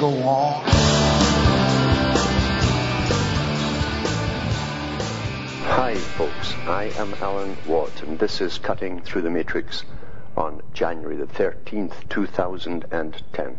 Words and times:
go 0.00 0.08
on. 0.22 0.64
Hi, 5.66 5.94
folks. 5.94 6.54
I 6.66 6.84
am 6.96 7.12
Alan 7.20 7.54
Watt, 7.66 8.02
and 8.04 8.18
this 8.18 8.40
is 8.40 8.56
Cutting 8.56 9.02
Through 9.02 9.20
the 9.22 9.30
Matrix 9.30 9.84
on 10.38 10.62
January 10.72 11.16
the 11.16 11.26
13th, 11.26 12.08
2010. 12.08 13.58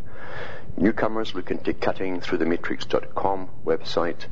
Newcomers 0.78 1.36
look 1.36 1.52
into 1.52 1.74
cuttingthroughthematrix.com 1.74 3.50
website, 3.64 4.26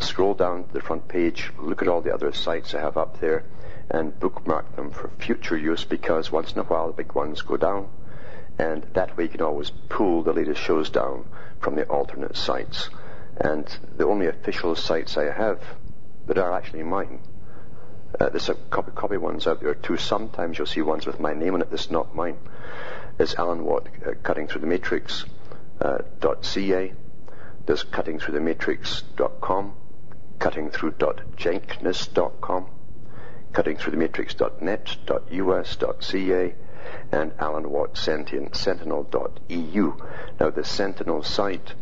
scroll 0.00 0.34
down 0.34 0.64
to 0.66 0.72
the 0.72 0.80
front 0.80 1.06
page, 1.06 1.52
look 1.60 1.80
at 1.80 1.86
all 1.86 2.00
the 2.00 2.12
other 2.12 2.32
sites 2.32 2.74
I 2.74 2.80
have 2.80 2.96
up 2.96 3.20
there, 3.20 3.44
and 3.88 4.18
bookmark 4.18 4.74
them 4.74 4.90
for 4.90 5.10
future 5.18 5.56
use 5.56 5.84
because 5.84 6.32
once 6.32 6.54
in 6.54 6.58
a 6.58 6.64
while 6.64 6.88
the 6.88 7.04
big 7.04 7.12
ones 7.12 7.42
go 7.42 7.56
down, 7.56 7.88
and 8.58 8.86
that 8.94 9.16
way 9.16 9.24
you 9.24 9.30
can 9.30 9.42
always 9.42 9.70
pull 9.88 10.22
the 10.22 10.32
latest 10.32 10.60
shows 10.60 10.90
down 10.90 11.24
from 11.60 11.74
the 11.74 11.84
alternate 11.84 12.36
sites. 12.36 12.88
And 13.36 13.66
the 13.96 14.06
only 14.06 14.26
official 14.26 14.74
sites 14.74 15.18
I 15.18 15.30
have 15.30 15.62
that 16.26 16.38
are 16.38 16.52
actually 16.52 16.82
mine. 16.82 17.20
Uh, 18.18 18.30
there's 18.30 18.48
a 18.48 18.54
copy, 18.54 18.92
copy 18.94 19.18
ones 19.18 19.46
out 19.46 19.60
there 19.60 19.74
too. 19.74 19.98
Sometimes 19.98 20.56
you'll 20.56 20.66
see 20.66 20.80
ones 20.80 21.06
with 21.06 21.20
my 21.20 21.34
name 21.34 21.54
on 21.54 21.60
it 21.60 21.70
that's 21.70 21.90
not 21.90 22.14
mine. 22.14 22.38
It's 23.18 23.34
Alan 23.34 23.64
Watt, 23.64 23.88
uh, 24.06 24.12
Cutting 24.22 24.48
Through 24.48 24.62
the 24.62 24.66
Matrix 24.66 25.26
uh, 25.80 25.98
.ca. 26.42 26.92
There's 27.66 27.82
Cutting 27.82 28.18
Through 28.18 28.34
the 28.34 28.40
Matrix.com, 28.40 29.74
Cutting 30.38 30.70
Through 30.70 30.92
.jenkness.com, 30.92 32.66
Cutting 33.52 33.76
Through 33.76 33.90
the 33.90 33.98
Matrix.net.us.ca, 33.98 36.54
and 37.12 37.32
Alan 37.38 37.70
Watt 37.70 37.96
Sentinel.eu. 37.96 38.52
Now 40.40 40.50
the 40.50 40.64
Sentinel 40.64 41.22
site 41.22 41.74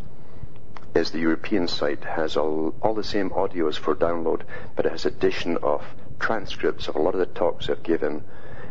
is 0.95 1.11
the 1.11 1.19
European 1.19 1.67
site, 1.67 2.05
has 2.05 2.37
all, 2.37 2.75
all 2.81 2.95
the 2.95 3.03
same 3.03 3.31
audios 3.31 3.77
for 3.77 3.97
download, 3.97 4.43
but 4.77 4.87
it 4.87 4.93
has 4.93 5.05
addition 5.05 5.57
of 5.59 5.85
transcripts 6.21 6.87
of 6.89 6.95
a 6.95 7.01
lot 7.01 7.15
of 7.15 7.21
the 7.21 7.27
talks 7.27 7.69
I've 7.69 7.83
given, 7.83 8.23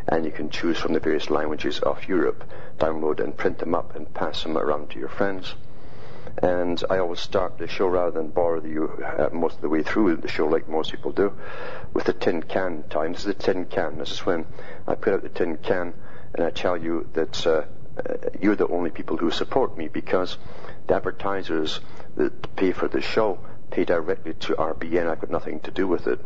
and 0.07 0.25
you 0.25 0.31
can 0.31 0.49
choose 0.49 0.77
from 0.77 0.93
the 0.93 0.99
various 0.99 1.29
languages 1.29 1.79
of 1.79 2.07
Europe, 2.07 2.43
download 2.77 3.19
and 3.19 3.35
print 3.35 3.59
them 3.59 3.75
up 3.75 3.95
and 3.95 4.13
pass 4.13 4.43
them 4.43 4.57
around 4.57 4.91
to 4.91 4.99
your 4.99 5.09
friends. 5.09 5.55
And 6.41 6.81
I 6.89 6.97
always 6.97 7.19
start 7.19 7.57
the 7.57 7.67
show 7.67 7.87
rather 7.87 8.11
than 8.11 8.29
bore 8.29 8.57
you 8.65 8.85
uh, 8.85 9.29
most 9.31 9.55
of 9.55 9.61
the 9.61 9.69
way 9.69 9.83
through 9.83 10.15
the 10.15 10.27
show 10.27 10.47
like 10.47 10.67
most 10.67 10.91
people 10.91 11.11
do 11.11 11.33
with 11.93 12.05
the 12.05 12.13
tin 12.13 12.41
can 12.41 12.83
time. 12.89 13.11
This 13.11 13.21
is 13.21 13.27
the 13.27 13.33
tin 13.33 13.65
can. 13.65 13.99
This 13.99 14.11
is 14.11 14.25
when 14.25 14.45
I 14.87 14.95
put 14.95 15.13
out 15.13 15.21
the 15.21 15.29
tin 15.29 15.57
can 15.57 15.93
and 16.33 16.45
I 16.45 16.49
tell 16.49 16.77
you 16.77 17.07
that 17.13 17.45
uh, 17.45 17.63
uh, 17.97 18.29
you're 18.41 18.55
the 18.55 18.67
only 18.67 18.89
people 18.89 19.17
who 19.17 19.31
support 19.31 19.77
me 19.77 19.87
because 19.87 20.37
the 20.87 20.95
advertisers 20.95 21.79
that 22.15 22.55
pay 22.55 22.71
for 22.71 22.87
the 22.87 23.01
show 23.01 23.39
pay 23.71 23.85
directly 23.85 24.33
to 24.33 24.53
RBN. 24.53 25.07
I've 25.07 25.19
got 25.19 25.29
nothing 25.29 25.59
to 25.61 25.71
do 25.71 25.87
with 25.87 26.07
it. 26.07 26.19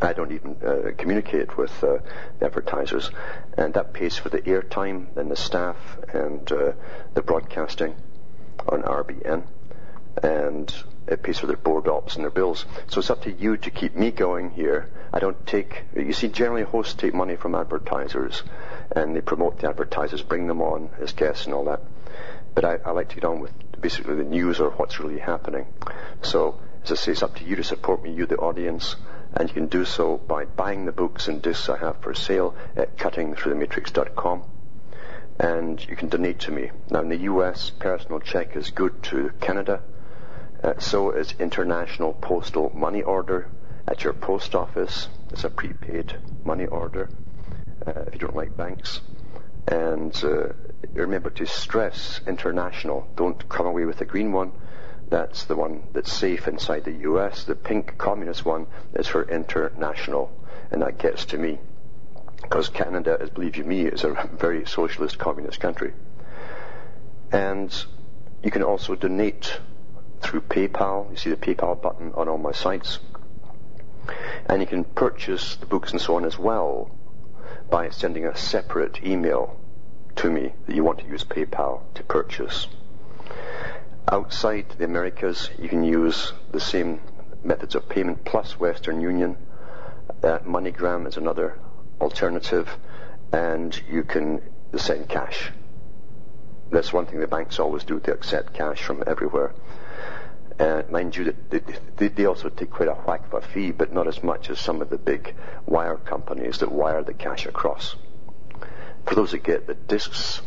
I 0.00 0.12
don't 0.12 0.32
even 0.32 0.56
uh, 0.64 0.90
communicate 0.98 1.56
with 1.56 1.72
uh, 1.82 1.98
the 2.38 2.46
advertisers, 2.46 3.10
and 3.56 3.72
that 3.74 3.94
pays 3.94 4.18
for 4.18 4.28
the 4.28 4.42
airtime 4.42 5.16
and 5.16 5.30
the 5.30 5.36
staff 5.36 5.76
and 6.12 6.50
uh, 6.52 6.72
the 7.14 7.22
broadcasting 7.22 7.94
on 8.68 8.82
RBN, 8.82 9.44
and 10.22 10.74
it 11.06 11.22
pays 11.22 11.38
for 11.38 11.46
their 11.46 11.56
board 11.56 11.88
ops 11.88 12.16
and 12.16 12.24
their 12.24 12.30
bills. 12.30 12.66
So 12.88 12.98
it's 12.98 13.10
up 13.10 13.22
to 13.22 13.32
you 13.32 13.56
to 13.58 13.70
keep 13.70 13.94
me 13.96 14.10
going 14.10 14.50
here. 14.50 14.90
I 15.12 15.18
don't 15.18 15.46
take. 15.46 15.84
You 15.94 16.12
see, 16.12 16.28
generally 16.28 16.64
hosts 16.64 16.94
take 16.94 17.14
money 17.14 17.36
from 17.36 17.54
advertisers, 17.54 18.42
and 18.92 19.16
they 19.16 19.20
promote 19.20 19.58
the 19.58 19.68
advertisers, 19.68 20.22
bring 20.22 20.46
them 20.46 20.62
on 20.62 20.90
as 21.00 21.12
guests 21.12 21.46
and 21.46 21.54
all 21.54 21.64
that. 21.64 21.80
But 22.54 22.64
I, 22.64 22.78
I 22.84 22.90
like 22.92 23.08
to 23.10 23.14
get 23.16 23.24
on 23.24 23.40
with 23.40 23.52
basically 23.80 24.16
the 24.16 24.24
news 24.24 24.60
or 24.60 24.70
what's 24.70 25.00
really 25.00 25.18
happening. 25.18 25.66
So, 26.22 26.60
as 26.84 26.92
I 26.92 26.94
say, 26.94 27.12
it's 27.12 27.22
up 27.22 27.34
to 27.36 27.44
you 27.44 27.56
to 27.56 27.64
support 27.64 28.02
me, 28.02 28.12
you 28.12 28.26
the 28.26 28.36
audience, 28.36 28.96
and 29.34 29.48
you 29.48 29.54
can 29.54 29.66
do 29.66 29.84
so 29.84 30.16
by 30.16 30.44
buying 30.44 30.86
the 30.86 30.92
books 30.92 31.28
and 31.28 31.42
discs 31.42 31.68
I 31.68 31.78
have 31.78 32.00
for 32.00 32.14
sale 32.14 32.54
at 32.76 32.96
cuttingthroughthematrix.com. 32.96 34.44
And 35.38 35.86
you 35.86 35.96
can 35.96 36.08
donate 36.08 36.40
to 36.40 36.50
me. 36.50 36.70
Now, 36.90 37.00
in 37.00 37.10
the 37.10 37.18
US, 37.32 37.70
personal 37.70 38.20
check 38.20 38.56
is 38.56 38.70
good 38.70 39.02
to 39.04 39.30
Canada. 39.40 39.82
Uh, 40.62 40.74
so 40.78 41.10
is 41.10 41.34
international 41.38 42.14
postal 42.14 42.72
money 42.74 43.02
order 43.02 43.50
at 43.86 44.02
your 44.04 44.14
post 44.14 44.54
office. 44.54 45.08
It's 45.30 45.44
a 45.44 45.50
prepaid 45.50 46.16
money 46.44 46.64
order 46.64 47.10
if 47.86 48.14
you 48.14 48.20
don't 48.20 48.36
like 48.36 48.56
banks. 48.56 49.00
And 49.68 50.14
uh, 50.24 50.48
remember 50.92 51.30
to 51.30 51.46
stress 51.46 52.20
international. 52.26 53.08
Don't 53.16 53.48
come 53.48 53.66
away 53.66 53.84
with 53.84 53.98
the 53.98 54.04
green 54.04 54.32
one. 54.32 54.52
That's 55.08 55.44
the 55.44 55.56
one 55.56 55.84
that's 55.92 56.12
safe 56.12 56.48
inside 56.48 56.84
the 56.84 56.92
US. 57.10 57.44
The 57.44 57.54
pink 57.54 57.98
communist 57.98 58.44
one 58.44 58.66
is 58.94 59.08
for 59.08 59.28
international. 59.28 60.30
And 60.70 60.82
that 60.82 60.98
gets 60.98 61.26
to 61.26 61.38
me. 61.38 61.58
Because 62.42 62.68
Canada, 62.68 63.16
as 63.20 63.30
believe 63.30 63.56
you 63.56 63.64
me, 63.64 63.86
is 63.86 64.04
a 64.04 64.28
very 64.32 64.66
socialist 64.66 65.18
communist 65.18 65.58
country. 65.58 65.92
And 67.32 67.74
you 68.42 68.50
can 68.50 68.62
also 68.62 68.94
donate 68.94 69.60
through 70.20 70.42
PayPal. 70.42 71.10
You 71.10 71.16
see 71.16 71.30
the 71.30 71.36
PayPal 71.36 71.80
button 71.80 72.12
on 72.14 72.28
all 72.28 72.38
my 72.38 72.52
sites. 72.52 73.00
And 74.48 74.60
you 74.60 74.66
can 74.66 74.84
purchase 74.84 75.56
the 75.56 75.66
books 75.66 75.90
and 75.90 76.00
so 76.00 76.16
on 76.16 76.24
as 76.24 76.38
well 76.38 76.96
by 77.70 77.90
sending 77.90 78.24
a 78.26 78.36
separate 78.36 79.02
email 79.04 79.58
to 80.16 80.30
me 80.30 80.52
that 80.66 80.74
you 80.74 80.84
want 80.84 80.98
to 81.00 81.06
use 81.06 81.24
PayPal 81.24 81.80
to 81.94 82.02
purchase. 82.04 82.68
Outside 84.10 84.66
the 84.78 84.84
Americas, 84.84 85.50
you 85.58 85.68
can 85.68 85.82
use 85.82 86.32
the 86.52 86.60
same 86.60 87.00
methods 87.42 87.74
of 87.74 87.88
payment 87.88 88.24
plus 88.24 88.58
Western 88.58 89.00
Union. 89.00 89.36
Uh, 90.22 90.38
MoneyGram 90.38 91.06
is 91.06 91.16
another 91.16 91.58
alternative, 92.00 92.68
and 93.32 93.80
you 93.90 94.02
can 94.02 94.40
send 94.76 95.08
cash. 95.08 95.50
That's 96.70 96.92
one 96.92 97.06
thing 97.06 97.20
the 97.20 97.26
banks 97.26 97.58
always 97.58 97.84
do, 97.84 98.00
they 98.00 98.12
accept 98.12 98.54
cash 98.54 98.82
from 98.82 99.02
everywhere. 99.06 99.54
Uh, 100.58 100.82
mind 100.88 101.14
you, 101.14 101.34
they, 101.50 102.08
they, 102.08 102.24
also 102.24 102.48
take 102.48 102.70
quite 102.70 102.88
a 102.88 102.94
whack 102.94 103.26
of 103.26 103.34
a 103.34 103.46
fee, 103.46 103.72
but 103.72 103.92
not 103.92 104.08
as 104.08 104.22
much 104.22 104.48
as 104.48 104.58
some 104.58 104.80
of 104.80 104.88
the 104.88 104.96
big 104.96 105.34
wire 105.66 105.96
companies 105.96 106.58
that 106.58 106.72
wire 106.72 107.02
the 107.02 107.12
cash 107.12 107.44
across. 107.44 107.94
For 109.04 109.14
those 109.14 109.32
that 109.32 109.44
get 109.44 109.66
the 109.66 109.74
discs 109.74 110.40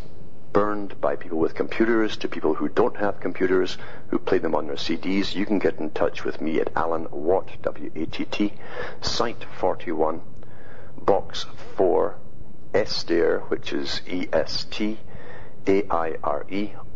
burned 0.51 0.99
by 0.99 1.15
people 1.15 1.37
with 1.37 1.53
computers 1.53 2.17
to 2.17 2.27
people 2.27 2.55
who 2.55 2.67
don't 2.67 2.97
have 2.97 3.19
computers, 3.19 3.77
who 4.07 4.17
play 4.17 4.39
them 4.39 4.55
on 4.55 4.65
their 4.65 4.77
CDs, 4.77 5.35
you 5.35 5.45
can 5.45 5.59
get 5.59 5.79
in 5.79 5.91
touch 5.91 6.23
with 6.23 6.41
me 6.41 6.59
at 6.59 6.71
Alan 6.75 7.07
Watt, 7.11 7.51
W-A-T-T, 7.61 8.53
Site 9.01 9.45
41, 9.59 10.21
Box 10.97 11.45
4, 11.75 12.15
Estaire, 12.73 13.41
which 13.41 13.73
is 13.73 14.01
E-S-T-A-I-R-E, 14.07 14.97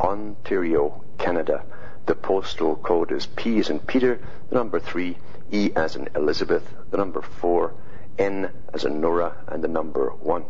Ontario, 0.00 1.04
Canada. 1.18 1.64
The 2.06 2.14
postal 2.14 2.76
code 2.76 3.12
is 3.12 3.26
P 3.26 3.58
as 3.58 3.70
in 3.70 3.80
Peter, 3.80 4.20
the 4.50 4.56
number 4.56 4.78
3, 4.78 5.16
E 5.52 5.70
as 5.74 5.96
in 5.96 6.08
Elizabeth, 6.14 6.62
the 6.90 6.96
number 6.98 7.22
4, 7.22 7.72
N 8.18 8.50
as 8.72 8.84
in 8.84 9.00
Nora, 9.00 9.36
and 9.48 9.64
the 9.64 9.68
number 9.68 10.10
1. 10.10 10.44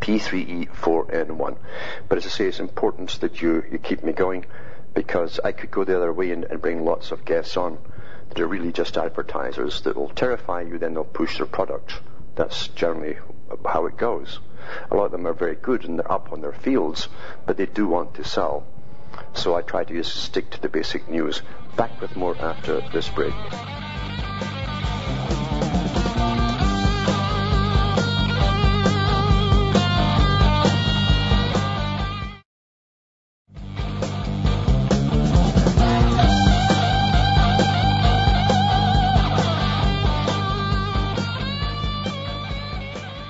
P3E4N1. 0.00 1.56
But 2.08 2.18
as 2.18 2.26
I 2.26 2.28
say, 2.30 2.46
it's 2.46 2.60
important 2.60 3.20
that 3.20 3.40
you, 3.40 3.62
you 3.70 3.78
keep 3.78 4.02
me 4.02 4.12
going 4.12 4.44
because 4.92 5.38
I 5.42 5.52
could 5.52 5.70
go 5.70 5.84
the 5.84 5.96
other 5.96 6.12
way 6.12 6.32
and, 6.32 6.44
and 6.44 6.60
bring 6.60 6.84
lots 6.84 7.12
of 7.12 7.24
guests 7.24 7.56
on 7.56 7.78
that 8.28 8.40
are 8.40 8.46
really 8.46 8.72
just 8.72 8.96
advertisers 8.96 9.82
that 9.82 9.96
will 9.96 10.08
terrify 10.08 10.62
you, 10.62 10.78
then 10.78 10.94
they'll 10.94 11.04
push 11.04 11.38
their 11.38 11.46
product. 11.46 11.94
That's 12.34 12.68
generally 12.68 13.18
how 13.64 13.86
it 13.86 13.96
goes. 13.96 14.38
A 14.90 14.96
lot 14.96 15.06
of 15.06 15.12
them 15.12 15.26
are 15.26 15.32
very 15.32 15.56
good 15.56 15.84
and 15.84 15.98
they're 15.98 16.12
up 16.12 16.32
on 16.32 16.40
their 16.40 16.52
fields, 16.52 17.08
but 17.46 17.56
they 17.56 17.66
do 17.66 17.86
want 17.86 18.14
to 18.14 18.24
sell. 18.24 18.66
So 19.34 19.54
I 19.54 19.62
try 19.62 19.84
to 19.84 19.94
just 19.94 20.16
stick 20.16 20.50
to 20.50 20.60
the 20.60 20.68
basic 20.68 21.08
news. 21.08 21.42
Back 21.76 22.00
with 22.00 22.16
more 22.16 22.36
after 22.36 22.80
this 22.92 23.08
break. 23.08 23.32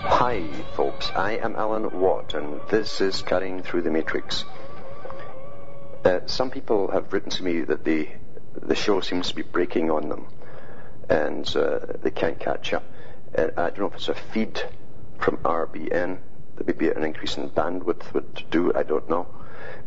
Hi, 0.02 0.42
folks. 0.74 1.10
I 1.16 1.38
am 1.42 1.56
Alan 1.56 2.00
Watt, 2.00 2.34
and 2.34 2.60
this 2.68 3.00
is 3.00 3.22
Cutting 3.22 3.62
Through 3.62 3.82
the 3.82 3.90
Matrix. 3.90 4.44
Uh, 6.04 6.20
some 6.24 6.50
people 6.50 6.90
have 6.90 7.12
written 7.12 7.30
to 7.30 7.44
me 7.44 7.60
that 7.60 7.84
the 7.84 8.08
the 8.54 8.74
show 8.74 9.00
seems 9.00 9.28
to 9.28 9.34
be 9.34 9.42
breaking 9.42 9.90
on 9.90 10.08
them, 10.08 10.26
and 11.10 11.54
uh, 11.56 11.80
they 12.02 12.10
can't 12.10 12.40
catch 12.40 12.72
up. 12.72 12.84
Uh, 13.36 13.48
I 13.56 13.68
don't 13.68 13.80
know 13.80 13.86
if 13.88 13.94
it's 13.94 14.08
a 14.08 14.14
feed 14.14 14.62
from 15.18 15.36
RBN 15.38 16.18
that 16.56 16.66
maybe 16.66 16.88
an 16.88 17.04
increase 17.04 17.36
in 17.36 17.50
bandwidth 17.50 18.14
would 18.14 18.44
do. 18.50 18.72
I 18.74 18.82
don't 18.82 19.08
know. 19.10 19.28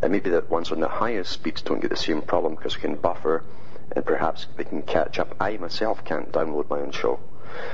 And 0.04 0.12
maybe 0.12 0.30
the 0.30 0.42
ones 0.48 0.72
on 0.72 0.80
the 0.80 0.88
highest 0.88 1.32
speeds 1.32 1.64
don't 1.64 1.82
get 1.82 1.90
the 1.90 1.98
same 1.98 2.22
problem 2.22 2.56
because 2.56 2.76
we 2.76 2.82
can 2.82 2.96
buffer, 2.96 3.44
and 3.92 4.06
perhaps 4.06 4.46
they 4.56 4.66
can 4.66 4.84
catch 4.84 5.18
up. 5.18 5.36
I 5.40 5.58
myself 5.58 6.06
can't 6.06 6.32
download 6.32 6.70
my 6.70 6.80
own 6.80 6.92
show, 6.92 7.20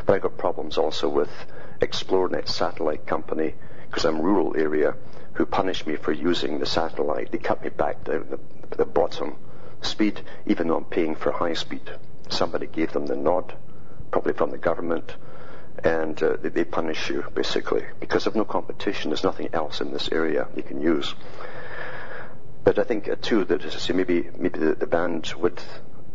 but 0.06 0.16
I've 0.16 0.22
got 0.22 0.38
problems 0.38 0.78
also 0.78 1.10
with 1.10 1.32
Xplornet 1.82 2.48
satellite 2.48 3.06
company 3.06 3.56
because 3.90 4.06
I'm 4.06 4.22
rural 4.22 4.56
area 4.56 4.96
who 5.40 5.46
punish 5.46 5.88
me 5.88 5.96
for 5.96 6.12
using 6.12 6.60
the 6.60 6.66
satellite. 6.66 7.32
They 7.32 7.38
cut 7.38 7.64
me 7.64 7.70
back 7.70 8.04
down 8.04 8.28
the, 8.30 8.76
the 8.76 8.84
bottom 8.84 9.38
speed, 9.82 10.20
even 10.46 10.68
though 10.68 10.76
I'm 10.76 10.84
paying 10.84 11.16
for 11.16 11.32
high 11.32 11.54
speed. 11.54 11.90
Somebody 12.28 12.68
gave 12.68 12.92
them 12.92 13.06
the 13.06 13.16
nod, 13.16 13.56
probably 14.12 14.34
from 14.34 14.52
the 14.52 14.58
government, 14.58 15.16
and 15.82 16.22
uh, 16.22 16.36
they, 16.42 16.50
they, 16.50 16.66
punish 16.66 17.10
you 17.10 17.24
basically 17.34 17.86
because 18.02 18.28
of 18.28 18.36
no 18.36 18.44
competition. 18.44 19.12
There's 19.12 19.24
nothing 19.24 19.48
else 19.54 19.80
in 19.80 19.94
this 19.94 20.10
area 20.12 20.46
you 20.58 20.62
can 20.62 20.82
use. 20.82 21.16
But 22.66 22.78
I 22.78 22.84
think 22.84 23.08
uh, 23.08 23.16
too 23.22 23.46
that 23.46 23.64
as 23.64 23.76
I 23.78 23.80
say, 23.80 23.94
maybe 23.94 24.30
maybe 24.38 24.60
the, 24.60 24.76
the 24.76 24.88
bandwidth 24.88 25.62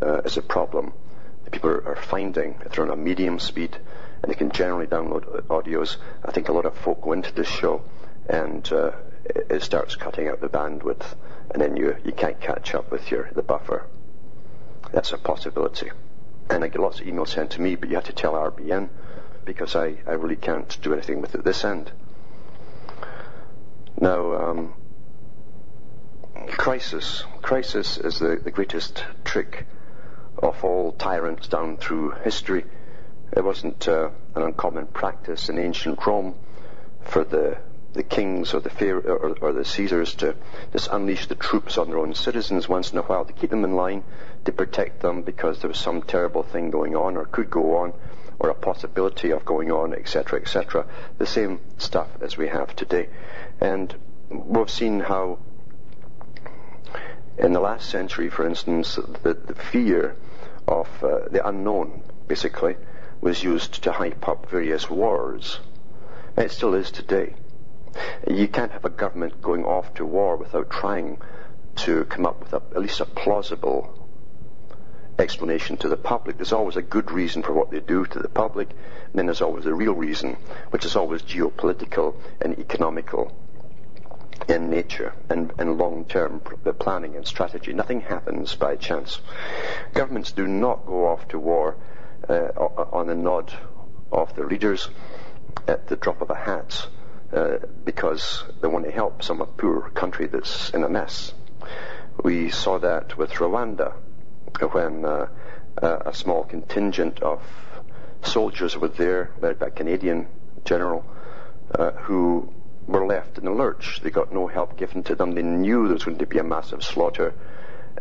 uh, 0.02 0.20
is 0.26 0.36
a 0.36 0.42
problem. 0.42 0.92
The 1.46 1.50
people 1.50 1.70
are, 1.70 1.96
finding 1.96 2.60
if 2.66 2.72
they're 2.72 2.84
on 2.84 2.90
a 2.90 2.96
medium 2.96 3.38
speed 3.38 3.74
and 4.22 4.30
they 4.30 4.36
can 4.36 4.50
generally 4.50 4.86
download 4.86 5.46
audios. 5.46 5.96
I 6.22 6.30
think 6.30 6.50
a 6.50 6.52
lot 6.52 6.66
of 6.66 6.76
folk 6.76 7.00
go 7.00 7.12
into 7.12 7.32
this 7.32 7.48
show 7.48 7.82
and 8.28 8.70
uh, 8.72 8.92
it, 9.24 9.62
starts 9.62 9.96
cutting 9.96 10.28
out 10.28 10.40
the 10.40 10.48
bandwidth, 10.48 11.14
and 11.50 11.60
then 11.60 11.76
you 11.76 11.96
you 12.04 12.12
can't 12.12 12.40
catch 12.40 12.74
up 12.74 12.90
with 12.90 13.10
your 13.10 13.30
the 13.32 13.42
buffer. 13.42 13.86
That's 14.92 15.12
a 15.12 15.18
possibility. 15.18 15.90
And 16.50 16.62
I 16.62 16.68
get 16.68 16.80
lots 16.80 17.00
of 17.00 17.06
emails 17.06 17.28
sent 17.28 17.52
to 17.52 17.60
me, 17.60 17.74
but 17.74 17.88
you 17.88 17.94
have 17.94 18.04
to 18.04 18.12
tell 18.12 18.34
RBN 18.34 18.88
because 19.44 19.74
I, 19.74 19.96
I 20.06 20.12
really 20.12 20.36
can't 20.36 20.78
do 20.82 20.92
anything 20.92 21.20
with 21.20 21.34
it 21.34 21.44
this 21.44 21.64
end. 21.64 21.90
Now, 23.98 24.34
um, 24.34 24.74
crisis. 26.48 27.24
Crisis 27.42 27.98
is 27.98 28.18
the, 28.18 28.40
the 28.42 28.50
greatest 28.50 29.04
trick 29.24 29.66
of 30.42 30.62
all 30.64 30.92
tyrants 30.92 31.48
down 31.48 31.76
through 31.76 32.10
history. 32.22 32.64
It 33.32 33.44
wasn't 33.44 33.88
uh, 33.88 34.10
an 34.34 34.42
uncommon 34.42 34.86
practice 34.86 35.48
in 35.48 35.58
ancient 35.58 36.04
Rome 36.06 36.34
for 37.02 37.24
the 37.24 37.58
the 37.94 38.02
kings 38.02 38.52
or 38.52 38.61
the 38.61 38.70
Pharaoh, 38.70 39.00
or, 39.02 39.37
or, 39.41 39.52
the 39.52 39.64
Caesars 39.64 40.14
to 40.17 40.35
just 40.73 40.88
unleash 40.91 41.29
the 41.29 41.37
troops 41.37 41.79
on 41.79 41.88
their 41.88 41.99
own 41.99 42.12
citizens 42.12 42.69
once 42.69 42.93
in 42.93 42.99
a 42.99 43.02
while 43.02 43.25
to 43.25 43.32
keep 43.32 43.50
them 43.50 43.64
in 43.64 43.76
line, 43.76 44.02
to 44.44 44.52
protect 44.52 45.00
them 45.00 45.23
because 45.23 45.61
there 45.61 45.69
was 45.69 45.79
some 45.79 46.02
terrible 46.02 46.43
thing 46.43 46.70
going 46.70 46.96
on 46.96 47.17
or 47.17 47.25
could 47.25 47.49
go 47.49 47.76
on, 47.76 47.93
or 48.41 48.50
a 48.50 48.55
possibility 48.55 49.31
of 49.31 49.44
going 49.44 49.70
on, 49.70 49.94
etc., 49.94 50.41
etc. 50.41 50.85
The 51.19 51.26
same 51.26 51.61
stuff 51.79 52.08
as 52.20 52.37
we 52.37 52.49
have 52.49 52.75
today, 52.75 53.08
and 53.61 53.94
we've 54.29 54.70
seen 54.70 55.00
how. 55.00 55.38
In 57.37 57.52
the 57.52 57.61
last 57.61 57.91
century, 57.91 58.31
for 58.31 58.46
instance, 58.46 58.96
the, 59.23 59.35
the 59.35 59.55
fear 59.56 60.17
of 60.69 60.88
uh, 61.02 61.29
the 61.31 61.46
unknown, 61.46 62.02
basically, 62.29 62.76
was 63.20 63.43
used 63.43 63.82
to 63.82 63.91
hype 63.91 64.29
up 64.29 64.49
various 64.50 64.88
wars. 64.88 65.58
And 66.37 66.46
it 66.46 66.52
still 66.52 66.75
is 66.75 66.93
today. 66.93 67.35
You 68.29 68.49
can't 68.49 68.73
have 68.73 68.85
a 68.85 68.91
government 68.91 69.41
going 69.43 69.64
off 69.64 69.94
to 69.94 70.05
war 70.05 70.37
without 70.37 70.70
trying 70.70 71.19
to 71.76 72.05
come 72.05 72.26
up 72.26 72.41
with 72.41 72.52
a, 72.52 72.62
at 72.75 72.81
least 72.81 73.00
a 73.00 73.05
plausible 73.05 74.08
explanation 75.19 75.76
to 75.79 75.88
the 75.88 75.96
public. 75.96 76.37
There's 76.37 76.52
always 76.52 76.76
a 76.76 76.82
good 76.82 77.11
reason 77.11 77.43
for 77.43 77.52
what 77.52 77.70
they 77.70 77.81
do 77.81 78.05
to 78.06 78.19
the 78.19 78.29
public, 78.29 78.70
and 78.70 79.14
then 79.14 79.26
there's 79.26 79.43
always 79.43 79.67
a 79.67 79.75
real 79.75 79.94
reason, 79.94 80.37
which 80.70 80.85
is 80.85 80.96
always 80.96 81.23
geopolitical 81.23 82.17
and 82.41 82.58
economical 82.58 83.32
in 84.49 84.69
nature 84.70 85.14
and, 85.29 85.52
and 85.58 85.79
long-term 85.79 86.41
planning 86.79 87.17
and 87.17 87.26
strategy. 87.26 87.73
Nothing 87.73 88.00
happens 88.00 88.55
by 88.55 88.76
chance. 88.76 89.20
Governments 89.93 90.32
do 90.32 90.46
not 90.46 90.87
go 90.87 91.06
off 91.06 91.29
to 91.29 91.38
war 91.38 91.76
uh, 92.29 92.32
on 92.32 93.08
a 93.08 93.14
nod 93.14 93.52
of 94.11 94.35
their 94.35 94.46
leaders 94.46 94.88
at 95.69 95.87
the 95.87 95.96
drop 95.96 96.20
of 96.20 96.31
a 96.31 96.35
hat 96.35 96.88
uh, 97.34 97.58
because 97.84 98.44
they 98.60 98.69
want 98.69 98.84
to 98.84 98.90
help 98.90 99.22
some 99.22 99.44
poor 99.56 99.90
country 99.90 100.26
that's 100.26 100.70
in 100.70 100.84
a 100.84 100.88
mess. 100.88 101.32
We 102.22 102.50
saw 102.50 102.78
that 102.78 103.19
with 103.19 103.32
Rwanda 103.32 103.94
when 104.72 105.04
uh, 105.04 105.26
a 105.82 106.14
small 106.14 106.44
contingent 106.44 107.20
of 107.20 107.42
soldiers 108.22 108.76
were 108.76 108.88
there, 108.88 109.32
led 109.40 109.58
by 109.58 109.66
a 109.66 109.70
Canadian 109.70 110.28
general, 110.64 111.04
uh, 111.75 111.90
who 111.92 112.52
were 112.86 113.06
left 113.06 113.38
in 113.38 113.44
the 113.44 113.50
lurch. 113.50 114.00
They 114.02 114.10
got 114.10 114.32
no 114.32 114.46
help 114.46 114.76
given 114.76 115.02
to 115.04 115.14
them. 115.14 115.32
They 115.32 115.42
knew 115.42 115.84
there 115.84 115.94
was 115.94 116.04
going 116.04 116.19
to 116.19 116.26
be 116.26 116.38
a 116.38 116.44
massive 116.44 116.84
slaughter. 116.84 117.34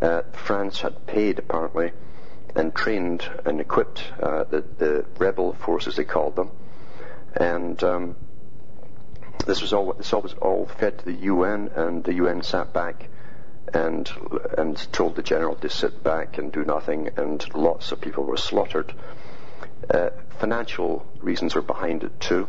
Uh, 0.01 0.21
France 0.33 0.81
had 0.81 1.05
paid, 1.07 1.39
apparently, 1.39 1.91
and 2.55 2.73
trained 2.73 3.27
and 3.45 3.59
equipped 3.59 4.03
uh, 4.21 4.43
the, 4.43 4.63
the, 4.77 5.05
rebel 5.17 5.53
forces, 5.53 5.95
they 5.95 6.03
called 6.03 6.35
them. 6.35 6.51
And 7.35 7.81
um, 7.83 8.15
this 9.45 9.61
was 9.61 9.73
all 9.73 9.93
this 9.93 10.13
all 10.13 10.21
was 10.21 10.33
all 10.33 10.65
fed 10.65 10.99
to 10.99 11.05
the 11.05 11.13
UN, 11.13 11.69
and 11.75 12.03
the 12.03 12.13
UN 12.15 12.41
sat 12.41 12.73
back 12.73 13.09
and 13.73 14.09
and 14.57 14.77
told 14.91 15.15
the 15.15 15.23
general 15.23 15.55
to 15.55 15.69
sit 15.69 16.03
back 16.03 16.37
and 16.37 16.51
do 16.51 16.63
nothing, 16.63 17.09
and 17.17 17.45
lots 17.55 17.91
of 17.91 18.01
people 18.01 18.23
were 18.23 18.37
slaughtered. 18.37 18.93
Uh, 19.89 20.09
financial 20.39 21.05
reasons 21.21 21.55
were 21.55 21.61
behind 21.61 22.03
it 22.03 22.19
too, 22.19 22.47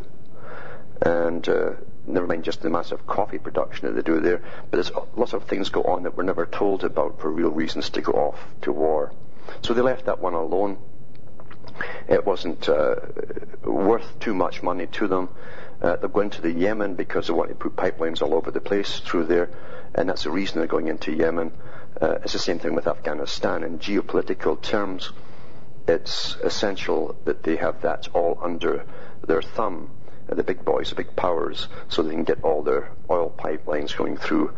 and 1.03 1.49
uh, 1.49 1.71
never 2.07 2.27
mind 2.27 2.45
just 2.45 2.63
the 2.63 2.71
massive 2.71 3.07
coffee 3.07 3.39
production 3.39 3.87
that 3.87 3.95
they 3.95 4.03
do 4.03 4.21
there, 4.21 4.43
but 4.71 4.77
there's 4.77 4.93
lots 5.17 5.33
of 5.33 5.45
things 5.45 5.71
go 5.71 5.83
on 5.83 6.05
that 6.05 6.17
we're 6.17 6.23
never 6.23 6.47
told 6.47 6.85
about 6.85 7.21
for 7.21 7.31
real 7.31 7.51
reasons 7.51 7.91
to 7.91 8.01
go 8.01 8.13
off 8.13 8.39
to 8.63 8.73
war. 8.73 9.13
So 9.63 9.75
they 9.75 9.83
left 9.83 10.07
that 10.07 10.21
one 10.21 10.35
alone. 10.35 10.79
It 12.09 12.25
wasn't 12.25 12.69
uh, 12.69 12.97
worth 13.65 14.19
too 14.21 14.35
much 14.35 14.63
money 14.63 14.87
to 14.87 15.09
them. 15.09 15.29
Uh, 15.85 15.97
they're 15.97 16.09
going 16.09 16.31
to 16.31 16.41
the 16.41 16.51
Yemen 16.51 16.95
because 16.95 17.27
they 17.27 17.35
want 17.35 17.51
to 17.51 17.55
put 17.55 17.77
pipelines 17.77 18.23
all 18.23 18.33
over 18.33 18.51
the 18.51 18.59
place 18.59 19.01
through 19.01 19.27
there, 19.27 19.51
and 19.95 20.09
that's 20.09 20.23
the 20.23 20.31
reason 20.31 20.57
they're 20.57 20.67
going 20.67 20.89
into 20.89 21.13
Yemen. 21.13 21.53
Uh, 22.01 22.13
it's 22.23 22.33
the 22.33 22.39
same 22.39 22.59
thing 22.59 22.75
with 22.75 22.87
Afghanistan. 22.87 23.63
In 23.63 23.79
geopolitical 23.79 24.59
terms, 24.63 25.13
it's 25.87 26.37
essential 26.43 27.15
that 27.27 27.43
they 27.43 27.57
have 27.57 27.83
that 27.83 28.09
all 28.15 28.39
under 28.41 28.87
their 29.27 29.43
thumb, 29.43 29.91
the 30.27 30.43
big 30.43 30.65
boys, 30.65 30.89
the 30.89 30.95
big 30.95 31.15
powers, 31.17 31.69
so 31.91 32.03
they 32.03 32.13
can 32.13 32.25
get 32.25 32.43
all 32.43 32.63
their 32.63 32.91
oil 33.11 33.31
pipelines 33.37 33.95
going 33.95 34.17
through 34.17 34.55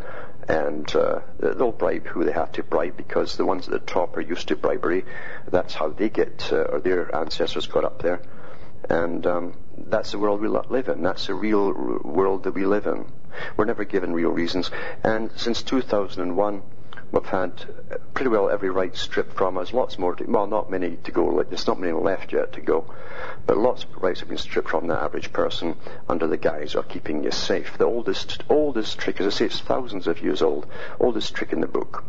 and 0.48 0.94
uh, 0.94 1.18
they'll 1.40 1.72
bribe 1.72 2.06
who 2.06 2.22
they 2.22 2.30
have 2.30 2.52
to 2.52 2.62
bribe 2.62 2.96
because 2.96 3.36
the 3.36 3.44
ones 3.44 3.66
at 3.66 3.72
the 3.72 3.80
top 3.80 4.16
are 4.16 4.20
used 4.20 4.46
to 4.46 4.54
bribery. 4.54 5.04
That's 5.50 5.74
how 5.74 5.88
they 5.88 6.08
get, 6.08 6.52
uh, 6.52 6.66
or 6.70 6.78
their 6.78 7.12
ancestors 7.12 7.66
got 7.66 7.84
up 7.84 8.00
there. 8.00 8.22
And 8.88 9.26
um, 9.26 9.54
that's 9.76 10.12
the 10.12 10.18
world 10.18 10.40
we 10.40 10.48
live 10.48 10.88
in. 10.88 11.02
That's 11.02 11.26
the 11.26 11.34
real 11.34 11.72
world 12.04 12.44
that 12.44 12.52
we 12.52 12.64
live 12.64 12.86
in. 12.86 13.06
We're 13.56 13.64
never 13.64 13.84
given 13.84 14.12
real 14.12 14.30
reasons. 14.30 14.70
And 15.02 15.30
since 15.36 15.62
2001, 15.62 16.62
we've 17.12 17.24
had 17.26 17.52
pretty 18.14 18.30
well 18.30 18.48
every 18.48 18.70
right 18.70 18.96
stripped 18.96 19.34
from 19.34 19.58
us. 19.58 19.72
Lots 19.72 19.98
more, 19.98 20.14
to, 20.14 20.24
well, 20.24 20.46
not 20.46 20.70
many 20.70 20.96
to 21.04 21.12
go. 21.12 21.42
There's 21.42 21.66
not 21.66 21.80
many 21.80 21.92
left 21.92 22.32
yet 22.32 22.52
to 22.54 22.60
go. 22.60 22.92
But 23.46 23.58
lots 23.58 23.84
of 23.84 24.02
rights 24.02 24.20
have 24.20 24.28
been 24.28 24.38
stripped 24.38 24.70
from 24.70 24.86
the 24.86 24.94
average 24.94 25.32
person 25.32 25.76
under 26.08 26.26
the 26.26 26.36
guise 26.36 26.74
of 26.74 26.88
keeping 26.88 27.24
you 27.24 27.30
safe. 27.30 27.76
The 27.78 27.84
oldest, 27.84 28.42
oldest 28.48 28.98
trick, 28.98 29.20
as 29.20 29.26
I 29.26 29.30
say, 29.30 29.44
it's 29.46 29.60
thousands 29.60 30.06
of 30.06 30.22
years 30.22 30.42
old, 30.42 30.66
oldest 31.00 31.34
trick 31.34 31.52
in 31.52 31.60
the 31.60 31.66
book. 31.66 32.04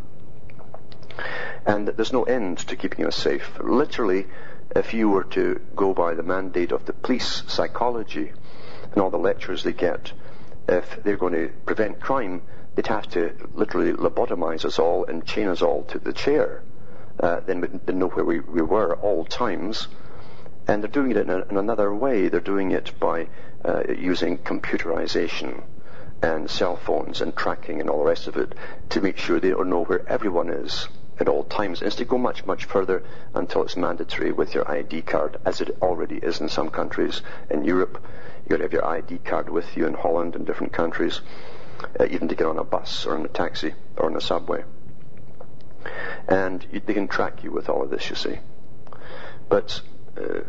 And 1.66 1.88
there's 1.88 2.14
no 2.14 2.24
end 2.24 2.60
to 2.60 2.76
keeping 2.76 3.06
us 3.06 3.16
safe. 3.16 3.60
Literally, 3.60 4.28
if 4.76 4.94
you 4.94 5.10
were 5.10 5.24
to 5.24 5.62
go 5.76 5.94
by 5.94 6.14
the 6.14 6.24
mandate 6.24 6.72
of 6.72 6.86
the 6.86 6.94
police 6.94 7.44
psychology 7.48 8.32
and 8.92 9.02
all 9.02 9.10
the 9.10 9.18
lectures 9.18 9.64
they 9.64 9.74
get, 9.74 10.12
if 10.68 11.02
they're 11.04 11.18
going 11.18 11.34
to 11.34 11.50
prevent 11.66 12.00
crime, 12.00 12.42
they'd 12.76 12.88
have 12.88 13.08
to 13.10 13.34
literally 13.54 13.94
lobotomize 13.94 14.66
us 14.66 14.80
all 14.80 15.06
and 15.06 15.26
chain 15.26 15.48
us 15.48 15.62
all 15.62 15.84
to 15.84 16.00
the 16.00 16.14
chair. 16.14 16.64
Uh, 17.20 17.40
then 17.42 17.62
we'd 17.62 17.96
know 17.96 18.10
where 18.10 18.26
we, 18.26 18.40
we 18.40 18.62
were 18.62 18.94
at 18.94 19.00
all 19.00 19.26
times 19.26 19.88
and 20.68 20.84
they're 20.84 20.92
doing 20.92 21.12
it 21.12 21.18
in, 21.18 21.30
a, 21.30 21.40
in 21.50 21.58
another 21.58 21.94
way. 21.94 22.28
They're 22.28 22.40
doing 22.40 22.72
it 22.72 22.92
by 23.00 23.30
uh, 23.64 23.84
using 23.98 24.38
computerization 24.38 25.64
and 26.22 26.50
cell 26.50 26.76
phones 26.76 27.22
and 27.22 27.36
tracking 27.36 27.80
and 27.80 27.90
all 27.90 28.00
the 28.00 28.10
rest 28.10 28.28
of 28.28 28.38
it 28.38 28.54
to 28.90 29.02
make 29.02 29.18
sure 29.18 29.40
they 29.40 29.50
don't 29.50 29.70
know 29.70 29.84
where 29.84 30.08
everyone 30.08 30.50
is. 30.50 30.88
At 31.20 31.28
all 31.28 31.44
times. 31.44 31.82
It's 31.82 31.96
to 31.98 32.06
go 32.06 32.18
much, 32.18 32.46
much 32.46 32.66
further 32.66 33.04
until 33.34 33.64
it's 33.64 33.78
mandatory 33.78 34.32
with 34.32 34.54
your 34.54 34.70
ID 34.70 35.02
card, 35.04 35.38
as 35.46 35.62
it 35.62 35.78
already 35.82 36.18
is 36.18 36.42
in 36.42 36.50
some 36.50 36.70
countries 36.70 37.22
in 37.50 37.64
Europe. 37.64 38.04
You've 38.42 38.50
got 38.50 38.58
to 38.58 38.64
have 38.64 38.74
your 38.74 38.86
ID 38.86 39.20
card 39.20 39.50
with 39.50 39.76
you 39.76 39.88
in 39.88 39.94
Holland 39.94 40.36
and 40.36 40.46
different 40.46 40.74
countries, 40.74 41.22
uh, 42.00 42.06
even 42.10 42.28
to 42.28 42.36
get 42.36 42.48
on 42.48 42.58
a 42.58 42.64
bus 42.64 43.06
or 43.06 43.16
in 43.16 43.26
a 43.26 43.30
taxi 43.30 43.74
or 43.98 44.10
in 44.10 44.16
a 44.16 44.22
subway. 44.22 44.64
And 46.28 46.66
you, 46.72 46.82
they 46.86 46.94
can 46.94 47.08
track 47.08 47.44
you 47.44 47.52
with 47.52 47.70
all 47.70 47.84
of 47.84 47.90
this, 47.90 48.10
you 48.10 48.16
see. 48.16 48.40
But 49.50 49.82
uh, 50.18 50.42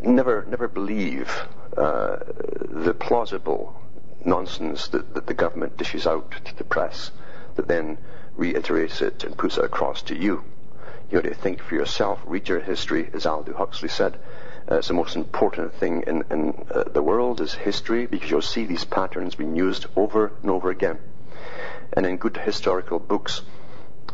never, 0.00 0.44
never 0.48 0.68
believe 0.68 1.30
uh, 1.76 2.18
the 2.68 2.94
plausible 2.94 3.80
nonsense 4.24 4.88
that, 4.88 5.14
that 5.14 5.26
the 5.26 5.34
government 5.34 5.76
dishes 5.76 6.06
out 6.06 6.30
to 6.44 6.56
the 6.56 6.64
press 6.64 7.10
that 7.56 7.68
then 7.68 7.98
reiterates 8.36 9.02
it 9.02 9.24
and 9.24 9.36
puts 9.36 9.58
it 9.58 9.64
across 9.64 10.02
to 10.02 10.16
you. 10.16 10.44
You 11.10 11.18
have 11.18 11.24
to 11.24 11.34
think 11.34 11.60
for 11.60 11.74
yourself, 11.74 12.20
read 12.24 12.48
your 12.48 12.60
history, 12.60 13.10
as 13.12 13.26
Aldous 13.26 13.56
Huxley 13.56 13.88
said. 13.88 14.18
Uh, 14.70 14.76
it's 14.76 14.88
the 14.88 14.94
most 14.94 15.16
important 15.16 15.74
thing 15.74 16.04
in, 16.06 16.24
in 16.30 16.66
uh, 16.70 16.84
the 16.84 17.02
world 17.02 17.40
is 17.40 17.52
history 17.52 18.06
because 18.06 18.30
you'll 18.30 18.40
see 18.40 18.64
these 18.64 18.84
patterns 18.84 19.34
being 19.34 19.54
used 19.54 19.86
over 19.96 20.32
and 20.40 20.50
over 20.50 20.70
again. 20.70 20.98
And 21.92 22.06
in 22.06 22.16
good 22.16 22.36
historical 22.36 22.98
books, 22.98 23.42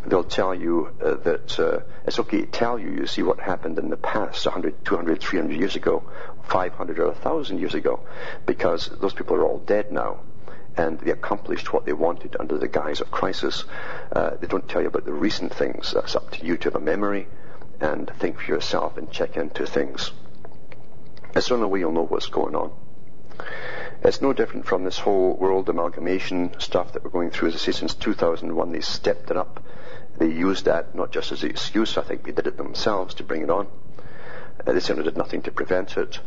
they'll 0.07 0.25
tell 0.25 0.55
you 0.55 0.89
uh, 1.01 1.15
that 1.15 1.61
uh, 1.61 1.81
it's 2.07 2.19
okay 2.19 2.41
to 2.41 2.47
tell 2.47 2.79
you, 2.79 2.91
you 2.91 3.07
see 3.07 3.23
what 3.23 3.39
happened 3.39 3.79
in 3.79 3.91
the 3.91 3.97
past 3.97 4.47
100, 4.47 4.85
200, 4.85 5.21
300 5.21 5.57
years 5.57 5.77
ago, 5.77 6.03
500 6.45 6.99
or 6.99 7.07
1,000 7.09 7.59
years 7.59 7.75
ago, 7.75 8.01
because 8.47 8.91
those 9.01 9.13
people 9.13 9.37
are 9.37 9.45
all 9.45 9.59
dead 9.59 9.93
now 9.93 10.21
and 10.79 11.01
they 11.01 11.11
accomplished 11.11 11.73
what 11.73 11.85
they 11.85 11.93
wanted 11.93 12.37
under 12.39 12.57
the 12.57 12.69
guise 12.69 13.01
of 13.01 13.11
crisis. 13.11 13.65
Uh, 14.13 14.37
they 14.41 14.47
don't 14.47 14.69
tell 14.69 14.81
you 14.81 14.89
about 14.89 15.05
the 15.05 15.13
recent 15.13 15.53
things. 15.53 15.93
That's 15.93 16.15
up 16.15 16.31
to 16.31 16.47
you 16.47 16.57
to 16.57 16.65
have 16.69 16.77
a 16.77 16.81
memory 16.81 17.27
and 17.81 18.09
think 18.19 18.41
for 18.41 18.53
yourself 18.53 18.97
and 18.97 19.11
check 19.11 19.37
into 19.37 19.67
things. 19.67 20.13
It's 21.35 21.49
the 21.49 21.55
only 21.55 21.67
way 21.67 21.81
you'll 21.81 21.93
know 21.93 22.07
what's 22.07 22.29
going 22.29 22.55
on. 22.55 22.71
It's 24.03 24.23
no 24.23 24.33
different 24.33 24.67
from 24.67 24.85
this 24.85 24.99
whole 24.99 25.37
world 25.37 25.69
amalgamation 25.69 26.59
stuff 26.61 26.93
that 26.93 27.03
we're 27.03 27.11
going 27.11 27.31
through. 27.31 27.49
As 27.49 27.55
I 27.57 27.59
say, 27.59 27.73
since 27.73 27.95
2001, 27.95 28.71
they 28.71 28.81
stepped 28.81 29.31
it 29.33 29.37
up. 29.37 29.63
They 30.19 30.29
used 30.29 30.67
that 30.67 30.95
not 30.95 31.11
just 31.11 31.33
as 31.33 31.43
an 31.43 31.51
excuse. 31.51 31.99
I 31.99 32.03
think 32.03 32.23
they 32.23 32.33
did 32.33 32.47
it 32.47 32.57
themselves 32.57 33.15
to 33.15 33.25
bring 33.25 33.43
it 33.43 33.51
on. 33.51 33.67
Uh, 34.65 34.73
they 34.73 34.81
certainly 34.81 35.09
did 35.09 35.19
nothing 35.19 35.43
to 35.43 35.51
prevent 35.51 35.97
it. 35.97 36.21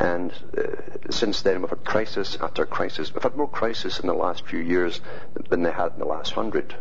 And 0.00 0.32
uh, 0.56 1.10
since 1.10 1.42
then, 1.42 1.60
we've 1.60 1.68
had 1.68 1.84
crisis 1.84 2.38
after 2.40 2.64
crisis. 2.64 3.12
We've 3.12 3.22
had 3.22 3.36
more 3.36 3.48
crisis 3.48 4.00
in 4.00 4.06
the 4.06 4.14
last 4.14 4.46
few 4.46 4.58
years 4.58 5.02
than 5.50 5.62
they 5.62 5.70
had 5.70 5.92
in 5.92 5.98
the 5.98 6.06
last 6.06 6.32
hundred. 6.32 6.74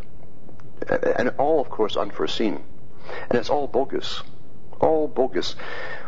And 0.88 1.34
all, 1.38 1.60
of 1.60 1.70
course, 1.70 1.98
unforeseen. 1.98 2.64
And 3.30 3.38
it's 3.38 3.50
all 3.50 3.68
bogus. 3.68 4.24
All 4.80 5.10
bogus. 5.10 5.58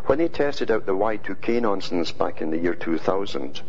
When 0.06 0.20
they 0.20 0.30
tested 0.30 0.72
out 0.72 0.86
the 0.86 0.94
Y2K 0.94 1.62
nonsense 1.62 2.14
back 2.14 2.42
in 2.42 2.50
the 2.50 2.58
year 2.58 2.76
2000, 2.76 3.62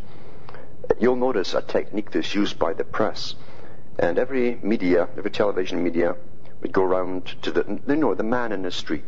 you'll 1.01 1.17
notice 1.17 1.53
a 1.53 1.63
technique 1.63 2.13
that's 2.13 2.37
used 2.37 2.61
by 2.61 2.75
the 2.75 2.85
press. 2.85 3.35
And 3.99 4.21
every 4.21 4.61
media, 4.63 5.09
every 5.19 5.33
television 5.33 5.83
media, 5.83 6.15
would 6.61 6.73
go 6.73 6.85
around 6.85 7.27
to 7.43 7.51
the, 7.51 7.81
you 7.89 7.97
know, 7.97 8.15
the 8.15 8.23
man 8.23 8.53
in 8.53 8.63
the 8.63 8.71
street 8.71 9.05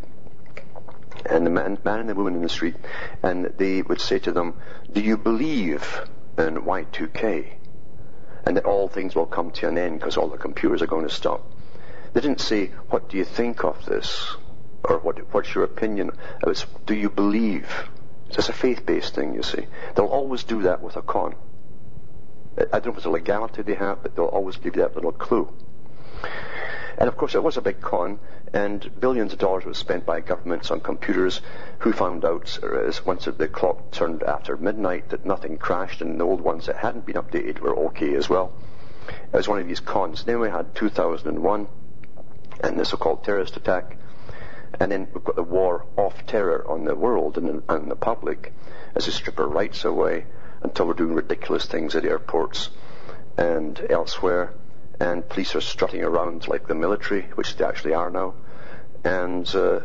and 1.27 1.47
the 1.47 1.51
man, 1.51 1.79
man 1.85 2.01
and 2.01 2.09
the 2.09 2.15
woman 2.15 2.35
in 2.35 2.43
the 2.43 2.49
street, 2.49 2.77
and 3.23 3.53
they 3.57 3.83
would 3.83 4.01
say 4.01 4.19
to 4.21 4.33
them, 4.33 4.55
Do 4.93 5.01
you 5.01 5.17
believe 5.17 6.01
in 6.39 6.57
Y2K? 6.57 7.47
And 8.47 8.57
that 8.57 8.67
all 8.67 8.89
things 8.89 9.15
will 9.15 9.27
come 9.27 9.51
to 9.53 9.69
an 9.69 9.79
end 9.79 9.99
because 9.99 10.17
all 10.17 10.29
the 10.29 10.37
computers 10.37 10.83
are 10.83 10.87
going 10.87 11.09
to 11.09 11.15
stop. 11.15 11.51
They 12.13 12.21
didn't 12.21 12.41
say, 12.41 12.67
What 12.91 13.09
do 13.09 13.17
you 13.17 13.25
think 13.25 13.65
of 13.65 13.85
this? 13.87 14.37
Or 14.85 14.99
what, 14.99 15.33
what's 15.33 15.55
your 15.55 15.65
opinion? 15.65 16.11
It 16.43 16.47
was, 16.47 16.67
Do 16.87 16.95
you 16.95 17.09
believe? 17.09 17.89
It's 18.29 18.49
a 18.49 18.53
faith 18.53 18.85
based 18.85 19.15
thing, 19.15 19.35
you 19.35 19.43
see. 19.43 19.67
They'll 19.95 20.07
always 20.07 20.45
do 20.45 20.63
that 20.63 20.83
with 20.83 20.97
a 20.97 21.03
con. 21.03 21.35
I 22.59 22.65
don't 22.79 22.87
know 22.87 22.93
if 22.93 22.97
it's 22.99 23.07
a 23.07 23.11
legality 23.11 23.63
they 23.63 23.75
have, 23.75 24.03
but 24.03 24.15
they'll 24.15 24.27
always 24.27 24.57
give 24.57 24.77
you 24.77 24.83
that 24.83 24.95
little 24.95 25.13
clue. 25.13 25.53
And 26.97 27.09
of 27.09 27.17
course, 27.17 27.35
it 27.35 27.43
was 27.43 27.57
a 27.57 27.63
big 27.63 27.81
con, 27.81 28.19
and 28.53 28.89
billions 29.01 29.33
of 29.33 29.39
dollars 29.39 29.65
was 29.65 29.79
spent 29.79 30.07
by 30.07 30.21
governments 30.21 30.71
on 30.71 30.81
computers 30.81 31.41
who 31.81 31.93
found 31.93 32.25
out 32.25 32.59
uh, 32.63 32.93
once 33.05 33.25
the 33.25 33.49
clock 33.49 33.91
turned 33.91 34.23
after 34.23 34.57
midnight 34.57 35.09
that 35.09 35.27
nothing 35.27 35.59
crashed 35.59 36.01
and 36.01 36.21
the 36.21 36.25
old 36.25 36.41
ones 36.41 36.67
that 36.67 36.77
hadn't 36.77 37.05
been 37.05 37.17
updated 37.17 37.59
were 37.59 37.77
okay 37.87 38.15
as 38.15 38.29
well. 38.29 38.53
It 39.09 39.37
was 39.37 39.49
one 39.49 39.61
of 39.61 39.67
these 39.67 39.81
cons. 39.81 40.25
Then 40.25 40.39
we 40.39 40.49
had 40.49 40.75
2001 40.75 41.67
and 42.63 42.79
the 42.79 42.85
so-called 42.85 43.25
terrorist 43.25 43.57
attack. 43.57 43.97
And 44.79 44.91
then 44.91 45.09
we've 45.13 45.25
got 45.25 45.37
the 45.37 45.43
war 45.43 45.87
of 45.97 46.27
terror 46.27 46.65
on 46.69 46.85
the 46.85 46.95
world 46.95 47.39
and, 47.39 47.63
and 47.69 47.91
the 47.91 47.97
public 47.97 48.53
as 48.95 49.07
they 49.07 49.13
strip 49.13 49.39
our 49.39 49.49
rights 49.49 49.85
away 49.85 50.27
until 50.63 50.87
we're 50.87 50.95
doing 50.95 51.15
ridiculous 51.15 51.67
things 51.67 51.95
at 51.95 52.05
airports 52.05 52.71
and 53.37 53.85
elsewhere 53.91 54.53
and 55.01 55.29
police 55.29 55.55
are 55.55 55.61
strutting 55.61 56.03
around 56.03 56.49
like 56.49 56.67
the 56.67 56.75
military, 56.75 57.23
which 57.35 57.57
they 57.57 57.65
actually 57.65 57.95
are 57.95 58.11
now. 58.11 58.35
And 59.05 59.47
uh, 59.55 59.81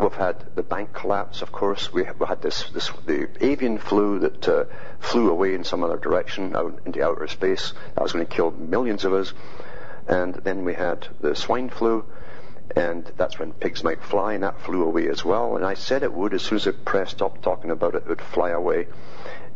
we've 0.00 0.14
had 0.14 0.44
the 0.54 0.62
bank 0.62 0.92
collapse, 0.94 1.42
of 1.42 1.52
course. 1.52 1.92
We, 1.92 2.04
we 2.18 2.26
had 2.26 2.42
this, 2.42 2.70
this 2.70 2.90
the 3.04 3.28
avian 3.40 3.78
flu 3.78 4.20
that 4.20 4.48
uh, 4.48 4.64
flew 4.98 5.30
away 5.30 5.54
in 5.54 5.64
some 5.64 5.82
other 5.82 5.98
direction 5.98 6.56
out 6.56 6.80
into 6.86 7.04
outer 7.04 7.26
space. 7.26 7.74
That 7.94 8.02
was 8.02 8.12
going 8.12 8.26
to 8.26 8.32
kill 8.32 8.50
millions 8.52 9.04
of 9.04 9.12
us. 9.12 9.32
And 10.08 10.34
then 10.34 10.64
we 10.64 10.74
had 10.74 11.08
the 11.20 11.34
swine 11.34 11.68
flu, 11.68 12.04
and 12.76 13.10
that's 13.16 13.38
when 13.38 13.52
pigs 13.52 13.82
might 13.82 14.02
fly, 14.02 14.34
and 14.34 14.44
that 14.44 14.60
flew 14.60 14.84
away 14.84 15.08
as 15.08 15.24
well. 15.24 15.56
And 15.56 15.64
I 15.64 15.74
said 15.74 16.02
it 16.02 16.12
would 16.12 16.32
as 16.32 16.42
soon 16.42 16.56
as 16.56 16.64
the 16.64 16.72
press 16.72 17.10
stopped 17.10 17.42
talking 17.42 17.70
about 17.70 17.94
it, 17.96 18.04
it 18.04 18.08
would 18.08 18.22
fly 18.22 18.50
away. 18.50 18.86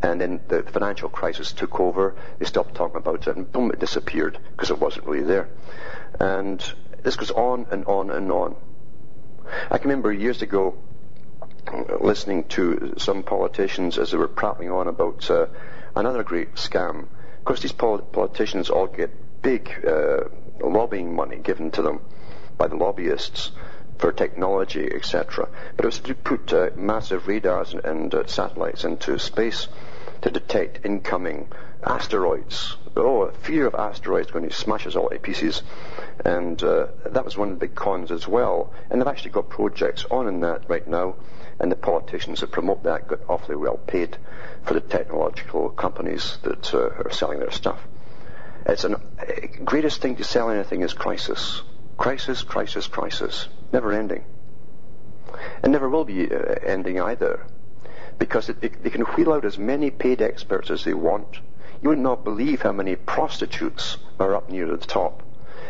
And 0.03 0.19
then 0.19 0.41
the 0.47 0.63
financial 0.63 1.09
crisis 1.09 1.51
took 1.53 1.79
over. 1.79 2.15
They 2.39 2.45
stopped 2.45 2.75
talking 2.75 2.97
about 2.97 3.27
it, 3.27 3.35
and 3.35 3.51
boom, 3.51 3.71
it 3.71 3.79
disappeared 3.79 4.39
because 4.51 4.71
it 4.71 4.79
wasn't 4.79 5.05
really 5.05 5.23
there. 5.23 5.49
And 6.19 6.63
this 7.03 7.15
goes 7.15 7.31
on 7.31 7.67
and 7.71 7.85
on 7.85 8.09
and 8.09 8.31
on. 8.31 8.55
I 9.69 9.77
can 9.77 9.89
remember 9.89 10.11
years 10.11 10.41
ago 10.41 10.75
listening 11.99 12.45
to 12.45 12.93
some 12.97 13.23
politicians 13.23 13.97
as 13.97 14.11
they 14.11 14.17
were 14.17 14.27
prattling 14.27 14.71
on 14.71 14.87
about 14.87 15.29
uh, 15.29 15.47
another 15.95 16.23
great 16.23 16.55
scam. 16.55 17.03
Of 17.37 17.45
course, 17.45 17.61
these 17.61 17.71
politicians 17.71 18.69
all 18.69 18.87
get 18.87 19.11
big 19.41 19.71
uh, 19.87 20.25
lobbying 20.59 21.15
money 21.15 21.37
given 21.37 21.71
to 21.71 21.81
them 21.81 22.01
by 22.57 22.67
the 22.67 22.75
lobbyists 22.75 23.51
for 23.97 24.11
technology, 24.11 24.91
etc. 24.91 25.47
But 25.75 25.85
it 25.85 25.87
was 25.87 25.99
to 25.99 26.15
put 26.15 26.53
uh, 26.53 26.69
massive 26.75 27.27
radars 27.27 27.73
and, 27.73 27.85
and 27.85 28.15
uh, 28.15 28.25
satellites 28.25 28.83
into 28.83 29.17
space 29.19 29.67
to 30.21 30.29
detect 30.29 30.85
incoming 30.85 31.47
asteroids. 31.83 32.77
Oh, 32.95 33.31
fear 33.41 33.65
of 33.65 33.75
asteroids 33.75 34.31
going 34.31 34.47
to 34.47 34.55
smash 34.55 34.85
us 34.85 34.95
all 34.95 35.09
to 35.09 35.19
pieces. 35.19 35.63
And 36.23 36.61
uh, 36.61 36.87
that 37.05 37.25
was 37.25 37.37
one 37.37 37.49
of 37.49 37.59
the 37.59 37.67
big 37.67 37.75
cons 37.75 38.11
as 38.11 38.27
well. 38.27 38.73
And 38.89 38.99
they've 39.01 39.07
actually 39.07 39.31
got 39.31 39.49
projects 39.49 40.05
on 40.11 40.27
in 40.27 40.41
that 40.41 40.69
right 40.69 40.87
now. 40.87 41.15
And 41.59 41.71
the 41.71 41.75
politicians 41.75 42.41
that 42.41 42.51
promote 42.51 42.83
that 42.83 43.07
got 43.07 43.19
awfully 43.27 43.55
well 43.55 43.77
paid 43.77 44.17
for 44.63 44.73
the 44.73 44.81
technological 44.81 45.69
companies 45.69 46.37
that 46.43 46.73
uh, 46.73 46.89
are 47.05 47.11
selling 47.11 47.39
their 47.39 47.51
stuff. 47.51 47.79
It's 48.65 48.83
the 48.83 48.95
uh, 48.95 49.63
greatest 49.63 50.01
thing 50.01 50.17
to 50.17 50.23
sell 50.23 50.49
anything 50.49 50.81
is 50.81 50.93
crisis. 50.93 51.61
Crisis, 51.97 52.43
crisis, 52.43 52.87
crisis. 52.87 53.47
Never 53.71 53.91
ending. 53.91 54.23
And 55.63 55.71
never 55.71 55.89
will 55.89 56.05
be 56.05 56.31
uh, 56.31 56.37
ending 56.63 56.99
either 56.99 57.45
because 58.21 58.49
it, 58.49 58.61
they 58.83 58.91
can 58.91 59.01
wheel 59.01 59.33
out 59.33 59.45
as 59.45 59.57
many 59.57 59.89
paid 59.89 60.21
experts 60.21 60.69
as 60.69 60.83
they 60.83 60.93
want. 60.93 61.39
You 61.81 61.89
would 61.89 61.97
not 61.97 62.23
believe 62.23 62.61
how 62.61 62.71
many 62.71 62.95
prostitutes 62.95 63.97
are 64.19 64.35
up 64.35 64.47
near 64.47 64.67
the 64.67 64.77
top, 64.77 65.23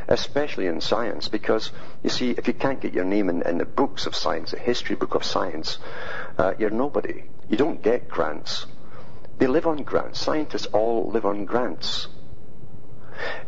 especially 0.09 0.67
in 0.67 0.81
science, 0.81 1.29
because 1.29 1.71
you 2.03 2.09
see, 2.09 2.31
if 2.31 2.49
you 2.49 2.53
can't 2.53 2.81
get 2.81 2.93
your 2.93 3.05
name 3.05 3.29
in, 3.29 3.41
in 3.43 3.57
the 3.57 3.63
books 3.63 4.05
of 4.05 4.17
science, 4.17 4.51
the 4.51 4.59
history 4.59 4.97
book 4.97 5.15
of 5.15 5.23
science, 5.23 5.77
uh, 6.37 6.53
you're 6.59 6.69
nobody. 6.69 7.23
You 7.47 7.55
don't 7.55 7.81
get 7.81 8.09
grants. 8.09 8.65
They 9.37 9.47
live 9.47 9.65
on 9.65 9.83
grants. 9.83 10.19
Scientists 10.19 10.65
all 10.73 11.09
live 11.09 11.25
on 11.25 11.45
grants. 11.45 12.09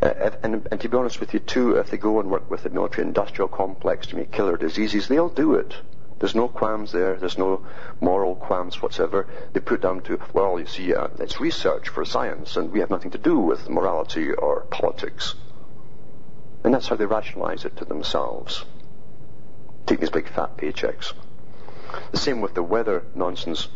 Uh, 0.02 0.32
and, 0.44 0.66
and, 0.72 0.80
to 0.80 0.88
be 0.88 0.96
honest 0.96 1.20
with 1.20 1.34
you, 1.34 1.42
too, 1.42 1.76
if 1.76 1.90
they 1.90 1.98
go 1.98 2.22
and 2.22 2.32
work 2.32 2.50
with 2.50 2.64
the 2.64 2.70
military 2.70 3.06
industrial 3.06 3.50
complex 3.50 4.08
to 4.08 4.16
make 4.16 4.32
killer 4.32 4.56
diseases, 4.56 5.10
they'll 5.10 5.28
do 5.28 5.56
it. 5.56 5.76
There's 6.24 6.36
no 6.36 6.48
qualms 6.48 6.94
there. 6.94 7.18
There's 7.18 7.38
no 7.38 7.66
moral 8.00 8.36
qualms 8.36 8.82
whatsoever. 8.82 9.28
They 9.52 9.60
put 9.60 9.82
down 9.82 10.04
to, 10.04 10.18
well, 10.32 10.58
you 10.58 10.66
see, 10.66 10.96
uh, 10.96 11.10
it's 11.20 11.42
research 11.42 11.90
for 11.90 12.06
science, 12.06 12.56
and 12.56 12.72
we 12.72 12.80
have 12.80 12.90
nothing 12.90 13.12
to 13.12 13.18
do 13.18 13.38
with 13.38 13.70
morality 13.70 14.32
or 14.32 14.62
politics. 14.72 15.36
And 16.64 16.74
that's 16.74 16.88
how 16.88 16.96
they 16.96 17.06
rationalize 17.06 17.66
it 17.66 17.76
to 17.76 17.84
themselves. 17.84 18.64
Take 19.86 20.00
these 20.00 20.12
big 20.12 20.30
fat 20.30 20.56
paychecks. 20.56 21.12
The 22.14 22.18
same 22.18 22.40
with 22.40 22.54
the 22.54 22.64
weather 22.64 23.04
nonsense 23.14 23.68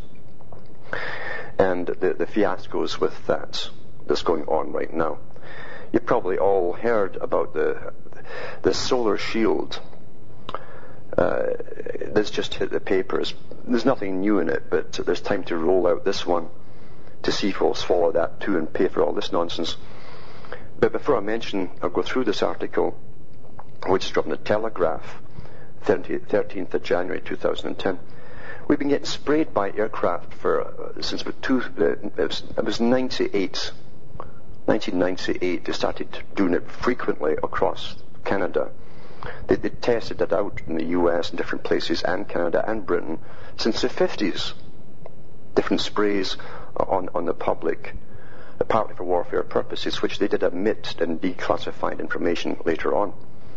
and 1.59 1.85
the, 1.85 2.13
the 2.13 2.27
fiascos 2.27 2.97
with 2.97 3.27
that 3.27 3.69
that's 4.05 4.23
going 4.23 4.45
on 4.45 4.71
right 4.71 4.93
now. 4.93 5.17
You've 5.91 6.05
probably 6.05 6.37
all 6.37 6.71
heard 6.71 7.17
about 7.17 7.53
the, 7.53 7.91
the 8.61 8.73
solar 8.73 9.17
shield 9.17 9.81
Uh, 11.15 11.53
this 12.13 12.29
just 12.31 12.55
hit 12.55 12.71
the 12.71 12.79
papers. 12.79 13.33
There's 13.65 13.85
nothing 13.85 14.21
new 14.21 14.39
in 14.39 14.49
it, 14.49 14.69
but 14.69 14.93
there's 14.93 15.21
time 15.21 15.43
to 15.45 15.57
roll 15.57 15.87
out 15.87 16.03
this 16.03 16.25
one 16.25 16.49
to 17.23 17.31
see 17.31 17.49
if 17.49 17.61
we'll 17.61 17.73
swallow 17.73 18.11
that 18.11 18.39
too 18.39 18.57
and 18.57 18.71
pay 18.71 18.87
for 18.87 19.03
all 19.03 19.13
this 19.13 19.31
nonsense. 19.31 19.77
But 20.79 20.91
before 20.91 21.17
I 21.17 21.21
mention, 21.21 21.71
I'll 21.81 21.89
go 21.89 22.03
through 22.03 22.25
this 22.25 22.43
article, 22.43 22.97
which 23.87 24.05
is 24.05 24.11
from 24.11 24.29
the 24.29 24.37
Telegraph, 24.37 25.21
13th 25.85 26.73
of 26.73 26.83
January 26.83 27.21
2010. 27.21 27.99
We've 28.67 28.77
been 28.77 28.89
getting 28.89 29.05
sprayed 29.05 29.53
by 29.53 29.71
aircraft 29.71 30.33
for 30.33 30.61
uh, 30.61 31.01
since 31.01 31.23
two, 31.41 31.61
uh, 31.79 31.85
it, 31.85 32.17
was, 32.17 32.43
it 32.57 32.65
was 32.65 32.81
98, 32.81 33.71
1998. 34.65 35.65
They 35.65 35.71
started 35.71 36.19
doing 36.35 36.53
it 36.53 36.69
frequently 36.69 37.33
across 37.41 37.95
Canada. 38.25 38.71
They, 39.47 39.55
they 39.55 39.69
tested 39.69 40.21
it 40.21 40.33
out 40.33 40.61
in 40.67 40.75
the 40.75 40.85
U.S. 40.85 41.29
and 41.29 41.37
different 41.37 41.63
places, 41.63 42.03
and 42.03 42.27
Canada 42.27 42.63
and 42.67 42.85
Britain 42.85 43.19
since 43.57 43.81
the 43.81 43.89
50s. 43.89 44.53
Different 45.55 45.81
sprays 45.81 46.37
on 46.75 47.09
on 47.15 47.25
the 47.25 47.33
public, 47.33 47.95
partly 48.67 48.95
for 48.95 49.03
warfare 49.03 49.43
purposes, 49.43 50.01
which 50.01 50.19
they 50.19 50.27
did 50.27 50.43
admit 50.43 50.95
and 50.99 51.19
declassified 51.21 51.99
information 51.99 52.57
later 52.65 52.95
on. 52.95 53.13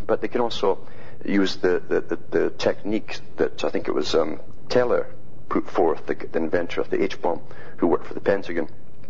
But 0.07 0.21
they 0.21 0.29
can 0.29 0.41
also 0.41 0.87
use 1.25 1.57
the, 1.57 1.83
the, 1.87 2.00
the, 2.00 2.19
the 2.31 2.50
technique 2.50 3.21
that 3.37 3.62
I 3.65 3.69
think 3.69 3.89
it 3.89 3.95
was 3.95 4.15
um, 4.15 4.41
Teller 4.69 5.07
put 5.49 5.69
forth, 5.69 6.07
the, 6.07 6.15
the 6.15 6.39
inventor 6.39 6.81
of 6.81 6.91
the 6.91 7.03
H-bomb, 7.03 7.41
who 7.79 7.87
worked 7.87 8.07
for 8.07 8.15
the 8.15 8.21
Pentagon. 8.21 8.69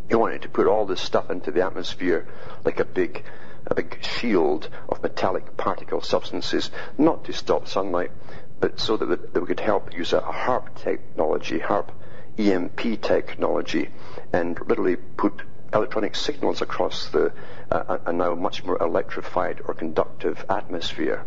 He 0.09 0.14
wanted 0.17 0.43
to 0.43 0.49
put 0.49 0.67
all 0.67 0.87
this 0.87 1.00
stuff 1.00 1.31
into 1.31 1.52
the 1.52 1.64
atmosphere 1.64 2.26
like 2.64 2.81
a 2.81 2.85
big, 2.85 3.25
a 3.70 3.74
big 3.74 3.98
shield 4.02 4.68
of 4.88 5.02
metallic 5.02 5.56
particle 5.56 6.00
substances, 6.00 6.70
not 6.98 7.24
to 7.24 7.32
stop 7.32 7.68
sunlight, 7.68 8.10
but 8.58 8.78
so 8.80 8.96
that, 8.96 9.32
that 9.32 9.40
we 9.40 9.46
could 9.46 9.60
help 9.60 9.94
use 9.96 10.12
a 10.12 10.20
HAARP 10.20 10.74
technology, 10.74 11.58
HAARP 11.60 11.90
EMP 12.36 13.00
technology, 13.00 13.88
and 14.32 14.58
literally 14.66 14.96
put 14.96 15.42
electronic 15.72 16.16
signals 16.16 16.60
across 16.60 17.08
the 17.10 17.32
uh, 17.70 17.98
a 18.06 18.12
now 18.12 18.34
much 18.34 18.64
more 18.64 18.76
electrified 18.82 19.60
or 19.64 19.74
conductive 19.74 20.44
atmosphere. 20.48 21.24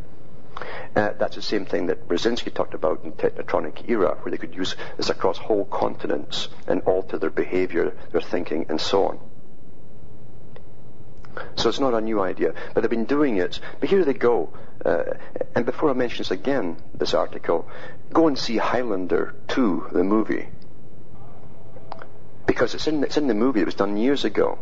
Uh, 0.95 1.11
that's 1.17 1.35
the 1.35 1.41
same 1.41 1.65
thing 1.65 1.87
that 1.87 2.07
Brzezinski 2.07 2.53
talked 2.53 2.73
about 2.73 3.03
in 3.03 3.11
the 3.11 3.15
technotronic 3.15 3.89
era, 3.89 4.17
where 4.21 4.31
they 4.31 4.37
could 4.37 4.53
use 4.53 4.75
this 4.97 5.09
across 5.09 5.37
whole 5.37 5.65
continents 5.65 6.49
and 6.67 6.81
alter 6.81 7.17
their 7.17 7.31
behavior, 7.31 7.95
their 8.11 8.21
thinking, 8.21 8.65
and 8.69 8.79
so 8.79 9.05
on. 9.05 9.19
So 11.55 11.69
it's 11.69 11.79
not 11.79 11.93
a 11.93 12.01
new 12.01 12.21
idea, 12.21 12.53
but 12.73 12.81
they've 12.81 12.89
been 12.89 13.05
doing 13.05 13.37
it. 13.37 13.59
But 13.79 13.89
here 13.89 14.03
they 14.05 14.13
go. 14.13 14.49
Uh, 14.85 15.03
and 15.55 15.65
before 15.65 15.89
I 15.89 15.93
mention 15.93 16.19
this 16.19 16.31
again, 16.31 16.77
this 16.93 17.13
article, 17.13 17.67
go 18.11 18.27
and 18.27 18.37
see 18.37 18.57
Highlander 18.57 19.35
2, 19.49 19.89
the 19.91 20.03
movie. 20.03 20.49
Because 22.45 22.75
it's 22.75 22.87
in, 22.87 23.03
it's 23.03 23.17
in 23.17 23.27
the 23.27 23.33
movie, 23.33 23.61
it 23.61 23.65
was 23.65 23.75
done 23.75 23.97
years 23.97 24.25
ago. 24.25 24.59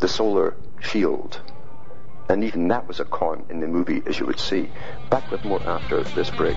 The 0.00 0.08
solar 0.08 0.54
shield. 0.80 1.40
And 2.28 2.44
even 2.44 2.68
that 2.68 2.86
was 2.86 3.00
a 3.00 3.04
con 3.04 3.44
in 3.48 3.60
the 3.60 3.68
movie, 3.68 4.02
as 4.06 4.18
you 4.18 4.26
would 4.26 4.40
see. 4.40 4.70
Back 5.10 5.30
with 5.30 5.44
more 5.44 5.62
after 5.62 6.02
this 6.02 6.30
break. 6.30 6.56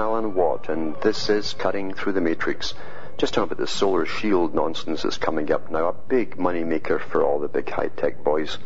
Alan 0.00 0.32
Watt, 0.32 0.70
and 0.70 0.96
this 1.02 1.28
is 1.28 1.52
Cutting 1.52 1.92
Through 1.92 2.14
the 2.14 2.22
Matrix. 2.22 2.72
Just 3.18 3.34
talking 3.34 3.52
about 3.52 3.58
the 3.58 3.66
solar 3.66 4.06
shield 4.06 4.54
nonsense 4.54 5.02
that's 5.02 5.18
coming 5.18 5.52
up 5.52 5.70
now, 5.70 5.88
a 5.88 5.92
big 5.92 6.38
money 6.38 6.64
maker 6.64 6.98
for 6.98 7.22
all 7.22 7.38
the 7.38 7.48
big 7.48 7.68
high-tech 7.68 8.24
boys 8.24 8.56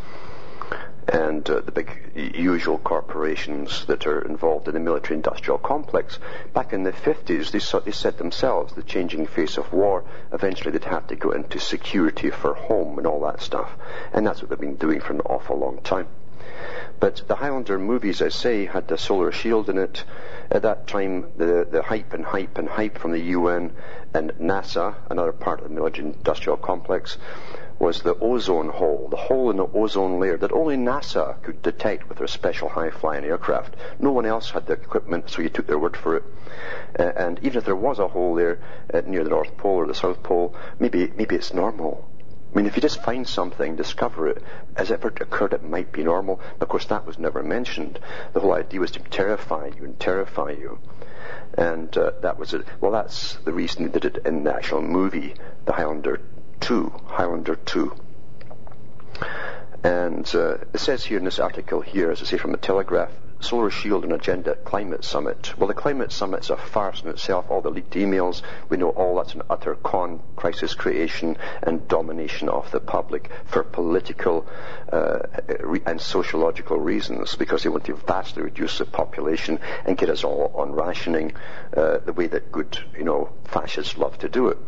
and 1.09 1.51
uh, 1.51 1.61
the 1.61 1.73
big 1.73 2.13
usual 2.15 2.79
corporations 2.79 3.85
that 3.87 4.07
are 4.07 4.21
involved 4.23 4.69
in 4.69 4.75
the 4.75 4.81
military-industrial 4.81 5.59
complex. 5.59 6.21
Back 6.53 6.73
in 6.73 6.85
the 6.85 6.93
50s, 6.93 7.51
they, 7.51 7.59
saw, 7.59 7.81
they 7.81 7.91
said 7.91 8.17
themselves 8.17 8.73
the 8.73 8.85
changing 8.85 9.27
face 9.27 9.59
of 9.59 9.73
war, 9.73 10.05
eventually 10.33 10.71
they'd 10.71 10.85
have 10.85 11.09
to 11.09 11.17
go 11.17 11.33
into 11.33 11.59
security 11.59 12.31
for 12.31 12.55
home 12.55 12.97
and 12.97 13.09
all 13.09 13.21
that 13.23 13.43
stuff. 13.43 13.73
And 14.13 14.25
that's 14.25 14.41
what 14.41 14.51
they've 14.51 14.61
been 14.61 14.77
doing 14.77 15.01
for 15.01 15.13
an 15.13 15.21
awful 15.23 15.59
long 15.59 15.81
time. 15.83 16.07
But 17.01 17.23
the 17.27 17.37
Highlander 17.37 17.79
movies, 17.79 18.23
I 18.23 18.29
say, 18.29 18.67
had 18.67 18.89
the 18.89 18.97
solar 18.97 19.33
shield 19.33 19.69
in 19.69 19.79
it. 19.79 20.05
At 20.51 20.63
that 20.63 20.87
time, 20.87 21.33
the, 21.37 21.67
the 21.71 21.83
hype 21.83 22.13
and 22.13 22.25
hype 22.25 22.59
and 22.59 22.69
hype 22.69 22.99
from 22.99 23.13
the 23.13 23.21
UN 23.21 23.73
and 24.15 24.33
NASA, 24.41 24.95
another 25.11 25.33
part 25.33 25.61
of 25.61 25.69
the 25.69 25.75
military 25.75 26.09
industrial 26.09 26.57
complex, 26.57 27.19
was 27.79 28.03
the 28.03 28.17
ozone 28.21 28.69
hole, 28.69 29.09
the 29.11 29.17
hole 29.17 29.51
in 29.51 29.57
the 29.57 29.67
ozone 29.67 30.21
layer 30.21 30.37
that 30.37 30.53
only 30.53 30.77
NASA 30.77 31.43
could 31.43 31.61
detect 31.63 32.09
with 32.09 32.19
their 32.19 32.27
special 32.27 32.69
high-flying 32.69 33.25
aircraft. 33.25 33.75
No 33.99 34.13
one 34.13 34.27
else 34.27 34.51
had 34.51 34.67
the 34.67 34.75
equipment, 34.75 35.29
so 35.29 35.43
you 35.43 35.49
took 35.49 35.67
their 35.67 35.79
word 35.79 35.97
for 35.97 36.17
it. 36.17 36.25
Uh, 36.99 37.03
and 37.17 37.39
even 37.43 37.59
if 37.59 37.65
there 37.65 37.75
was 37.75 37.99
a 37.99 38.09
hole 38.09 38.35
there 38.35 38.61
uh, 38.93 39.03
near 39.07 39.25
the 39.25 39.31
North 39.31 39.57
Pole 39.57 39.77
or 39.77 39.87
the 39.87 39.95
South 39.95 40.23
Pole, 40.23 40.55
maybe 40.79 41.13
maybe 41.17 41.35
it's 41.35 41.53
normal. 41.53 42.09
I 42.55 42.57
mean, 42.57 42.67
if 42.67 42.77
you 42.77 42.83
just 42.83 43.03
find 43.03 43.27
something, 43.27 43.75
discover 43.75 44.29
it, 44.29 44.43
as 44.77 44.93
ever 44.93 45.09
occurred, 45.09 45.55
it 45.55 45.65
might 45.65 45.91
be 45.91 46.05
normal. 46.05 46.41
Of 46.61 46.69
course, 46.69 46.85
that 46.85 47.05
was 47.05 47.19
never 47.19 47.43
mentioned. 47.43 47.99
The 48.33 48.39
whole 48.39 48.53
idea 48.53 48.79
was 48.79 48.93
to 48.93 49.01
terrify 49.01 49.73
you 49.77 49.85
and 49.85 49.99
terrify 49.99 50.51
you. 50.51 50.79
And 51.59 51.97
uh, 51.99 52.13
that 52.23 52.39
was 52.39 52.55
it. 52.55 52.65
Well, 52.81 52.93
that's 52.93 53.35
the 53.45 53.53
reason 53.53 53.91
they 53.91 53.99
did 53.99 54.17
it 54.17 54.25
in 54.25 54.45
the 54.45 54.55
actual 54.55 54.83
movie, 54.83 55.35
The 55.65 55.73
Highlander 55.73 56.21
2. 56.61 56.93
Highlander 57.07 57.57
2. 57.57 57.93
And 59.83 60.33
uh, 60.35 60.59
it 60.73 60.79
says 60.79 61.05
here 61.05 61.19
in 61.19 61.25
this 61.25 61.41
article 61.41 61.81
here, 61.81 62.13
as 62.13 62.23
I 62.23 62.25
say 62.25 62.39
from 62.39 62.53
the 62.53 62.59
Telegraph, 62.59 63.11
Solar 63.45 63.71
Shield 63.71 64.05
and 64.05 64.13
Agenda 64.13 64.55
Climate 64.57 65.05
Summit. 65.05 65.53
Well, 65.59 65.69
the 65.69 65.75
Climate 65.75 66.11
Summit's 66.11 66.51
a 66.51 66.57
farce 66.57 67.03
in 67.03 67.09
itself. 67.09 67.51
All 67.51 67.61
the 67.61 67.71
leaked 67.71 67.93
emails, 67.95 68.43
we 68.69 68.79
know 68.79 68.89
all 68.89 69.17
that's 69.17 69.35
an 69.35 69.43
utter 69.51 69.75
con, 69.75 70.21
crisis 70.35 70.75
creation, 70.75 71.37
and 71.63 71.87
domination 71.87 72.49
of 72.49 72.71
the 72.71 72.81
public 72.81 73.31
for 73.45 73.63
political 73.63 74.47
uh, 74.91 75.19
and 75.87 76.01
sociological 76.01 76.79
reasons, 76.81 77.37
because 77.37 77.63
they 77.63 77.69
want 77.69 77.85
to 77.85 77.95
vastly 77.95 78.43
reduce 78.43 78.79
the 78.79 78.87
population 78.87 79.61
and 79.85 79.99
get 79.99 80.09
us 80.09 80.25
all 80.25 80.51
on 80.55 80.73
rationing 80.73 81.33
uh, 81.77 81.99
the 81.99 82.13
way 82.13 82.27
that 82.27 82.51
good, 82.51 82.79
you 82.97 83.05
know, 83.05 83.31
fascists 83.45 83.99
love 83.99 84.19
to 84.19 84.29
do 84.29 84.49
it. 84.49 84.59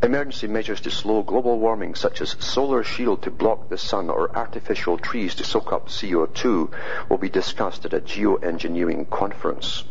Emergency 0.00 0.46
measures 0.46 0.80
to 0.82 0.90
slow 0.92 1.24
global 1.24 1.58
warming, 1.58 1.96
such 1.96 2.20
as 2.20 2.36
solar 2.38 2.84
shield 2.84 3.20
to 3.22 3.32
block 3.32 3.68
the 3.68 3.76
sun 3.76 4.08
or 4.08 4.36
artificial 4.36 4.96
trees 4.96 5.34
to 5.34 5.44
soak 5.44 5.72
up 5.72 5.88
CO2, 5.88 6.70
will 7.08 7.18
be 7.18 7.28
discussed 7.28 7.84
at 7.84 7.92
a 7.92 8.00
geoengineering 8.00 9.10
conference. 9.10 9.82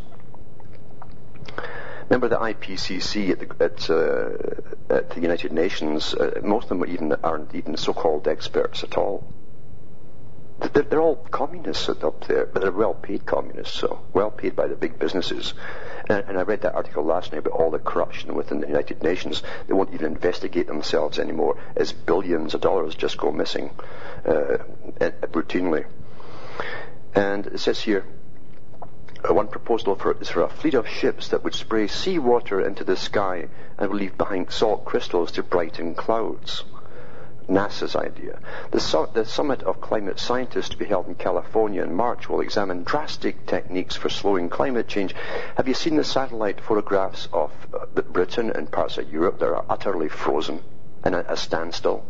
Remember 2.09 2.29
the 2.29 2.37
IPCC 2.37 3.31
at 3.31 3.39
the, 3.39 3.63
at, 3.63 3.89
uh, 3.89 4.95
at 4.95 5.09
the 5.09 5.19
United 5.19 5.51
Nations, 5.51 6.13
uh, 6.13 6.39
most 6.41 6.71
of 6.71 6.79
them 6.79 6.89
even 6.89 7.11
aren't 7.21 7.53
even 7.53 7.75
so-called 7.75 8.29
experts 8.29 8.85
at 8.85 8.97
all. 8.97 9.27
They're, 10.71 10.83
they're 10.83 11.01
all 11.01 11.17
communists 11.17 11.89
up 11.89 12.25
there, 12.27 12.45
but 12.45 12.61
they're 12.61 12.71
well-paid 12.71 13.25
communists, 13.25 13.77
so 13.77 14.05
well-paid 14.13 14.55
by 14.55 14.67
the 14.67 14.75
big 14.75 14.97
businesses. 14.99 15.53
And, 16.09 16.23
and 16.27 16.37
I 16.37 16.43
read 16.43 16.61
that 16.61 16.75
article 16.75 17.03
last 17.03 17.31
night 17.31 17.39
about 17.39 17.53
all 17.53 17.71
the 17.71 17.79
corruption 17.79 18.35
within 18.35 18.61
the 18.61 18.67
United 18.67 19.03
Nations. 19.03 19.43
They 19.67 19.73
won't 19.73 19.93
even 19.93 20.07
investigate 20.07 20.67
themselves 20.67 21.19
anymore 21.19 21.57
as 21.75 21.91
billions 21.91 22.53
of 22.53 22.61
dollars 22.61 22.95
just 22.95 23.17
go 23.17 23.31
missing 23.31 23.71
uh, 24.25 24.57
routinely. 24.99 25.85
And 27.13 27.47
it 27.47 27.59
says 27.59 27.81
here, 27.81 28.05
uh, 29.27 29.33
one 29.33 29.47
proposal 29.47 29.95
for, 29.95 30.15
is 30.21 30.29
for 30.29 30.43
a 30.43 30.49
fleet 30.49 30.75
of 30.75 30.87
ships 30.87 31.29
that 31.29 31.43
would 31.43 31.55
spray 31.55 31.87
seawater 31.87 32.61
into 32.61 32.83
the 32.83 32.95
sky 32.95 33.47
and 33.77 33.89
would 33.89 33.99
leave 33.99 34.17
behind 34.17 34.51
salt 34.51 34.85
crystals 34.85 35.31
to 35.33 35.43
brighten 35.43 35.95
clouds. 35.95 36.63
NASA's 37.49 37.95
idea. 37.95 38.39
The, 38.71 38.79
su- 38.79 39.07
the, 39.13 39.25
Summit 39.25 39.63
of 39.63 39.79
Climate 39.79 40.19
Scientists 40.19 40.69
to 40.69 40.77
be 40.77 40.85
held 40.85 41.07
in 41.07 41.15
California 41.15 41.83
in 41.83 41.93
March 41.93 42.29
will 42.29 42.41
examine 42.41 42.83
drastic 42.83 43.45
techniques 43.45 43.95
for 43.95 44.09
slowing 44.09 44.49
climate 44.49 44.87
change. 44.87 45.15
Have 45.55 45.67
you 45.67 45.73
seen 45.73 45.95
the 45.95 46.03
satellite 46.03 46.59
photographs 46.59 47.29
of 47.31 47.51
uh, 47.73 48.01
Britain 48.01 48.51
and 48.51 48.71
parts 48.71 48.97
of 48.97 49.11
Europe 49.11 49.39
that 49.39 49.47
are 49.47 49.65
utterly 49.69 50.09
frozen 50.09 50.61
and 51.03 51.15
at 51.15 51.31
a 51.31 51.37
standstill? 51.37 52.05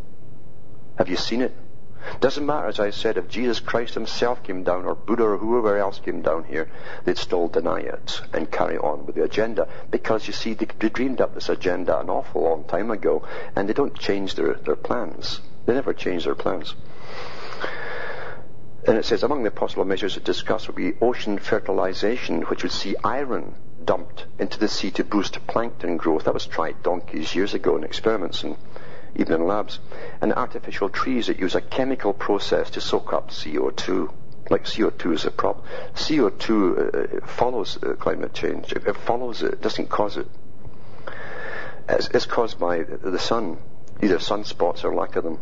Have 0.96 1.08
you 1.08 1.16
seen 1.16 1.42
it? 1.42 1.54
Doesn't 2.20 2.46
matter, 2.46 2.66
as 2.66 2.80
I 2.80 2.90
said, 2.90 3.16
if 3.16 3.28
Jesus 3.28 3.60
Christ 3.60 3.94
himself 3.94 4.42
came 4.42 4.64
down 4.64 4.84
or 4.84 4.94
Buddha 4.94 5.24
or 5.24 5.36
whoever 5.36 5.76
else 5.76 5.98
came 5.98 6.22
down 6.22 6.44
here, 6.44 6.68
they'd 7.04 7.18
still 7.18 7.48
deny 7.48 7.80
it 7.80 8.20
and 8.32 8.50
carry 8.50 8.76
on 8.78 9.06
with 9.06 9.14
the 9.14 9.24
agenda. 9.24 9.68
Because 9.90 10.26
you 10.26 10.32
see, 10.32 10.54
they, 10.54 10.66
they 10.78 10.88
dreamed 10.88 11.20
up 11.20 11.34
this 11.34 11.48
agenda 11.48 11.98
an 11.98 12.10
awful 12.10 12.42
long 12.42 12.64
time 12.64 12.90
ago 12.90 13.22
and 13.54 13.68
they 13.68 13.72
don't 13.72 13.98
change 13.98 14.34
their, 14.34 14.54
their 14.54 14.76
plans. 14.76 15.40
They 15.66 15.74
never 15.74 15.92
change 15.92 16.24
their 16.24 16.34
plans. 16.34 16.74
And 18.86 18.96
it 18.96 19.04
says 19.04 19.22
among 19.22 19.42
the 19.42 19.50
possible 19.50 19.84
measures 19.84 20.16
discussed 20.16 20.66
would 20.66 20.76
be 20.76 20.94
ocean 21.00 21.38
fertilization, 21.38 22.42
which 22.42 22.62
would 22.62 22.72
see 22.72 22.96
iron 23.04 23.54
dumped 23.84 24.26
into 24.38 24.58
the 24.58 24.68
sea 24.68 24.90
to 24.92 25.04
boost 25.04 25.46
plankton 25.46 25.96
growth. 25.96 26.24
That 26.24 26.34
was 26.34 26.46
tried 26.46 26.82
donkeys 26.82 27.34
years 27.34 27.54
ago 27.54 27.76
in 27.76 27.84
experiments 27.84 28.44
and 28.44 28.56
even 29.16 29.40
in 29.40 29.46
labs. 29.46 29.80
And 30.20 30.32
artificial 30.32 30.88
trees 30.88 31.26
that 31.26 31.38
use 31.38 31.54
a 31.54 31.60
chemical 31.60 32.12
process 32.12 32.70
to 32.70 32.80
soak 32.80 33.12
up 33.12 33.30
CO2. 33.30 34.12
Like 34.50 34.64
CO2 34.64 35.14
is 35.14 35.24
a 35.24 35.30
problem. 35.30 35.64
CO2 35.94 37.22
uh, 37.22 37.26
follows 37.26 37.78
uh, 37.82 37.94
climate 37.94 38.32
change. 38.32 38.72
It, 38.72 38.86
it, 38.86 38.96
follows 38.96 39.42
it, 39.42 39.60
doesn't 39.60 39.88
cause 39.88 40.16
it. 40.16 40.26
It's, 41.88 42.08
it's 42.08 42.26
caused 42.26 42.58
by 42.58 42.82
the 42.82 43.18
sun, 43.18 43.58
either 44.02 44.18
sunspots 44.18 44.84
or 44.84 44.94
lack 44.94 45.16
of 45.16 45.24
them. 45.24 45.38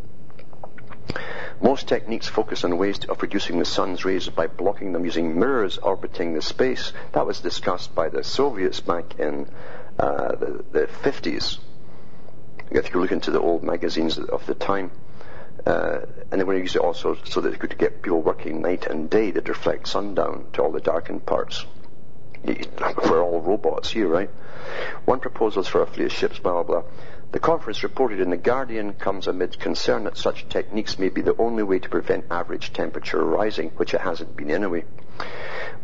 Most 1.61 1.89
techniques 1.89 2.29
focus 2.29 2.65
on 2.65 2.77
ways 2.77 2.99
of 3.09 3.23
reducing 3.23 3.59
the 3.59 3.65
sun's 3.65 4.05
rays 4.05 4.29
by 4.29 4.47
blocking 4.47 4.93
them 4.93 5.05
using 5.05 5.39
mirrors 5.39 5.79
orbiting 5.79 6.35
the 6.35 6.43
space. 6.43 6.93
That 7.13 7.27
was 7.27 7.41
discussed 7.41 7.95
by 7.95 8.11
the 8.11 8.23
Soviets 8.23 8.81
back 8.81 9.19
in 9.19 9.49
uh, 9.99 10.35
the, 10.37 10.65
the 10.71 10.87
50s. 10.87 11.59
You 12.71 12.83
look 12.95 13.13
into 13.13 13.31
the 13.31 13.41
old 13.41 13.63
magazines 13.63 14.19
of 14.19 14.45
the 14.47 14.55
time, 14.55 14.91
uh, 15.67 16.01
and 16.31 16.41
they 16.41 16.45
were 16.45 16.57
using 16.57 16.83
it 16.83 16.85
also 16.85 17.17
so 17.25 17.41
that 17.41 17.51
they 17.51 17.57
could 17.57 17.79
get 17.79 18.03
people 18.03 18.21
working 18.21 18.61
night 18.61 18.87
and 18.87 19.09
day 19.09 19.31
that 19.31 19.49
reflect 19.49 19.89
sundown 19.89 20.47
to 20.55 20.63
all 20.63 20.73
the 20.73 20.81
darkened 20.81 21.27
parts. 21.27 21.65
We're 22.45 23.23
all 23.23 23.41
robots 23.41 23.91
here, 23.91 24.09
right? 24.09 24.31
One 25.05 25.21
proposal 25.21 25.63
is 25.63 25.69
for 25.69 25.83
a 25.83 25.87
fleet 25.87 26.07
of 26.07 26.13
ships, 26.13 26.39
blah, 26.39 26.63
blah, 26.63 26.63
blah. 26.63 26.83
The 27.33 27.41
conference 27.41 27.83
reported 27.83 28.21
in 28.21 28.31
The 28.31 28.37
Guardian 28.37 28.93
comes 28.95 29.27
amid 29.27 29.59
concern 29.59 30.05
that 30.05 30.17
such 30.17 30.49
techniques 30.49 30.99
may 30.99 31.09
be 31.09 31.23
the 31.23 31.37
only 31.39 31.63
way 31.63 31.79
to 31.79 31.89
prevent 31.89 32.27
average 32.31 32.73
temperature 32.73 33.25
rising, 33.25 33.71
which 33.77 33.95
it 33.95 34.01
hasn't 34.01 34.37
been 34.37 34.51
anyway. 34.51 34.85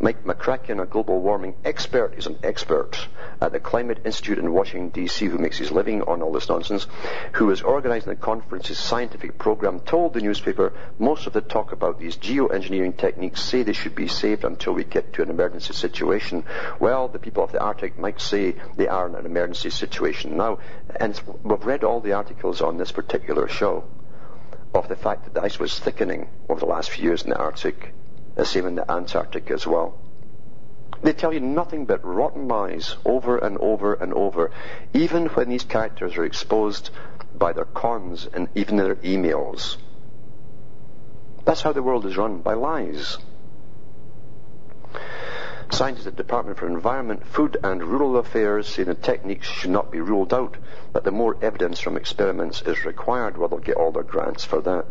Mike 0.02 0.24
MacCracken, 0.24 0.82
a 0.82 0.86
global 0.86 1.20
warming 1.20 1.54
expert, 1.64 2.14
is 2.16 2.26
an 2.26 2.36
expert 2.42 3.06
at 3.40 3.52
the 3.52 3.60
Climate 3.60 4.00
Institute 4.04 4.38
in 4.38 4.52
Washington, 4.52 4.88
D.C., 4.88 5.26
who 5.26 5.38
makes 5.38 5.58
his 5.58 5.70
living 5.70 6.02
on 6.02 6.22
all 6.22 6.32
this 6.32 6.48
nonsense, 6.48 6.88
who 7.34 7.50
is 7.50 7.62
organizing 7.62 8.08
the 8.08 8.16
conference's 8.16 8.78
scientific 8.78 9.38
program, 9.38 9.78
told 9.78 10.12
the 10.12 10.20
newspaper 10.20 10.72
most 10.98 11.28
of 11.28 11.32
the 11.32 11.40
talk 11.40 11.70
about 11.70 12.00
these 12.00 12.16
geoengineering 12.16 12.96
techniques 12.96 13.40
say 13.40 13.62
they 13.62 13.72
should 13.72 13.94
be 13.94 14.08
saved 14.08 14.44
until 14.44 14.72
we 14.72 14.82
get 14.82 15.12
to 15.12 15.22
an 15.22 15.30
emergency 15.30 15.72
situation. 15.72 16.42
Well, 16.80 17.06
the 17.06 17.20
people 17.20 17.44
of 17.44 17.52
the 17.52 17.60
Arctic 17.60 17.96
might 17.96 18.20
say 18.20 18.56
they 18.76 18.88
are 18.88 19.06
in 19.06 19.14
an 19.14 19.24
emergency 19.24 19.70
situation 19.70 20.36
now, 20.36 20.58
and 20.96 21.20
we've 21.44 21.64
read 21.64 21.84
all 21.84 22.00
the 22.00 22.14
articles 22.14 22.60
on 22.60 22.76
this 22.76 22.90
particular 22.90 23.46
show 23.46 23.84
of 24.74 24.88
the 24.88 24.96
fact 24.96 25.24
that 25.24 25.34
the 25.34 25.42
ice 25.42 25.60
was 25.60 25.78
thickening 25.78 26.28
over 26.48 26.58
the 26.58 26.66
last 26.66 26.90
few 26.90 27.04
years 27.04 27.22
in 27.22 27.30
the 27.30 27.38
Arctic 27.38 27.94
the 28.34 28.44
same 28.44 28.66
in 28.66 28.74
the 28.74 28.90
Antarctic 28.90 29.50
as 29.50 29.66
well. 29.66 29.98
They 31.02 31.12
tell 31.12 31.32
you 31.32 31.40
nothing 31.40 31.84
but 31.84 32.04
rotten 32.04 32.46
lies 32.46 32.96
over 33.04 33.36
and 33.38 33.58
over 33.58 33.94
and 33.94 34.12
over, 34.14 34.50
even 34.94 35.26
when 35.26 35.48
these 35.48 35.64
characters 35.64 36.16
are 36.16 36.24
exposed 36.24 36.90
by 37.34 37.52
their 37.52 37.64
cons 37.64 38.28
and 38.32 38.48
even 38.54 38.76
their 38.76 38.96
emails. 38.96 39.76
That's 41.44 41.62
how 41.62 41.72
the 41.72 41.82
world 41.82 42.06
is 42.06 42.16
run, 42.16 42.38
by 42.38 42.54
lies. 42.54 43.18
Scientists 45.70 46.06
at 46.06 46.16
the 46.16 46.22
Department 46.22 46.58
for 46.58 46.68
Environment, 46.68 47.26
Food 47.26 47.56
and 47.64 47.82
Rural 47.82 48.18
Affairs 48.18 48.68
say 48.68 48.84
the 48.84 48.94
techniques 48.94 49.48
should 49.48 49.70
not 49.70 49.90
be 49.90 50.00
ruled 50.00 50.32
out, 50.32 50.56
but 50.92 51.02
the 51.02 51.10
more 51.10 51.36
evidence 51.42 51.80
from 51.80 51.96
experiments 51.96 52.62
is 52.62 52.84
required. 52.84 53.36
Well, 53.36 53.48
they'll 53.48 53.58
get 53.58 53.76
all 53.76 53.90
their 53.90 54.02
grants 54.02 54.44
for 54.44 54.60
that. 54.60 54.86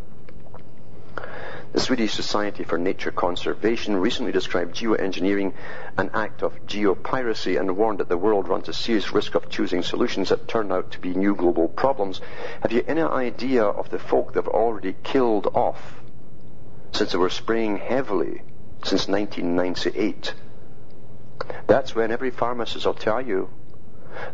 The 1.73 1.79
Swedish 1.79 2.13
Society 2.13 2.65
for 2.65 2.77
Nature 2.77 3.11
Conservation 3.11 3.95
recently 3.95 4.33
described 4.33 4.75
geoengineering 4.75 5.53
an 5.97 6.11
act 6.13 6.43
of 6.43 6.65
geopiracy 6.65 7.57
and 7.57 7.77
warned 7.77 7.99
that 7.99 8.09
the 8.09 8.17
world 8.17 8.49
runs 8.49 8.67
a 8.67 8.73
serious 8.73 9.13
risk 9.13 9.35
of 9.35 9.47
choosing 9.47 9.81
solutions 9.81 10.29
that 10.29 10.49
turn 10.49 10.69
out 10.73 10.91
to 10.91 10.99
be 10.99 11.13
new 11.13 11.33
global 11.33 11.69
problems. 11.69 12.19
Have 12.61 12.73
you 12.73 12.83
any 12.85 13.01
idea 13.01 13.63
of 13.63 13.89
the 13.89 13.99
folk 13.99 14.33
they've 14.33 14.45
already 14.45 14.95
killed 15.01 15.47
off 15.53 16.01
since 16.91 17.13
they 17.13 17.17
were 17.17 17.29
spraying 17.29 17.77
heavily 17.77 18.41
since 18.83 19.07
1998? 19.07 20.33
That's 21.67 21.95
when 21.95 22.11
every 22.11 22.31
pharmacist 22.31 22.85
will 22.85 22.95
tell 22.95 23.21
you 23.21 23.49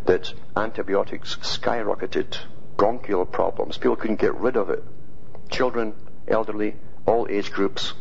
that 0.06 0.34
antibiotics 0.56 1.36
skyrocketed, 1.44 2.36
bronchial 2.78 3.28
problems. 3.28 3.78
People 3.78 3.96
couldn't 3.96 4.20
get 4.20 4.34
rid 4.34 4.58
of 4.58 4.72
it. 4.72 4.84
Children, 5.52 5.94
elderly, 6.28 6.76
all 7.08 7.28
age 7.30 7.52
groups. 7.52 7.94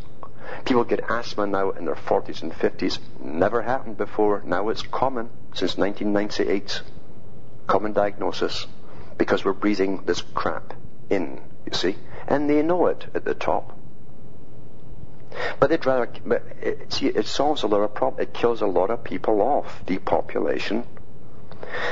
People 0.66 0.84
get 0.84 1.08
asthma 1.08 1.46
now 1.46 1.70
in 1.70 1.86
their 1.86 1.94
40s 1.94 2.42
and 2.42 2.52
50s. 2.52 2.98
Never 3.20 3.62
happened 3.62 3.96
before. 3.96 4.42
Now 4.44 4.68
it's 4.68 4.82
common 4.82 5.30
since 5.54 5.78
1998. 5.78 6.82
Common 7.66 7.92
diagnosis 7.92 8.66
because 9.16 9.44
we're 9.44 9.52
breathing 9.52 10.02
this 10.04 10.20
crap 10.20 10.74
in, 11.08 11.40
you 11.64 11.72
see. 11.72 11.96
And 12.26 12.50
they 12.50 12.62
know 12.62 12.86
it 12.86 13.06
at 13.14 13.24
the 13.24 13.34
top. 13.34 13.78
But 15.58 15.70
they'd 15.70 15.84
rather, 15.86 16.08
but 16.24 16.42
it, 16.60 16.92
see, 16.92 17.06
it 17.06 17.26
solves 17.26 17.62
a 17.62 17.66
lot 17.66 17.80
of 17.80 17.94
problems. 17.94 18.28
It 18.28 18.34
kills 18.34 18.60
a 18.60 18.66
lot 18.66 18.90
of 18.90 19.04
people 19.04 19.40
off, 19.40 19.84
depopulation, 19.86 20.84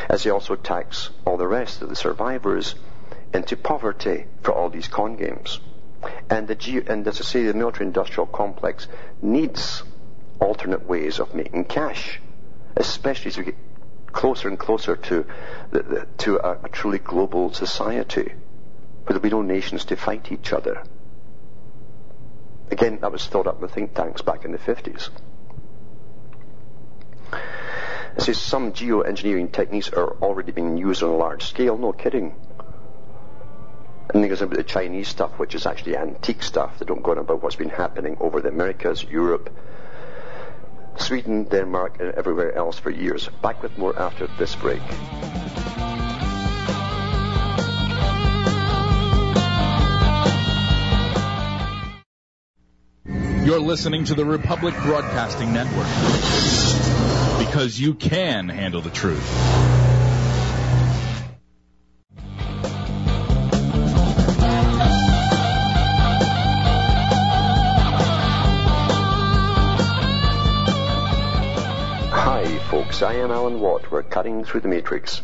as 0.08 0.22
they 0.22 0.30
also 0.30 0.54
tax 0.54 1.10
all 1.24 1.36
the 1.36 1.48
rest 1.48 1.82
of 1.82 1.88
the 1.88 1.96
survivors 1.96 2.74
into 3.32 3.56
poverty 3.56 4.26
for 4.42 4.52
all 4.52 4.70
these 4.70 4.88
con 4.88 5.16
games. 5.16 5.60
And, 6.30 6.48
the, 6.48 6.84
and 6.86 7.06
I 7.06 7.10
say, 7.10 7.44
the 7.44 7.54
military-industrial 7.54 8.26
complex 8.26 8.88
needs 9.22 9.82
alternate 10.40 10.86
ways 10.86 11.20
of 11.20 11.34
making 11.34 11.64
cash, 11.64 12.20
especially 12.76 13.28
as 13.28 13.38
we 13.38 13.44
get 13.44 13.56
closer 14.12 14.48
and 14.48 14.58
closer 14.58 14.96
to, 14.96 15.26
the, 15.70 15.82
the, 15.82 16.08
to 16.18 16.36
a, 16.38 16.64
a 16.64 16.68
truly 16.68 16.98
global 16.98 17.52
society 17.52 18.32
where 19.04 19.08
there'll 19.08 19.20
be 19.20 19.30
no 19.30 19.42
nations 19.42 19.84
to 19.86 19.96
fight 19.96 20.32
each 20.32 20.52
other. 20.52 20.82
Again, 22.70 23.00
that 23.00 23.12
was 23.12 23.26
thought 23.26 23.46
up 23.46 23.60
the 23.60 23.68
think 23.68 23.94
tanks 23.94 24.22
back 24.22 24.44
in 24.44 24.52
the 24.52 24.58
50s. 24.58 25.10
It 28.16 28.22
says 28.22 28.40
some 28.40 28.72
geoengineering 28.72 29.52
techniques 29.52 29.90
are 29.90 30.16
already 30.22 30.52
being 30.52 30.76
used 30.78 31.02
on 31.02 31.10
a 31.10 31.16
large 31.16 31.44
scale. 31.44 31.76
No 31.76 31.92
kidding. 31.92 32.34
And 34.14 34.22
then 34.22 34.30
goes 34.30 34.42
about 34.42 34.56
the 34.56 34.62
Chinese 34.62 35.08
stuff, 35.08 35.40
which 35.40 35.56
is 35.56 35.66
actually 35.66 35.96
antique 35.96 36.44
stuff. 36.44 36.78
They 36.78 36.86
don't 36.86 37.02
go 37.02 37.10
on 37.10 37.18
about 37.18 37.42
what's 37.42 37.56
been 37.56 37.68
happening 37.68 38.16
over 38.20 38.40
the 38.40 38.48
Americas, 38.48 39.02
Europe, 39.02 39.50
Sweden, 40.96 41.44
Denmark, 41.44 41.96
and 41.98 42.14
everywhere 42.14 42.54
else 42.54 42.78
for 42.78 42.90
years. 42.90 43.28
Back 43.42 43.60
with 43.60 43.76
more 43.76 43.98
after 43.98 44.28
this 44.38 44.54
break. 44.54 44.80
You're 53.44 53.58
listening 53.58 54.04
to 54.04 54.14
the 54.14 54.24
Republic 54.24 54.74
Broadcasting 54.84 55.52
Network 55.52 55.88
because 57.44 57.78
you 57.80 57.94
can 57.94 58.48
handle 58.48 58.80
the 58.80 58.90
truth. 58.90 59.93
Am 73.12 73.30
Alan 73.30 73.60
Watt. 73.60 73.90
We're 73.90 74.02
cutting 74.02 74.44
through 74.44 74.60
the 74.60 74.68
matrix. 74.68 75.20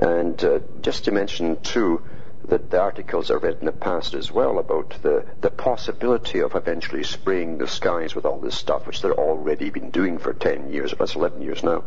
And 0.00 0.42
uh, 0.42 0.60
just 0.80 1.04
to 1.04 1.12
mention, 1.12 1.60
too, 1.60 2.02
that 2.48 2.70
the 2.70 2.80
articles 2.80 3.30
I 3.30 3.34
read 3.34 3.58
in 3.60 3.66
the 3.66 3.72
past 3.72 4.14
as 4.14 4.32
well 4.32 4.58
about 4.58 4.98
the, 5.02 5.26
the 5.42 5.50
possibility 5.50 6.40
of 6.40 6.54
eventually 6.54 7.04
spraying 7.04 7.58
the 7.58 7.68
skies 7.68 8.14
with 8.14 8.24
all 8.24 8.40
this 8.40 8.56
stuff, 8.56 8.86
which 8.86 9.02
they've 9.02 9.12
already 9.12 9.70
been 9.70 9.90
doing 9.90 10.18
for 10.18 10.32
10 10.32 10.72
years, 10.72 10.94
that's 10.98 11.14
11 11.14 11.42
years 11.42 11.62
now, 11.62 11.84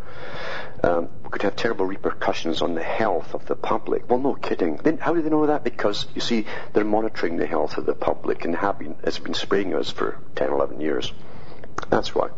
um, 0.83 1.09
could 1.29 1.41
have 1.41 1.55
terrible 1.55 1.85
repercussions 1.85 2.61
on 2.61 2.75
the 2.75 2.83
health 2.83 3.33
of 3.33 3.45
the 3.47 3.55
public. 3.55 4.09
Well, 4.09 4.19
no 4.19 4.35
kidding. 4.35 4.77
Then 4.77 4.97
how 4.97 5.13
do 5.13 5.21
they 5.21 5.29
know 5.29 5.47
that? 5.47 5.63
Because, 5.63 6.05
you 6.13 6.21
see, 6.21 6.45
they're 6.73 6.85
monitoring 6.85 7.37
the 7.37 7.47
health 7.47 7.77
of 7.77 7.85
the 7.85 7.95
public 7.95 8.45
and 8.45 8.55
have 8.55 8.79
been, 8.79 8.95
has 9.03 9.19
been 9.19 9.33
spraying 9.33 9.73
us 9.73 9.89
for 9.89 10.19
10, 10.35 10.51
11 10.51 10.79
years. 10.79 11.11
That's 11.89 12.13
why. 12.15 12.29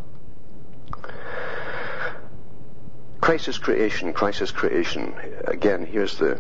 Crisis 3.20 3.58
creation, 3.58 4.14
crisis 4.14 4.52
creation. 4.52 5.14
Again, 5.46 5.86
here's 5.86 6.18
the 6.18 6.40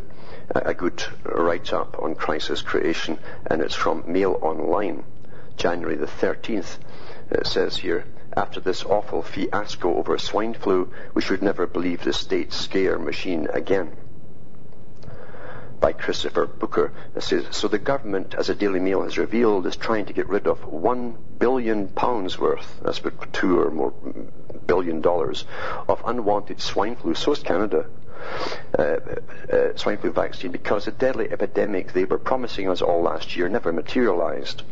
a 0.55 0.73
good 0.73 1.03
write-up 1.23 1.99
on 1.99 2.15
crisis 2.15 2.61
creation, 2.61 3.19
and 3.47 3.61
it's 3.61 3.75
from 3.75 4.03
Mail 4.07 4.39
Online, 4.41 5.03
January 5.57 5.95
the 5.95 6.05
13th. 6.05 6.77
It 7.31 7.45
says 7.47 7.77
here, 7.77 8.05
after 8.35 8.61
this 8.61 8.83
awful 8.85 9.23
fiasco 9.23 9.95
over 9.95 10.17
swine 10.17 10.53
flu, 10.53 10.93
we 11.13 11.21
should 11.21 11.41
never 11.41 11.67
believe 11.67 12.03
the 12.03 12.13
state 12.13 12.53
scare 12.53 12.97
machine 12.97 13.47
again. 13.53 13.91
by 15.79 15.93
Christopher 15.93 16.45
Booker. 16.47 16.91
Says, 17.19 17.45
so 17.51 17.67
the 17.67 17.77
government, 17.77 18.35
as 18.35 18.49
a 18.49 18.55
Daily 18.55 18.79
Mail 18.79 19.03
has 19.03 19.17
revealed, 19.17 19.65
is 19.65 19.75
trying 19.75 20.05
to 20.05 20.13
get 20.13 20.29
rid 20.29 20.47
of 20.47 20.65
one 20.65 21.17
billion 21.39 21.87
pounds 21.87 22.39
worth, 22.39 22.79
that's 22.83 22.99
about 22.99 23.33
two 23.33 23.59
or 23.59 23.71
more 23.71 23.93
billion 24.67 25.01
dollars, 25.01 25.45
of 25.87 26.01
unwanted 26.05 26.61
swine 26.61 26.95
flu. 26.95 27.15
So 27.15 27.31
is 27.31 27.39
Canada. 27.39 27.85
Uh, 28.77 28.97
uh, 29.51 29.75
swine 29.75 29.97
flu 29.97 30.11
vaccine 30.11 30.51
because 30.51 30.85
the 30.85 30.91
deadly 30.91 31.31
epidemic 31.31 31.93
they 31.93 32.03
were 32.03 32.17
promising 32.17 32.67
us 32.67 32.81
all 32.81 33.01
last 33.01 33.35
year 33.37 33.47
never 33.47 33.71
materialized. 33.71 34.63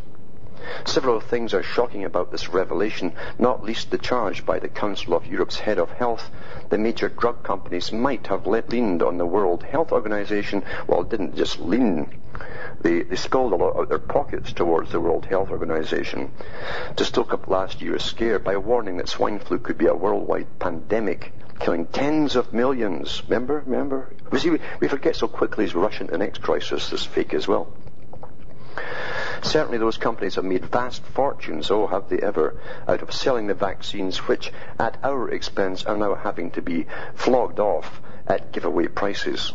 Several 0.84 1.20
things 1.20 1.54
are 1.54 1.62
shocking 1.62 2.04
about 2.04 2.32
this 2.32 2.48
revelation, 2.48 3.12
not 3.38 3.62
least 3.62 3.90
the 3.90 3.98
charge 3.98 4.44
by 4.44 4.58
the 4.58 4.68
Council 4.68 5.14
of 5.14 5.24
Europe's 5.24 5.60
head 5.60 5.78
of 5.78 5.92
health. 5.92 6.28
The 6.70 6.78
major 6.78 7.08
drug 7.08 7.44
companies 7.44 7.92
might 7.92 8.26
have 8.26 8.48
let 8.48 8.70
leaned 8.70 9.00
on 9.00 9.16
the 9.16 9.26
World 9.26 9.62
Health 9.62 9.92
Organization. 9.92 10.64
Well, 10.88 11.04
didn't 11.04 11.36
just 11.36 11.60
lean. 11.60 12.10
They, 12.80 13.02
they 13.02 13.16
spilled 13.16 13.52
a 13.52 13.56
lot 13.56 13.76
out 13.76 13.88
their 13.88 13.98
pockets 13.98 14.52
towards 14.52 14.92
the 14.92 15.00
World 15.00 15.26
Health 15.26 15.50
Organization 15.50 16.30
to 16.96 17.04
stoke 17.04 17.32
up 17.32 17.48
last 17.48 17.80
year's 17.80 18.04
scare 18.04 18.38
by 18.38 18.56
warning 18.56 18.98
that 18.98 19.08
swine 19.08 19.38
flu 19.38 19.58
could 19.58 19.78
be 19.78 19.86
a 19.86 19.94
worldwide 19.94 20.58
pandemic 20.58 21.32
killing 21.58 21.86
tens 21.86 22.36
of 22.36 22.52
millions. 22.52 23.22
Remember? 23.28 23.62
Remember? 23.66 24.14
We 24.30 24.38
see, 24.38 24.58
we 24.80 24.88
forget 24.88 25.16
so 25.16 25.28
quickly 25.28 25.66
rush 25.66 26.00
into 26.00 26.12
the 26.12 26.18
next 26.18 26.42
crisis, 26.42 26.90
this 26.90 27.04
fake 27.04 27.34
as 27.34 27.48
well. 27.48 27.72
Certainly 29.42 29.78
those 29.78 29.96
companies 29.96 30.34
have 30.34 30.44
made 30.44 30.64
vast 30.66 31.02
fortunes, 31.02 31.70
oh 31.70 31.86
have 31.86 32.08
they 32.08 32.18
ever, 32.18 32.56
out 32.88 33.02
of 33.02 33.12
selling 33.12 33.46
the 33.46 33.54
vaccines 33.54 34.18
which, 34.28 34.52
at 34.78 34.98
our 35.02 35.30
expense, 35.30 35.84
are 35.84 35.96
now 35.96 36.14
having 36.14 36.50
to 36.52 36.62
be 36.62 36.86
flogged 37.14 37.60
off 37.60 38.00
at 38.26 38.52
giveaway 38.52 38.88
prices. 38.88 39.52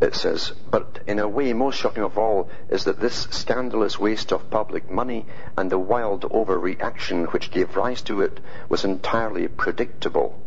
It 0.00 0.16
says, 0.16 0.52
but 0.68 0.98
in 1.06 1.20
a 1.20 1.28
way 1.28 1.52
most 1.52 1.78
shocking 1.78 2.02
of 2.02 2.18
all 2.18 2.48
is 2.68 2.82
that 2.82 2.98
this 2.98 3.28
scandalous 3.30 3.96
waste 4.00 4.32
of 4.32 4.50
public 4.50 4.90
money 4.90 5.24
and 5.56 5.70
the 5.70 5.78
wild 5.78 6.22
overreaction 6.32 7.26
which 7.32 7.52
gave 7.52 7.76
rise 7.76 8.02
to 8.02 8.20
it 8.20 8.40
was 8.68 8.84
entirely 8.84 9.46
predictable. 9.46 10.40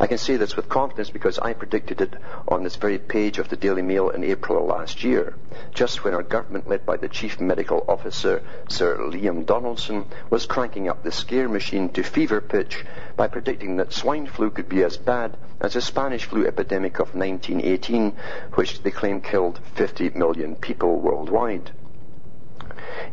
I 0.00 0.06
can 0.06 0.18
say 0.18 0.36
this 0.36 0.56
with 0.56 0.68
confidence 0.68 1.10
because 1.10 1.38
I 1.38 1.52
predicted 1.52 2.00
it 2.00 2.16
on 2.48 2.64
this 2.64 2.76
very 2.76 2.98
page 2.98 3.38
of 3.38 3.48
the 3.48 3.56
Daily 3.56 3.82
Mail 3.82 4.08
in 4.08 4.24
April 4.24 4.58
of 4.58 4.68
last 4.68 5.04
year, 5.04 5.34
just 5.72 6.02
when 6.02 6.12
our 6.14 6.22
government, 6.22 6.68
led 6.68 6.84
by 6.84 6.96
the 6.96 7.08
Chief 7.08 7.40
Medical 7.40 7.84
Officer, 7.86 8.42
Sir 8.68 8.96
Liam 8.98 9.46
Donaldson, 9.46 10.06
was 10.28 10.46
cranking 10.46 10.88
up 10.88 11.02
the 11.02 11.12
scare 11.12 11.48
machine 11.48 11.88
to 11.90 12.02
fever 12.02 12.40
pitch 12.40 12.84
by 13.16 13.28
predicting 13.28 13.76
that 13.76 13.92
swine 13.92 14.26
flu 14.26 14.50
could 14.50 14.68
be 14.68 14.82
as 14.82 14.96
bad 14.96 15.36
as 15.60 15.74
the 15.74 15.80
Spanish 15.80 16.24
flu 16.24 16.46
epidemic 16.46 16.98
of 16.98 17.14
1918, 17.14 18.12
which 18.54 18.82
they 18.82 18.90
claim 18.90 19.20
killed 19.20 19.60
50 19.74 20.10
million 20.10 20.56
people 20.56 20.98
worldwide. 21.00 21.70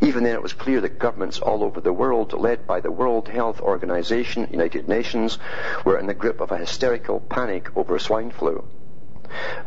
Even 0.01 0.23
then, 0.23 0.33
it 0.33 0.41
was 0.41 0.53
clear 0.53 0.81
that 0.81 0.97
governments 0.97 1.39
all 1.39 1.63
over 1.63 1.79
the 1.79 1.93
world, 1.93 2.33
led 2.33 2.65
by 2.65 2.79
the 2.79 2.91
World 2.91 3.27
Health 3.27 3.61
Organization, 3.61 4.47
United 4.49 4.87
Nations, 4.87 5.37
were 5.85 5.99
in 5.99 6.07
the 6.07 6.15
grip 6.15 6.41
of 6.41 6.51
a 6.51 6.57
hysterical 6.57 7.19
panic 7.19 7.69
over 7.77 7.99
swine 7.99 8.31
flu. 8.31 8.63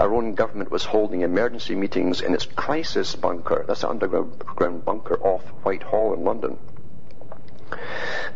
Our 0.01 0.14
own 0.14 0.35
government 0.35 0.70
was 0.70 0.87
holding 0.87 1.20
emergency 1.20 1.75
meetings 1.77 2.20
in 2.20 2.35
its 2.35 2.46
crisis 2.46 3.14
bunker, 3.14 3.64
that's 3.68 3.85
an 3.85 3.90
underground 3.90 4.85
bunker 4.85 5.18
off 5.23 5.53
Whitehall 5.62 6.14
in 6.14 6.25
London. 6.25 6.59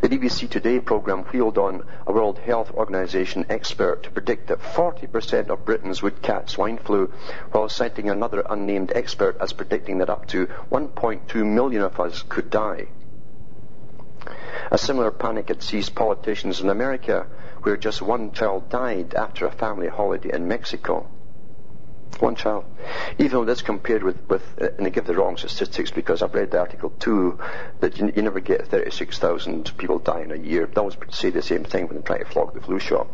The 0.01 0.09
BBC 0.09 0.49
Today 0.49 0.81
programme 0.81 1.25
wheeled 1.25 1.59
on 1.59 1.83
a 2.07 2.13
World 2.13 2.39
Health 2.39 2.71
Organization 2.73 3.47
expert 3.49 4.03
to 4.03 4.11
predict 4.11 4.49
that 4.49 4.61
40% 4.61 5.49
of 5.49 5.65
Britons 5.65 6.03
would 6.03 6.23
catch 6.23 6.51
swine 6.51 6.79
flu, 6.79 7.13
while 7.51 7.69
citing 7.69 8.11
another 8.11 8.45
unnamed 8.49 8.93
expert 8.95 9.37
as 9.41 9.53
predicting 9.53 9.99
that 9.99 10.11
up 10.11 10.27
to 10.29 10.47
1.2 10.71 11.47
million 11.47 11.83
of 11.83 11.99
us 11.99 12.23
could 12.23 12.51
die. 12.51 12.89
A 14.71 14.79
similar 14.79 15.11
panic 15.11 15.49
had 15.49 15.63
seized 15.63 15.95
politicians 15.95 16.61
in 16.61 16.69
America, 16.69 17.27
where 17.63 17.77
just 17.77 18.03
one 18.03 18.33
child 18.33 18.69
died 18.69 19.15
after 19.15 19.47
a 19.47 19.51
family 19.51 19.89
holiday 19.89 20.33
in 20.33 20.49
Mexico. 20.49 21.09
One 22.21 22.37
child. 22.37 22.65
Even 23.19 23.31
though 23.33 23.45
that's 23.45 23.63
compared 23.63 24.03
with, 24.03 24.19
with 24.29 24.43
uh, 24.61 24.69
and 24.77 24.87
they 24.87 24.91
give 24.91 25.07
the 25.07 25.15
wrong 25.15 25.37
statistics 25.37 25.91
because 25.91 26.23
I've 26.23 26.35
read 26.35 26.53
the 26.53 26.61
article 26.61 26.91
too, 26.91 27.39
that 27.81 27.99
you, 27.99 28.13
you 28.15 28.23
never 28.23 28.41
get 28.41 28.69
36,000 28.69 29.77
people 29.77 29.99
dying 29.99 30.31
a 30.31 30.37
year. 30.37 30.67
They 30.67 30.81
always 30.81 30.97
say 31.11 31.31
the 31.31 31.43
same 31.43 31.65
thing 31.65 31.89
when 31.89 31.97
they 31.97 32.03
try 32.03 32.19
to 32.19 32.25
flog 32.25 32.55
the 32.55 32.61
flu 32.61 32.79
shot. 32.79 33.09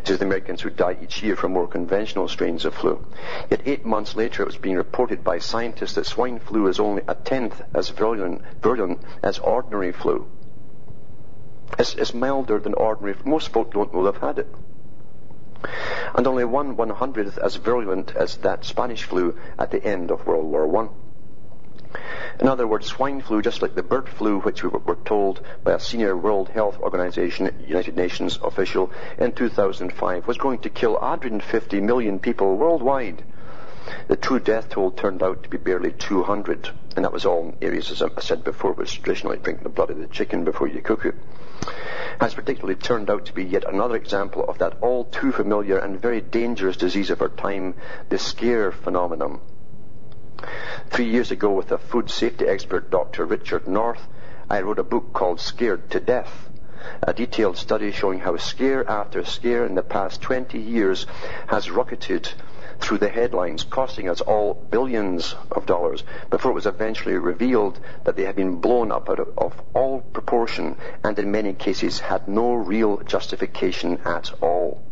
It 0.00 0.08
says 0.08 0.18
the 0.18 0.24
Americans 0.24 0.62
who 0.62 0.70
die 0.70 0.96
each 1.02 1.22
year 1.22 1.36
from 1.36 1.52
more 1.52 1.66
conventional 1.66 2.28
strains 2.28 2.64
of 2.64 2.74
flu. 2.74 3.04
Yet 3.50 3.62
eight 3.66 3.84
months 3.84 4.14
later, 4.14 4.42
it 4.42 4.46
was 4.46 4.56
being 4.56 4.76
reported 4.76 5.24
by 5.24 5.38
scientists 5.38 5.94
that 5.94 6.06
swine 6.06 6.38
flu 6.38 6.68
is 6.68 6.80
only 6.80 7.02
a 7.08 7.14
tenth 7.14 7.60
as 7.74 7.90
virulent, 7.90 8.42
virulent 8.62 9.00
as 9.22 9.38
ordinary 9.38 9.92
flu. 9.92 10.26
It's, 11.78 11.94
it's 11.94 12.14
milder 12.14 12.58
than 12.58 12.74
ordinary. 12.74 13.16
Most 13.24 13.48
folk 13.48 13.72
don't 13.72 13.92
know 13.92 14.04
they've 14.04 14.20
had 14.20 14.38
it 14.38 14.48
and 16.14 16.26
only 16.26 16.44
one 16.44 16.76
one 16.76 16.90
hundredth 16.90 17.38
as 17.38 17.56
virulent 17.56 18.14
as 18.16 18.36
that 18.38 18.64
Spanish 18.64 19.04
flu 19.04 19.36
at 19.58 19.70
the 19.70 19.84
end 19.84 20.10
of 20.10 20.26
World 20.26 20.44
War 20.46 20.66
One. 20.66 20.90
In 22.40 22.48
other 22.48 22.66
words, 22.66 22.86
swine 22.86 23.20
flu, 23.20 23.40
just 23.40 23.62
like 23.62 23.76
the 23.76 23.82
bird 23.82 24.08
flu, 24.08 24.40
which 24.40 24.64
we 24.64 24.68
were 24.68 24.98
told 25.04 25.40
by 25.62 25.72
a 25.72 25.78
senior 25.78 26.16
World 26.16 26.48
Health 26.48 26.78
Organization, 26.80 27.54
United 27.66 27.96
Nations 27.96 28.38
official 28.42 28.90
in 29.18 29.32
2005, 29.32 30.26
was 30.26 30.36
going 30.36 30.58
to 30.58 30.68
kill 30.68 30.94
150 30.94 31.80
million 31.80 32.18
people 32.18 32.56
worldwide. 32.56 33.22
The 34.08 34.16
true 34.16 34.38
death 34.40 34.70
toll 34.70 34.90
turned 34.90 35.22
out 35.22 35.42
to 35.42 35.50
be 35.50 35.58
barely 35.58 35.92
200, 35.92 36.70
and 36.96 37.04
that 37.04 37.12
was 37.12 37.26
all 37.26 37.42
in 37.42 37.56
areas, 37.60 37.90
as 37.90 38.00
I 38.00 38.08
said 38.20 38.42
before, 38.42 38.72
was 38.72 38.92
traditionally 38.92 39.36
drinking 39.36 39.64
the 39.64 39.68
blood 39.68 39.90
of 39.90 39.98
the 39.98 40.06
chicken 40.06 40.44
before 40.44 40.68
you 40.68 40.80
cook 40.80 41.04
it 41.04 41.14
has 42.20 42.34
particularly 42.34 42.74
turned 42.74 43.10
out 43.10 43.26
to 43.26 43.32
be 43.32 43.44
yet 43.44 43.64
another 43.66 43.96
example 43.96 44.44
of 44.44 44.58
that 44.58 44.76
all 44.80 45.04
too 45.04 45.32
familiar 45.32 45.78
and 45.78 46.00
very 46.00 46.20
dangerous 46.20 46.76
disease 46.76 47.10
of 47.10 47.20
our 47.20 47.28
time, 47.28 47.74
the 48.08 48.18
scare 48.18 48.70
phenomenon. 48.70 49.40
Three 50.90 51.06
years 51.06 51.30
ago, 51.30 51.50
with 51.52 51.72
a 51.72 51.78
food 51.78 52.10
safety 52.10 52.46
expert, 52.46 52.90
Dr. 52.90 53.24
Richard 53.24 53.66
North, 53.66 54.06
I 54.48 54.60
wrote 54.60 54.78
a 54.78 54.84
book 54.84 55.12
called 55.12 55.40
Scared 55.40 55.90
to 55.90 56.00
Death, 56.00 56.50
a 57.02 57.12
detailed 57.12 57.56
study 57.56 57.90
showing 57.90 58.20
how 58.20 58.36
scare 58.36 58.88
after 58.88 59.24
scare 59.24 59.64
in 59.64 59.74
the 59.74 59.82
past 59.82 60.20
20 60.20 60.58
years 60.58 61.06
has 61.46 61.70
rocketed 61.70 62.30
through 62.80 62.98
the 62.98 63.08
headlines, 63.08 63.64
costing 63.64 64.08
us 64.08 64.20
all 64.20 64.54
billions 64.54 65.34
of 65.50 65.66
dollars, 65.66 66.04
before 66.30 66.50
it 66.50 66.54
was 66.54 66.66
eventually 66.66 67.16
revealed 67.16 67.78
that 68.04 68.16
they 68.16 68.24
had 68.24 68.36
been 68.36 68.56
blown 68.56 68.92
up 68.92 69.08
out 69.08 69.20
of, 69.20 69.28
of 69.38 69.60
all 69.74 70.00
proportion 70.00 70.76
and 71.02 71.18
in 71.18 71.30
many 71.30 71.52
cases 71.52 72.00
had 72.00 72.28
no 72.28 72.54
real 72.54 72.98
justification 72.98 73.98
at 74.04 74.32
all. 74.42 74.82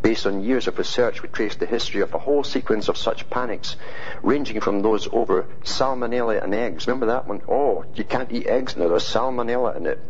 Based 0.00 0.26
on 0.26 0.42
years 0.42 0.68
of 0.68 0.78
research, 0.78 1.22
we 1.22 1.28
traced 1.28 1.58
the 1.58 1.66
history 1.66 2.02
of 2.02 2.14
a 2.14 2.18
whole 2.18 2.44
sequence 2.44 2.88
of 2.88 2.96
such 2.96 3.28
panics, 3.30 3.76
ranging 4.22 4.60
from 4.60 4.80
those 4.80 5.08
over 5.12 5.46
salmonella 5.64 6.42
and 6.42 6.54
eggs. 6.54 6.86
Remember 6.86 7.06
that 7.06 7.26
one? 7.26 7.42
Oh, 7.48 7.84
you 7.94 8.04
can't 8.04 8.30
eat 8.30 8.46
eggs 8.46 8.76
now. 8.76 8.88
There's 8.88 9.02
salmonella 9.02 9.76
in 9.76 9.86
it. 9.86 10.00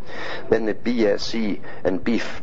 Then 0.50 0.66
the 0.66 0.74
BSE 0.74 1.61
and 1.84 2.04
beef 2.04 2.42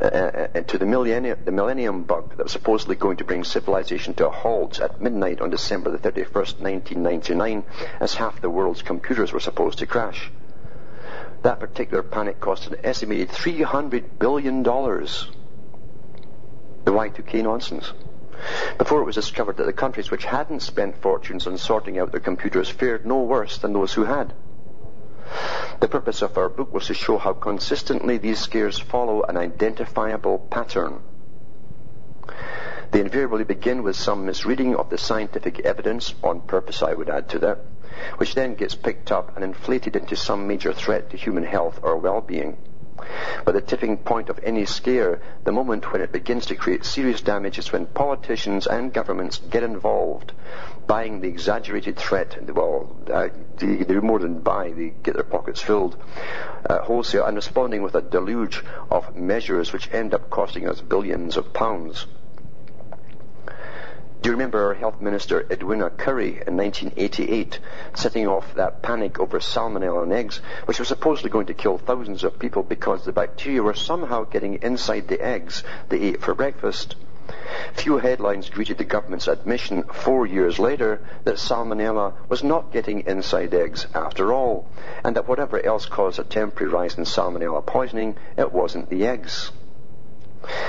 uh, 0.00 0.60
to 0.60 0.78
the 0.78 0.86
millennium, 0.86 1.38
the 1.44 1.52
millennium 1.52 2.02
bug 2.04 2.36
that 2.36 2.44
was 2.44 2.52
supposedly 2.52 2.96
going 2.96 3.16
to 3.18 3.24
bring 3.24 3.44
civilization 3.44 4.14
to 4.14 4.28
a 4.28 4.30
halt 4.30 4.80
at 4.80 5.00
midnight 5.00 5.40
on 5.40 5.50
December 5.50 5.90
the 5.90 5.98
31st, 5.98 6.60
1999, 6.60 7.64
as 8.00 8.14
half 8.14 8.40
the 8.40 8.50
world's 8.50 8.82
computers 8.82 9.32
were 9.32 9.40
supposed 9.40 9.78
to 9.78 9.86
crash. 9.86 10.30
That 11.42 11.60
particular 11.60 12.02
panic 12.02 12.40
cost 12.40 12.66
an 12.66 12.76
estimated 12.82 13.28
$300 13.28 14.18
billion. 14.18 14.62
The 14.62 15.30
Y2K 16.86 17.42
nonsense. 17.42 17.92
Before 18.78 19.00
it 19.00 19.04
was 19.04 19.14
discovered 19.14 19.58
that 19.58 19.66
the 19.66 19.72
countries 19.72 20.10
which 20.10 20.24
hadn't 20.24 20.60
spent 20.60 21.00
fortunes 21.00 21.46
on 21.46 21.56
sorting 21.58 21.98
out 21.98 22.10
their 22.10 22.20
computers 22.20 22.68
fared 22.68 23.06
no 23.06 23.20
worse 23.20 23.58
than 23.58 23.72
those 23.72 23.92
who 23.92 24.04
had. 24.04 24.34
The 25.80 25.88
purpose 25.88 26.22
of 26.22 26.38
our 26.38 26.48
book 26.48 26.72
was 26.72 26.86
to 26.86 26.94
show 26.94 27.18
how 27.18 27.32
consistently 27.32 28.16
these 28.16 28.38
scares 28.38 28.78
follow 28.78 29.22
an 29.24 29.36
identifiable 29.36 30.38
pattern. 30.38 31.00
They 32.90 33.00
invariably 33.00 33.44
begin 33.44 33.82
with 33.82 33.96
some 33.96 34.24
misreading 34.24 34.76
of 34.76 34.88
the 34.88 34.98
scientific 34.98 35.60
evidence, 35.60 36.14
on 36.22 36.40
purpose 36.40 36.82
I 36.82 36.94
would 36.94 37.10
add 37.10 37.28
to 37.30 37.38
that, 37.40 37.64
which 38.18 38.34
then 38.34 38.54
gets 38.54 38.74
picked 38.74 39.10
up 39.10 39.34
and 39.34 39.44
inflated 39.44 39.96
into 39.96 40.16
some 40.16 40.46
major 40.46 40.72
threat 40.72 41.10
to 41.10 41.16
human 41.16 41.44
health 41.44 41.80
or 41.82 41.96
well-being. 41.96 42.56
But 43.44 43.54
the 43.54 43.60
tipping 43.60 43.96
point 43.96 44.28
of 44.28 44.38
any 44.42 44.64
scare, 44.66 45.20
the 45.42 45.50
moment 45.52 45.92
when 45.92 46.00
it 46.00 46.12
begins 46.12 46.46
to 46.46 46.54
create 46.54 46.84
serious 46.84 47.20
damage, 47.20 47.58
is 47.58 47.72
when 47.72 47.86
politicians 47.86 48.66
and 48.68 48.92
governments 48.92 49.38
get 49.38 49.64
involved, 49.64 50.32
buying 50.86 51.20
the 51.20 51.28
exaggerated 51.28 51.96
threat. 51.96 52.38
Well, 52.54 52.94
uh, 53.12 53.28
they, 53.58 53.78
do 53.84 54.00
more 54.00 54.20
than 54.20 54.38
buy; 54.38 54.70
they 54.70 54.94
get 55.02 55.14
their 55.14 55.24
pockets 55.24 55.60
filled 55.60 55.96
uh, 56.70 56.82
wholesale, 56.82 57.26
and 57.26 57.36
responding 57.36 57.82
with 57.82 57.96
a 57.96 58.02
deluge 58.02 58.64
of 58.90 59.16
measures 59.16 59.72
which 59.72 59.92
end 59.92 60.14
up 60.14 60.30
costing 60.30 60.68
us 60.68 60.80
billions 60.80 61.36
of 61.36 61.52
pounds. 61.52 62.06
Do 64.24 64.30
you 64.30 64.36
remember 64.36 64.68
our 64.68 64.74
health 64.74 65.02
minister 65.02 65.44
Edwina 65.50 65.90
Currie 65.90 66.40
in 66.46 66.56
1988 66.56 67.58
setting 67.92 68.26
off 68.26 68.54
that 68.54 68.80
panic 68.80 69.20
over 69.20 69.38
salmonella 69.38 70.04
in 70.04 70.12
eggs, 70.12 70.40
which 70.64 70.78
was 70.78 70.88
supposedly 70.88 71.28
going 71.28 71.44
to 71.48 71.52
kill 71.52 71.76
thousands 71.76 72.24
of 72.24 72.38
people 72.38 72.62
because 72.62 73.04
the 73.04 73.12
bacteria 73.12 73.62
were 73.62 73.74
somehow 73.74 74.24
getting 74.24 74.54
inside 74.62 75.08
the 75.08 75.22
eggs 75.22 75.62
they 75.90 76.00
ate 76.00 76.22
for 76.22 76.34
breakfast? 76.34 76.96
Few 77.74 77.98
headlines 77.98 78.48
greeted 78.48 78.78
the 78.78 78.84
government's 78.84 79.28
admission 79.28 79.82
four 79.82 80.26
years 80.26 80.58
later 80.58 81.02
that 81.24 81.34
salmonella 81.34 82.14
was 82.30 82.42
not 82.42 82.72
getting 82.72 83.00
inside 83.00 83.52
eggs 83.52 83.86
after 83.94 84.32
all, 84.32 84.70
and 85.04 85.16
that 85.16 85.28
whatever 85.28 85.62
else 85.62 85.84
caused 85.84 86.18
a 86.18 86.24
temporary 86.24 86.72
rise 86.72 86.96
in 86.96 87.04
salmonella 87.04 87.66
poisoning, 87.66 88.16
it 88.38 88.52
wasn't 88.52 88.88
the 88.88 89.06
eggs. 89.06 89.52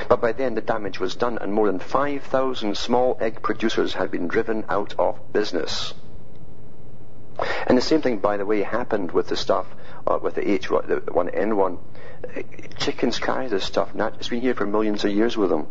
But 0.08 0.22
by 0.22 0.32
then 0.32 0.56
the 0.56 0.62
damage 0.62 1.00
was 1.00 1.16
done 1.16 1.38
and 1.40 1.54
more 1.54 1.68
than 1.68 1.80
5,000 1.80 2.78
small 2.78 3.18
egg 3.20 3.42
producers 3.42 3.94
had 3.94 4.12
been 4.12 4.28
driven 4.28 4.66
out 4.70 4.96
of 4.98 5.34
business. 5.34 5.94
And 7.68 7.78
the 7.78 7.82
same 7.82 8.02
thing, 8.02 8.20
by 8.20 8.38
the 8.38 8.46
way, 8.46 8.62
happened 8.62 9.12
with 9.12 9.28
the 9.28 9.36
stuff, 9.36 9.68
uh, 10.08 10.20
with 10.22 10.36
the 10.36 10.42
H1N1. 10.42 11.78
Chickens 12.78 13.20
carry 13.20 13.48
this 13.48 13.66
stuff. 13.66 13.90
It's 13.94 14.30
been 14.30 14.42
here 14.42 14.54
for 14.54 14.66
millions 14.66 15.04
of 15.04 15.12
years 15.12 15.36
with 15.36 15.50
them. 15.50 15.68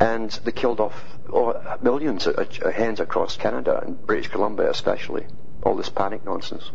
And 0.00 0.30
they 0.44 0.52
killed 0.52 0.80
off 0.80 1.04
oh, 1.32 1.76
millions 1.82 2.26
of 2.26 2.48
hens 2.74 3.00
across 3.00 3.36
Canada 3.36 3.80
and 3.84 4.04
British 4.06 4.28
Columbia 4.28 4.70
especially. 4.70 5.26
All 5.62 5.76
this 5.76 5.90
panic 5.90 6.24
nonsense. 6.24 6.70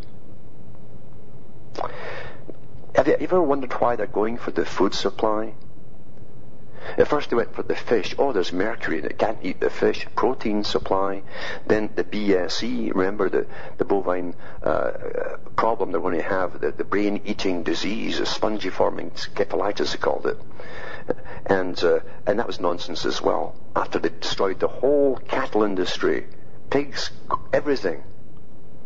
Have 2.96 3.08
you 3.08 3.16
ever 3.20 3.42
wondered 3.42 3.74
why 3.74 3.94
they're 3.96 4.06
going 4.06 4.38
for 4.38 4.52
the 4.52 4.64
food 4.64 4.94
supply? 4.94 5.52
At 6.96 7.08
first 7.08 7.28
they 7.28 7.36
went 7.36 7.54
for 7.54 7.62
the 7.62 7.76
fish. 7.76 8.14
Oh, 8.18 8.32
there's 8.32 8.54
mercury 8.54 9.00
and 9.00 9.06
it 9.06 9.18
can't 9.18 9.38
eat 9.42 9.60
the 9.60 9.68
fish. 9.68 10.06
Protein 10.16 10.64
supply. 10.64 11.22
Then 11.66 11.90
the 11.94 12.04
BSE, 12.04 12.94
remember 12.94 13.28
the, 13.28 13.46
the 13.76 13.84
bovine 13.84 14.34
uh, 14.62 14.92
problem 15.56 15.92
they're 15.92 16.00
going 16.00 16.16
to 16.16 16.22
have, 16.22 16.58
the, 16.58 16.70
the 16.70 16.84
brain-eating 16.84 17.64
disease, 17.64 18.18
a 18.18 18.22
spongiform 18.22 18.98
encephalitis 18.98 19.92
they 19.92 19.98
called 19.98 20.24
it. 20.24 20.38
And, 21.44 21.78
uh, 21.84 22.00
and 22.26 22.38
that 22.38 22.46
was 22.46 22.60
nonsense 22.60 23.04
as 23.04 23.20
well. 23.20 23.56
After 23.74 23.98
they 23.98 24.08
destroyed 24.08 24.58
the 24.58 24.68
whole 24.68 25.16
cattle 25.16 25.64
industry, 25.64 26.28
pigs, 26.70 27.10
everything, 27.52 28.02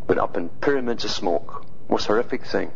went 0.08 0.20
up 0.20 0.36
in 0.36 0.48
pyramids 0.48 1.04
of 1.04 1.12
smoke. 1.12 1.64
Most 1.88 2.06
horrific 2.06 2.44
thing. 2.44 2.72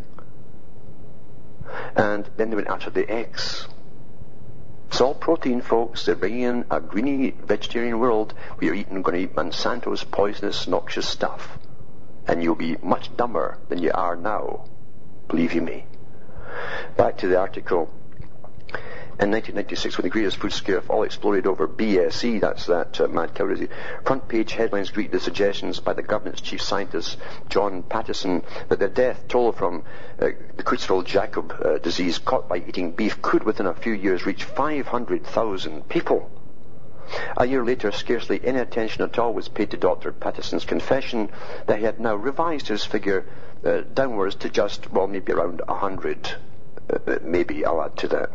And 1.96 2.28
then 2.36 2.50
they 2.50 2.56
went 2.56 2.68
after 2.68 2.90
the 2.90 3.08
eggs. 3.10 3.66
It's 4.88 5.00
all 5.00 5.14
protein, 5.14 5.60
folks. 5.60 6.04
They're 6.06 6.14
bringing 6.14 6.42
in 6.42 6.64
a 6.70 6.80
greeny 6.80 7.32
vegetarian 7.32 7.98
world 7.98 8.32
where 8.56 8.66
you're 8.66 8.74
eating, 8.74 9.02
going 9.02 9.16
to 9.16 9.22
eat 9.24 9.34
Monsanto's 9.34 10.04
poisonous, 10.04 10.68
noxious 10.68 11.08
stuff. 11.08 11.58
And 12.28 12.42
you'll 12.42 12.54
be 12.54 12.76
much 12.82 13.16
dumber 13.16 13.58
than 13.68 13.82
you 13.82 13.90
are 13.92 14.14
now. 14.14 14.66
Believe 15.28 15.52
you 15.52 15.62
me. 15.62 15.86
Back 16.96 17.18
to 17.18 17.26
the 17.26 17.38
article. 17.38 17.90
In 19.20 19.30
1996, 19.30 19.96
when 19.96 20.02
the 20.02 20.10
greatest 20.10 20.38
food 20.38 20.52
scare 20.52 20.78
of 20.78 20.90
all 20.90 21.04
exploded 21.04 21.46
over 21.46 21.68
BSE, 21.68 22.40
that's 22.40 22.66
that 22.66 23.00
uh, 23.00 23.06
mad 23.06 23.32
cow 23.32 23.46
disease, 23.46 23.68
front 24.04 24.26
page 24.26 24.54
headlines 24.54 24.90
greet 24.90 25.12
the 25.12 25.20
suggestions 25.20 25.78
by 25.78 25.92
the 25.92 26.02
government's 26.02 26.40
chief 26.40 26.60
scientist, 26.60 27.16
John 27.48 27.84
Pattison, 27.84 28.42
that 28.68 28.80
the 28.80 28.88
death 28.88 29.28
toll 29.28 29.52
from 29.52 29.84
uh, 30.20 30.30
the 30.56 30.64
Creutzfeldt-Jakob 30.64 31.52
uh, 31.64 31.78
disease 31.78 32.18
caught 32.18 32.48
by 32.48 32.56
eating 32.56 32.90
beef 32.90 33.22
could 33.22 33.44
within 33.44 33.66
a 33.66 33.74
few 33.74 33.92
years 33.92 34.26
reach 34.26 34.42
500,000 34.42 35.88
people. 35.88 36.28
A 37.36 37.46
year 37.46 37.64
later, 37.64 37.92
scarcely 37.92 38.40
any 38.42 38.58
attention 38.58 39.04
at 39.04 39.16
all 39.16 39.32
was 39.32 39.48
paid 39.48 39.70
to 39.70 39.76
Dr. 39.76 40.10
Pattison's 40.10 40.64
confession 40.64 41.30
that 41.66 41.78
he 41.78 41.84
had 41.84 42.00
now 42.00 42.16
revised 42.16 42.66
his 42.66 42.84
figure 42.84 43.26
uh, 43.64 43.82
downwards 43.94 44.34
to 44.36 44.50
just, 44.50 44.90
well, 44.90 45.06
maybe 45.06 45.32
around 45.32 45.62
100. 45.64 46.34
Uh, 46.90 47.18
maybe 47.22 47.64
I'll 47.64 47.80
add 47.80 47.96
to 47.98 48.08
that. 48.08 48.30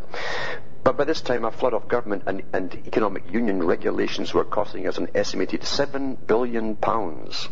But 0.82 0.96
by 0.96 1.04
this 1.04 1.20
time, 1.20 1.44
a 1.44 1.50
flood 1.50 1.74
of 1.74 1.88
government 1.88 2.22
and, 2.26 2.42
and 2.52 2.74
economic 2.86 3.30
union 3.30 3.62
regulations 3.62 4.32
were 4.32 4.44
costing 4.44 4.88
us 4.88 4.96
an 4.96 5.08
estimated 5.14 5.64
seven 5.64 6.16
billion 6.26 6.76
pounds. 6.76 7.48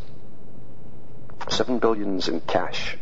Seven 1.48 1.78
billions 1.78 2.28
in 2.28 2.40
cash. 2.40 2.96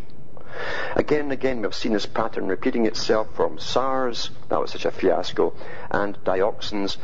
Again 0.97 1.21
and 1.21 1.33
again, 1.33 1.63
we've 1.63 1.75
seen 1.75 1.93
this 1.93 2.07
pattern 2.07 2.49
repeating 2.49 2.87
itself 2.87 3.29
from 3.35 3.59
SARS, 3.59 4.31
that 4.49 4.61
was 4.61 4.71
such 4.73 4.85
a 4.85 4.91
fiasco, 4.91 5.53
and 5.91 6.19
dioxins, 6.25 6.97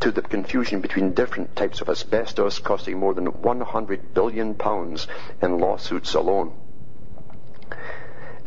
to 0.00 0.10
the 0.10 0.22
confusion 0.22 0.80
between 0.80 1.12
different 1.12 1.54
types 1.54 1.80
of 1.80 1.88
asbestos 1.88 2.58
costing 2.58 2.98
more 2.98 3.14
than 3.14 3.26
100 3.26 4.14
billion 4.14 4.54
pounds 4.54 5.06
in 5.40 5.58
lawsuits 5.58 6.14
alone 6.14 6.52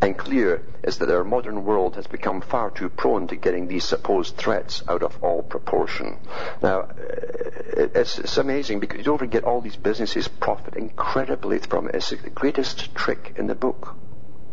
and 0.00 0.16
clear 0.16 0.62
is 0.84 0.98
that 0.98 1.10
our 1.10 1.24
modern 1.24 1.64
world 1.64 1.96
has 1.96 2.06
become 2.06 2.40
far 2.40 2.70
too 2.70 2.88
prone 2.88 3.26
to 3.26 3.36
getting 3.36 3.66
these 3.66 3.84
supposed 3.84 4.36
threats 4.36 4.82
out 4.88 5.02
of 5.02 5.22
all 5.24 5.42
proportion. 5.42 6.18
Now, 6.62 6.82
uh, 6.82 7.88
it's, 7.94 8.18
it's 8.18 8.38
amazing 8.38 8.78
because 8.78 8.98
you 8.98 9.04
don't 9.04 9.18
forget 9.18 9.42
all 9.42 9.60
these 9.60 9.76
businesses 9.76 10.28
profit 10.28 10.76
incredibly 10.76 11.58
from 11.58 11.88
it. 11.88 11.96
It's 11.96 12.10
the 12.10 12.30
greatest 12.30 12.94
trick 12.94 13.34
in 13.36 13.48
the 13.48 13.56
book. 13.56 13.96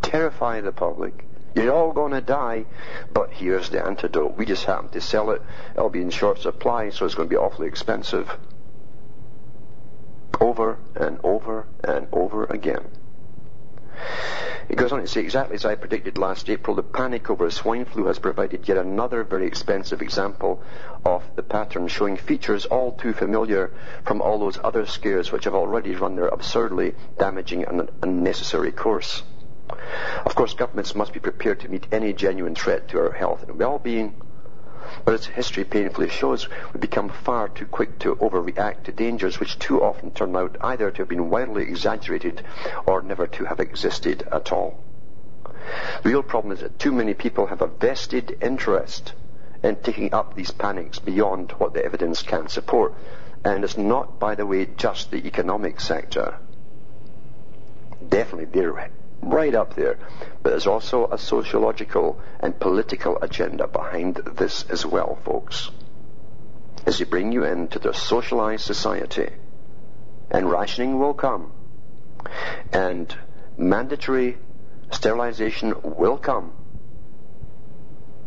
Terrify 0.02 0.62
the 0.62 0.72
public. 0.72 1.24
You're 1.54 1.72
all 1.72 1.92
going 1.92 2.12
to 2.12 2.20
die, 2.20 2.66
but 3.14 3.30
here's 3.32 3.70
the 3.70 3.84
antidote. 3.84 4.36
We 4.36 4.44
just 4.44 4.64
happen 4.64 4.90
to 4.90 5.00
sell 5.00 5.30
it. 5.30 5.42
It'll 5.74 5.88
be 5.88 6.02
in 6.02 6.10
short 6.10 6.40
supply, 6.40 6.90
so 6.90 7.06
it's 7.06 7.14
going 7.14 7.28
to 7.28 7.32
be 7.32 7.38
awfully 7.38 7.68
expensive. 7.68 8.30
Over 10.40 10.78
and 10.96 11.18
over 11.22 11.66
and 11.82 12.08
over 12.12 12.44
again. 12.44 12.84
It 14.68 14.76
goes 14.76 14.92
on 14.92 15.00
to 15.00 15.06
say, 15.06 15.22
exactly 15.22 15.54
as 15.54 15.64
I 15.64 15.74
predicted 15.74 16.18
last 16.18 16.50
April, 16.50 16.76
the 16.76 16.82
panic 16.82 17.30
over 17.30 17.48
swine 17.50 17.86
flu 17.86 18.04
has 18.08 18.18
provided 18.18 18.68
yet 18.68 18.76
another 18.76 19.24
very 19.24 19.46
expensive 19.46 20.02
example 20.02 20.60
of 21.06 21.22
the 21.34 21.42
pattern, 21.42 21.88
showing 21.88 22.18
features 22.18 22.66
all 22.66 22.92
too 22.92 23.14
familiar 23.14 23.70
from 24.04 24.20
all 24.20 24.38
those 24.38 24.58
other 24.62 24.84
scares 24.84 25.32
which 25.32 25.44
have 25.44 25.54
already 25.54 25.94
run 25.94 26.14
their 26.16 26.28
absurdly 26.28 26.94
damaging 27.18 27.64
and 27.64 27.90
unnecessary 28.02 28.70
course. 28.70 29.22
Of 30.26 30.34
course, 30.34 30.52
governments 30.52 30.94
must 30.94 31.14
be 31.14 31.20
prepared 31.20 31.60
to 31.60 31.70
meet 31.70 31.86
any 31.90 32.12
genuine 32.12 32.54
threat 32.54 32.88
to 32.88 32.98
our 32.98 33.12
health 33.12 33.44
and 33.48 33.58
well-being, 33.58 34.14
but 35.04 35.14
as 35.14 35.26
history 35.26 35.64
painfully 35.64 36.08
shows, 36.08 36.48
we 36.72 36.80
become 36.80 37.08
far 37.08 37.48
too 37.48 37.66
quick 37.66 37.98
to 38.00 38.16
overreact 38.16 38.84
to 38.84 38.92
dangers 38.92 39.40
which 39.40 39.58
too 39.58 39.82
often 39.82 40.10
turn 40.10 40.34
out 40.36 40.56
either 40.60 40.90
to 40.90 41.02
have 41.02 41.08
been 41.08 41.30
wildly 41.30 41.62
exaggerated 41.62 42.42
or 42.86 43.02
never 43.02 43.26
to 43.26 43.44
have 43.44 43.60
existed 43.60 44.26
at 44.32 44.52
all. 44.52 44.78
The 46.02 46.10
real 46.10 46.22
problem 46.22 46.52
is 46.52 46.60
that 46.60 46.78
too 46.78 46.92
many 46.92 47.14
people 47.14 47.46
have 47.46 47.62
a 47.62 47.66
vested 47.66 48.38
interest 48.40 49.14
in 49.62 49.76
taking 49.76 50.14
up 50.14 50.34
these 50.34 50.50
panics 50.50 50.98
beyond 50.98 51.52
what 51.52 51.74
the 51.74 51.84
evidence 51.84 52.22
can 52.22 52.48
support. 52.48 52.94
And 53.44 53.64
it's 53.64 53.76
not, 53.76 54.18
by 54.18 54.34
the 54.34 54.46
way, 54.46 54.66
just 54.76 55.10
the 55.10 55.26
economic 55.26 55.80
sector. 55.80 56.36
Definitely, 58.06 58.46
they're 58.46 58.90
right 59.20 59.54
up 59.54 59.74
there. 59.74 59.98
But 60.42 60.50
there's 60.50 60.66
also 60.66 61.06
a 61.06 61.18
sociological 61.18 62.20
and 62.40 62.58
political 62.58 63.18
agenda 63.20 63.66
behind 63.66 64.16
this 64.16 64.64
as 64.70 64.84
well, 64.86 65.18
folks. 65.24 65.70
As 66.86 66.98
they 66.98 67.04
bring 67.04 67.32
you 67.32 67.44
into 67.44 67.78
their 67.78 67.92
socialized 67.92 68.64
society, 68.64 69.30
and 70.30 70.50
rationing 70.50 70.98
will 70.98 71.14
come, 71.14 71.52
and 72.72 73.14
mandatory 73.56 74.36
sterilization 74.90 75.74
will 75.82 76.18
come 76.18 76.52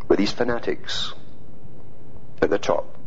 with 0.08 0.20
these 0.20 0.32
fanatics 0.32 1.14
at 2.42 2.50
the 2.50 2.58
top. 2.58 2.99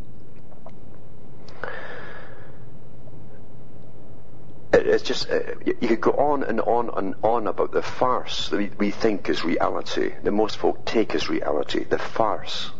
It's 4.73 5.03
just, 5.03 5.29
uh, 5.29 5.39
you 5.65 5.87
could 5.87 6.01
go 6.01 6.11
on 6.11 6.43
and 6.43 6.59
on 6.61 6.89
and 6.95 7.15
on 7.23 7.47
about 7.47 7.71
the 7.71 7.83
farce 7.83 8.49
that 8.49 8.57
we, 8.57 8.71
we 8.77 8.91
think 8.91 9.29
is 9.29 9.43
reality, 9.43 10.13
that 10.23 10.31
most 10.31 10.57
folk 10.57 10.83
take 10.83 11.13
as 11.13 11.29
reality, 11.29 11.83
the 11.83 11.99
farce. 11.99 12.71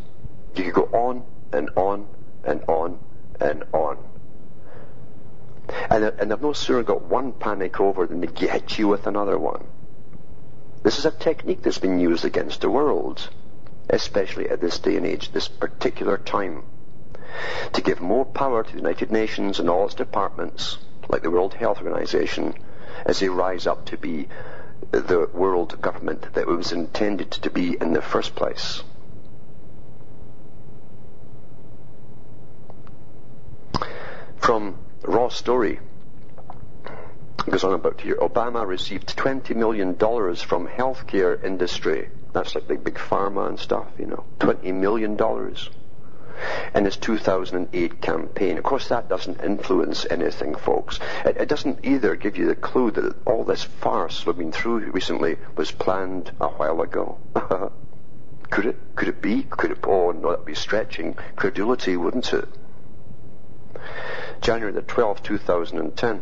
You 0.56 0.64
could 0.66 0.74
go 0.74 0.90
on 0.92 1.24
and 1.52 1.70
on 1.76 2.08
and 2.44 2.64
on 2.68 3.00
and 3.40 3.64
on. 3.74 3.98
And, 5.90 6.04
and 6.04 6.32
they've 6.32 6.42
no 6.42 6.54
sooner 6.54 6.84
got 6.84 7.04
one 7.04 7.32
panic 7.32 7.80
over 7.80 8.08
than 8.08 8.22
they 8.22 8.28
get 8.28 8.78
you 8.78 8.88
with 8.88 9.06
another 9.06 9.38
one. 9.38 9.66
This 10.82 10.98
is 10.98 11.06
a 11.06 11.12
technique 11.12 11.62
that's 11.62 11.78
been 11.78 12.00
used 12.00 12.26
against 12.26 12.62
the 12.62 12.70
world, 12.70 13.30
especially 13.90 14.50
at 14.50 14.60
this 14.60 14.80
day 14.80 14.98
and 14.98 15.06
age, 15.06 15.32
this 15.32 15.48
particular 15.48 16.18
time, 16.18 16.64
to 17.74 17.82
give 17.82 18.02
more 18.02 18.26
power 18.26 18.64
to 18.64 18.72
the 18.72 18.78
United 18.78 19.12
Nations 19.12 19.60
and 19.60 19.70
all 19.70 19.86
its 19.86 19.94
departments 19.94 20.78
like 21.10 21.22
the 21.22 21.32
World 21.32 21.54
Health 21.54 21.80
Organization, 21.80 22.54
as 23.06 23.20
they 23.20 23.30
rise 23.30 23.68
up 23.68 23.86
to 23.86 23.98
be 23.98 24.28
the 24.92 25.30
world 25.34 25.82
government 25.82 26.34
that 26.34 26.42
it 26.42 26.48
was 26.48 26.72
intended 26.72 27.32
to 27.32 27.50
be 27.50 27.78
in 27.80 27.94
the 27.94 28.02
first 28.02 28.36
place. 28.36 28.84
From 34.38 34.78
Raw 35.04 35.30
Story, 35.30 35.80
goes 37.50 37.64
on 37.64 37.74
about 37.74 38.02
here. 38.02 38.16
Obama 38.16 38.66
received 38.66 39.16
$20 39.16 39.56
million 39.56 39.96
from 39.96 40.68
healthcare 40.68 41.44
industry. 41.44 42.10
That's 42.34 42.56
like 42.56 42.68
the 42.68 42.76
big 42.76 42.96
pharma 42.96 43.48
and 43.48 43.60
stuff, 43.60 43.88
you 43.98 44.06
know. 44.06 44.26
$20 44.40 44.74
million 44.74 45.18
in 46.74 46.86
his 46.86 46.98
2008 46.98 48.02
campaign. 48.02 48.58
Of 48.58 48.64
course, 48.64 48.88
that 48.90 49.10
doesn't 49.10 49.42
influence 49.44 50.06
anything, 50.10 50.56
folks. 50.56 51.00
It, 51.26 51.38
it, 51.38 51.50
doesn't 51.50 51.86
either 51.86 52.16
give 52.16 52.38
you 52.38 52.48
the 52.48 52.56
clue 52.56 52.92
that 52.92 53.16
all 53.26 53.44
this 53.44 53.64
farce 53.64 54.26
we've 54.26 54.38
been 54.38 54.52
through 54.52 54.92
recently 54.92 55.38
was 55.56 55.72
planned 55.72 56.32
a 56.40 56.48
while 56.48 56.82
ago. 56.82 57.18
could 58.50 58.66
it? 58.66 58.78
Could 58.96 59.08
it 59.08 59.22
be? 59.22 59.44
Could 59.44 59.72
it? 59.72 59.80
Oh, 59.84 60.12
no, 60.12 60.32
that'd 60.32 60.46
be 60.46 60.56
stretching 60.56 61.16
credulity, 61.36 61.98
wouldn't 61.98 62.34
it? 62.34 62.48
January 64.42 64.74
the 64.74 64.82
12th, 64.82 65.24
2010. 65.24 66.22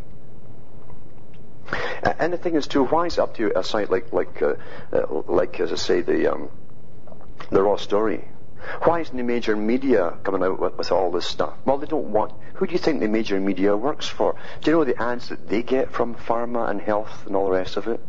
And 2.02 2.34
the 2.34 2.38
thing 2.38 2.56
is, 2.56 2.66
too, 2.66 2.86
why 2.86 3.06
is 3.06 3.20
up 3.20 3.36
to 3.36 3.58
a 3.58 3.64
site 3.64 3.92
like, 3.92 4.12
like, 4.12 4.42
uh, 4.42 4.56
uh, 4.92 5.22
like 5.28 5.60
as 5.60 5.72
I 5.72 5.76
say, 5.76 6.02
the 6.02 6.34
um, 6.34 6.50
the 7.52 7.62
raw 7.62 7.76
story? 7.76 8.28
Why 8.84 9.02
isn't 9.02 9.16
the 9.16 9.24
major 9.24 9.56
media 9.56 10.18
coming 10.24 10.44
out 10.44 10.60
with, 10.60 10.76
with, 10.76 10.92
all 10.92 11.12
this 11.12 11.28
stuff? 11.28 11.54
Well, 11.64 11.78
they 11.78 11.86
don't 11.86 12.12
want. 12.12 12.34
Who 12.56 12.66
do 12.66 12.74
you 12.74 12.80
think 12.80 13.00
the 13.00 13.08
major 13.08 13.40
media 13.40 13.78
works 13.78 14.08
for? 14.08 14.36
Do 14.62 14.72
you 14.72 14.78
know 14.78 14.84
the 14.84 15.02
ads 15.02 15.30
that 15.30 15.48
they 15.48 15.62
get 15.62 15.92
from 15.92 16.16
pharma 16.16 16.70
and 16.70 16.82
health 16.82 17.28
and 17.28 17.36
all 17.36 17.46
the 17.46 17.52
rest 17.52 17.78
of 17.78 17.88
it? 17.88 18.02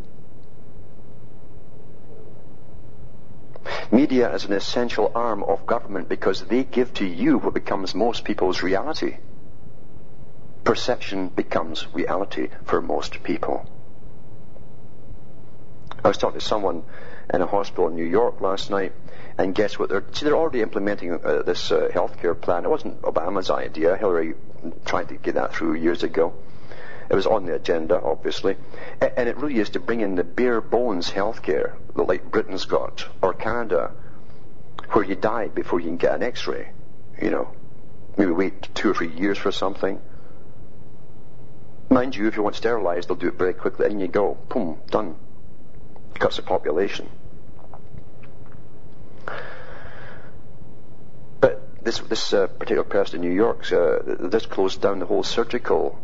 Media 3.90 4.32
is 4.34 4.44
an 4.44 4.52
essential 4.52 5.10
arm 5.14 5.42
of 5.42 5.66
government 5.66 6.08
because 6.08 6.44
they 6.46 6.64
give 6.64 6.94
to 6.94 7.06
you 7.06 7.38
what 7.38 7.54
becomes 7.54 7.94
most 7.94 8.24
people's 8.24 8.62
reality. 8.62 9.16
Perception 10.64 11.28
becomes 11.28 11.86
reality 11.92 12.48
for 12.64 12.80
most 12.80 13.22
people. 13.22 13.66
I 16.02 16.08
was 16.08 16.18
talking 16.18 16.40
to 16.40 16.46
someone 16.46 16.84
in 17.32 17.42
a 17.42 17.46
hospital 17.46 17.88
in 17.88 17.94
New 17.94 18.04
York 18.04 18.40
last 18.40 18.70
night, 18.70 18.92
and 19.36 19.54
guess 19.54 19.78
what? 19.78 19.90
They're, 19.90 20.04
see, 20.12 20.24
they're 20.24 20.36
already 20.36 20.62
implementing 20.62 21.12
uh, 21.12 21.42
this 21.42 21.70
uh, 21.70 21.88
healthcare 21.92 22.38
plan. 22.40 22.64
It 22.64 22.70
wasn't 22.70 23.02
Obama's 23.02 23.50
idea. 23.50 23.96
Hillary 23.96 24.34
tried 24.84 25.08
to 25.08 25.16
get 25.16 25.34
that 25.34 25.54
through 25.54 25.74
years 25.74 26.02
ago. 26.02 26.34
It 27.10 27.14
was 27.14 27.26
on 27.26 27.44
the 27.44 27.54
agenda, 27.54 28.00
obviously. 28.00 28.56
And 29.00 29.28
it 29.28 29.36
really 29.36 29.58
is 29.58 29.70
to 29.70 29.80
bring 29.80 30.00
in 30.00 30.14
the 30.14 30.24
bare 30.24 30.60
bones 30.60 31.10
healthcare, 31.10 31.74
like 32.04 32.30
Britain's 32.30 32.64
got, 32.64 33.06
or 33.22 33.32
Canada, 33.32 33.92
where 34.92 35.04
you 35.04 35.14
die 35.14 35.48
before 35.48 35.80
you 35.80 35.86
can 35.86 35.96
get 35.96 36.14
an 36.14 36.22
x-ray. 36.22 36.70
You 37.20 37.30
know, 37.30 37.52
maybe 38.16 38.32
wait 38.32 38.68
two 38.74 38.90
or 38.90 38.94
three 38.94 39.12
years 39.12 39.38
for 39.38 39.52
something. 39.52 40.00
Mind 41.90 42.14
you, 42.14 42.28
if 42.28 42.36
you 42.36 42.42
want 42.42 42.56
sterilized, 42.56 43.08
they'll 43.08 43.16
do 43.16 43.28
it 43.28 43.34
very 43.34 43.54
quickly, 43.54 43.86
and 43.86 44.00
you 44.00 44.08
go, 44.08 44.38
boom, 44.48 44.78
done. 44.90 45.16
Cuts 46.14 46.36
the 46.36 46.42
population. 46.42 47.08
But 51.40 51.82
this 51.82 51.98
this 52.00 52.32
uh, 52.32 52.46
particular 52.46 52.84
person 52.84 53.22
in 53.22 53.28
New 53.28 53.34
York, 53.34 53.72
uh, 53.72 53.98
this 54.04 54.46
closed 54.46 54.80
down 54.82 54.98
the 54.98 55.06
whole 55.06 55.22
surgical 55.22 55.98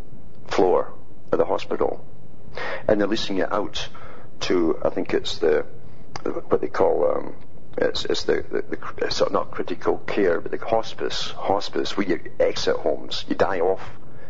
floor 0.48 0.92
of 1.30 1.38
the 1.38 1.44
hospital, 1.44 2.04
and 2.88 3.00
they're 3.00 3.08
leasing 3.08 3.38
it 3.38 3.52
out 3.52 3.88
to 4.40 4.78
I 4.82 4.90
think 4.90 5.12
it's 5.12 5.38
the 5.38 5.66
what 6.24 6.60
they 6.60 6.68
call 6.68 7.10
um, 7.10 7.34
it's, 7.78 8.06
it's 8.06 8.24
the, 8.24 8.44
the, 8.50 8.62
the 8.62 9.06
it's 9.06 9.20
not 9.30 9.50
critical 9.50 9.98
care, 9.98 10.40
but 10.40 10.50
the 10.50 10.58
hospice 10.58 11.30
hospice 11.32 11.96
where 11.96 12.06
you 12.06 12.20
exit 12.40 12.76
homes, 12.76 13.24
you 13.28 13.34
die 13.34 13.60
off, 13.60 13.82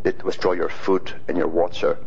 they 0.03 0.13
withdraw 0.25 0.53
your 0.53 0.69
food 0.69 1.13
and 1.29 1.37
your 1.37 1.49
water. 1.49 1.99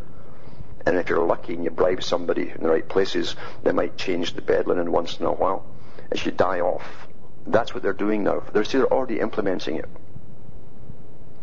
And 0.86 0.98
if 0.98 1.10
you're 1.10 1.26
lucky 1.26 1.54
and 1.54 1.64
you 1.64 1.70
bribe 1.70 2.04
somebody 2.04 2.50
in 2.50 2.64
the 2.64 2.70
right 2.70 2.88
places, 2.88 3.36
they 3.64 3.72
might 3.72 3.98
change 3.98 4.34
the 4.34 4.42
bed 4.42 4.68
linen 4.68 4.92
once 4.92 5.20
in 5.20 5.26
a 5.26 5.32
while 5.32 5.66
as 6.12 6.26
you 6.26 6.32
die 6.32 6.60
off. 6.60 7.08
That's 7.48 7.74
what 7.74 7.84
they're 7.84 7.94
doing 7.94 8.24
now. 8.24 8.44
They're, 8.54 8.64
they're 8.64 8.92
already 8.92 9.20
implementing 9.20 9.76
it. 9.76 9.90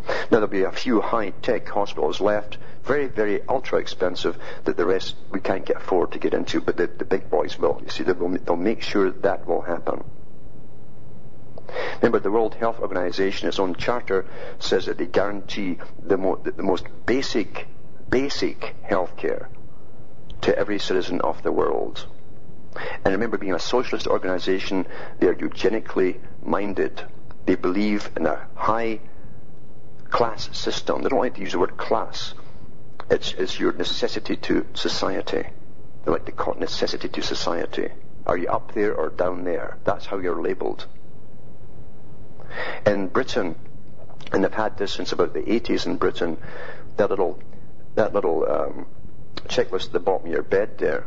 Now 0.08 0.38
there'll 0.40 0.48
be 0.48 0.62
a 0.62 0.72
few 0.72 1.00
high-tech 1.00 1.68
hospitals 1.68 2.20
left, 2.20 2.58
very, 2.86 3.08
very 3.08 3.40
ultra 3.48 3.78
expensive, 3.78 4.38
that 4.64 4.76
the 4.76 4.86
rest 4.86 5.16
we 5.30 5.40
can't 5.40 5.66
get 5.66 5.76
afford 5.76 6.12
to 6.12 6.18
get 6.18 6.34
into, 6.34 6.60
but 6.60 6.76
the, 6.76 6.86
the 6.86 7.04
big 7.04 7.28
boys 7.30 7.58
will. 7.58 7.80
You 7.82 7.90
see, 7.90 8.04
they'll, 8.04 8.28
they'll 8.28 8.56
make 8.56 8.82
sure 8.82 9.10
that 9.10 9.22
that 9.22 9.46
will 9.46 9.62
happen. 9.62 10.04
Remember, 12.00 12.20
the 12.20 12.30
World 12.30 12.54
Health 12.54 12.78
Organization, 12.78 13.48
its 13.48 13.58
own 13.58 13.74
charter, 13.74 14.26
says 14.58 14.86
that 14.86 14.98
they 14.98 15.06
guarantee 15.06 15.78
the, 16.00 16.16
mo- 16.16 16.40
the 16.42 16.62
most 16.62 16.86
basic, 17.06 17.66
basic 18.08 18.76
health 18.82 19.16
care 19.16 19.48
to 20.42 20.56
every 20.56 20.78
citizen 20.78 21.20
of 21.22 21.42
the 21.42 21.50
world. 21.50 22.06
And 23.04 23.12
remember, 23.12 23.38
being 23.38 23.54
a 23.54 23.58
socialist 23.58 24.06
organization, 24.06 24.86
they 25.18 25.26
are 25.26 25.34
eugenically 25.34 26.20
minded. 26.44 27.02
They 27.46 27.56
believe 27.56 28.10
in 28.16 28.26
a 28.26 28.46
high 28.54 29.00
class 30.10 30.48
system. 30.56 31.02
They 31.02 31.08
don't 31.08 31.18
like 31.18 31.34
to 31.34 31.40
use 31.40 31.52
the 31.52 31.58
word 31.58 31.76
class. 31.76 32.34
It's, 33.10 33.32
it's 33.34 33.58
your 33.58 33.72
necessity 33.72 34.36
to 34.36 34.66
society. 34.74 35.46
They 36.04 36.10
like 36.10 36.26
to 36.26 36.32
call 36.32 36.54
it 36.54 36.60
necessity 36.60 37.08
to 37.08 37.22
society. 37.22 37.88
Are 38.26 38.36
you 38.36 38.48
up 38.48 38.72
there 38.74 38.94
or 38.94 39.10
down 39.10 39.44
there? 39.44 39.78
That's 39.84 40.06
how 40.06 40.18
you're 40.18 40.42
labeled. 40.42 40.86
In 42.84 43.08
Britain, 43.08 43.54
and 44.32 44.42
they've 44.42 44.52
had 44.52 44.76
this 44.78 44.92
since 44.92 45.12
about 45.12 45.34
the 45.34 45.42
80s 45.42 45.86
in 45.86 45.96
Britain, 45.96 46.36
that 46.96 47.10
little, 47.10 47.38
that 47.94 48.12
little 48.12 48.44
um, 48.48 48.86
checklist 49.46 49.86
at 49.86 49.92
the 49.92 50.00
bottom 50.00 50.26
of 50.26 50.32
your 50.32 50.42
bed 50.42 50.78
there, 50.78 51.06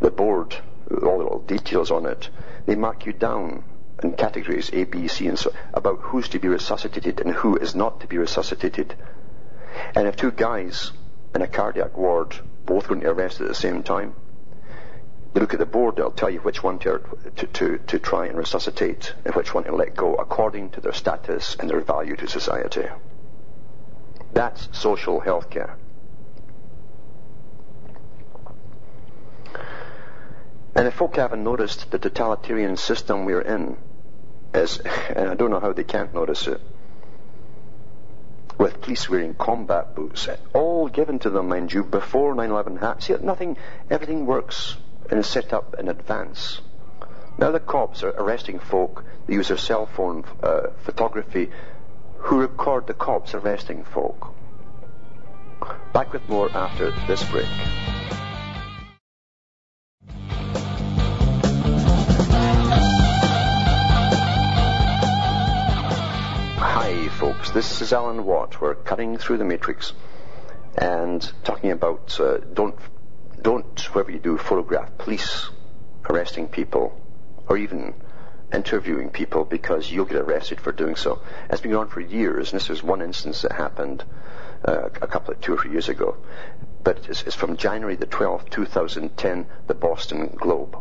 the 0.00 0.10
board, 0.10 0.56
all 0.90 1.18
the 1.18 1.24
little 1.24 1.44
details 1.46 1.90
on 1.90 2.06
it, 2.06 2.28
they 2.66 2.76
mark 2.76 3.06
you 3.06 3.12
down 3.12 3.64
in 4.02 4.12
categories 4.12 4.70
A, 4.72 4.84
B, 4.84 5.08
C, 5.08 5.26
and 5.26 5.38
so 5.38 5.52
about 5.74 5.98
who's 6.00 6.28
to 6.30 6.38
be 6.38 6.48
resuscitated 6.48 7.20
and 7.20 7.34
who 7.34 7.56
is 7.56 7.74
not 7.74 8.00
to 8.00 8.06
be 8.06 8.18
resuscitated. 8.18 8.94
And 9.94 10.06
if 10.06 10.16
two 10.16 10.30
guys 10.30 10.92
in 11.34 11.42
a 11.42 11.46
cardiac 11.46 11.96
ward 11.96 12.36
both 12.66 12.88
going 12.88 13.00
to 13.00 13.10
arrest 13.10 13.40
at 13.40 13.48
the 13.48 13.54
same 13.54 13.82
time, 13.82 14.14
they 15.32 15.40
look 15.40 15.52
at 15.52 15.60
the 15.60 15.66
board, 15.66 15.96
they'll 15.96 16.10
tell 16.10 16.30
you 16.30 16.40
which 16.40 16.62
one 16.62 16.78
to, 16.80 17.00
to, 17.36 17.46
to, 17.46 17.78
to 17.78 17.98
try 17.98 18.26
and 18.26 18.36
resuscitate 18.36 19.14
and 19.24 19.34
which 19.34 19.54
one 19.54 19.64
to 19.64 19.74
let 19.74 19.94
go 19.94 20.14
according 20.16 20.70
to 20.70 20.80
their 20.80 20.92
status 20.92 21.56
and 21.58 21.70
their 21.70 21.80
value 21.80 22.16
to 22.16 22.26
society. 22.26 22.86
That's 24.32 24.68
social 24.72 25.20
health 25.20 25.50
care. 25.50 25.76
And 30.74 30.86
if 30.86 30.94
folk 30.94 31.16
haven't 31.16 31.42
noticed 31.42 31.90
the 31.90 31.98
totalitarian 31.98 32.76
system 32.76 33.24
we're 33.24 33.40
in, 33.40 33.76
is, 34.54 34.78
and 34.78 35.28
I 35.28 35.34
don't 35.34 35.50
know 35.50 35.60
how 35.60 35.72
they 35.72 35.84
can't 35.84 36.14
notice 36.14 36.46
it, 36.46 36.60
with 38.60 38.82
police 38.82 39.08
wearing 39.08 39.32
combat 39.32 39.94
boots, 39.94 40.28
all 40.52 40.86
given 40.86 41.18
to 41.18 41.30
them, 41.30 41.48
mind 41.48 41.72
you, 41.72 41.82
before 41.82 42.34
9/11 42.34 42.76
happened. 42.78 43.02
See, 43.02 43.14
nothing, 43.22 43.56
everything 43.88 44.26
works 44.26 44.76
and 45.08 45.18
is 45.18 45.26
set 45.26 45.54
up 45.54 45.76
in 45.78 45.88
advance. 45.88 46.60
Now 47.38 47.52
the 47.52 47.58
cops 47.58 48.02
are 48.02 48.10
arresting 48.10 48.58
folk. 48.58 49.02
They 49.26 49.32
use 49.32 49.48
their 49.48 49.56
cell 49.56 49.86
phone 49.86 50.24
uh, 50.42 50.72
photography, 50.84 51.50
who 52.18 52.40
record 52.40 52.86
the 52.86 52.92
cops 52.92 53.32
arresting 53.32 53.82
folk. 53.82 54.34
Back 55.94 56.12
with 56.12 56.28
more 56.28 56.50
after 56.54 56.90
this 57.08 57.24
break. 57.30 57.48
Hi, 66.90 67.06
folks. 67.06 67.52
This 67.52 67.82
is 67.82 67.92
Alan 67.92 68.24
Watt. 68.24 68.60
We're 68.60 68.74
cutting 68.74 69.16
through 69.16 69.38
the 69.38 69.44
matrix 69.44 69.92
and 70.76 71.22
talking 71.44 71.70
about 71.70 72.18
uh, 72.18 72.38
don't 72.38 72.74
don't 73.40 73.80
whatever 73.94 74.10
you 74.10 74.18
do 74.18 74.36
photograph 74.36 74.98
police 74.98 75.50
arresting 76.08 76.48
people 76.48 77.00
or 77.48 77.58
even 77.58 77.94
interviewing 78.52 79.10
people 79.10 79.44
because 79.44 79.88
you'll 79.88 80.04
get 80.04 80.16
arrested 80.16 80.60
for 80.60 80.72
doing 80.72 80.96
so. 80.96 81.22
It's 81.48 81.60
been 81.60 81.70
going 81.70 81.86
on 81.86 81.92
for 81.92 82.00
years, 82.00 82.50
and 82.50 82.60
this 82.60 82.68
was 82.68 82.82
one 82.82 83.02
instance 83.02 83.42
that 83.42 83.52
happened 83.52 84.02
uh, 84.64 84.88
a 85.00 85.06
couple 85.06 85.32
of 85.32 85.40
two 85.40 85.54
or 85.54 85.58
three 85.58 85.70
years 85.70 85.88
ago. 85.88 86.16
But 86.82 87.08
it's, 87.08 87.22
it's 87.22 87.36
from 87.36 87.56
January 87.56 87.94
the 87.94 88.06
12th, 88.06 88.50
2010, 88.50 89.46
the 89.68 89.74
Boston 89.74 90.34
Globe. 90.34 90.76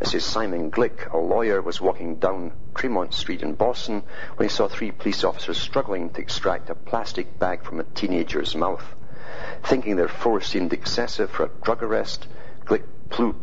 It 0.00 0.12
is 0.12 0.24
Simon 0.24 0.70
Glik, 0.70 1.12
a 1.12 1.18
lawyer, 1.18 1.62
was 1.62 1.80
walking 1.80 2.16
down 2.16 2.52
Tremont 2.74 3.14
Street 3.14 3.42
in 3.42 3.54
Boston 3.54 4.02
when 4.36 4.48
he 4.48 4.52
saw 4.52 4.66
three 4.66 4.90
police 4.90 5.22
officers 5.22 5.56
struggling 5.56 6.10
to 6.10 6.20
extract 6.20 6.68
a 6.68 6.74
plastic 6.74 7.38
bag 7.38 7.62
from 7.62 7.78
a 7.78 7.84
teenager's 7.84 8.56
mouth. 8.56 8.96
Thinking 9.62 9.94
their 9.94 10.08
force 10.08 10.48
seemed 10.48 10.72
excessive 10.72 11.30
for 11.30 11.44
a 11.44 11.50
drug 11.62 11.82
arrest, 11.82 12.26
Glik 12.66 12.82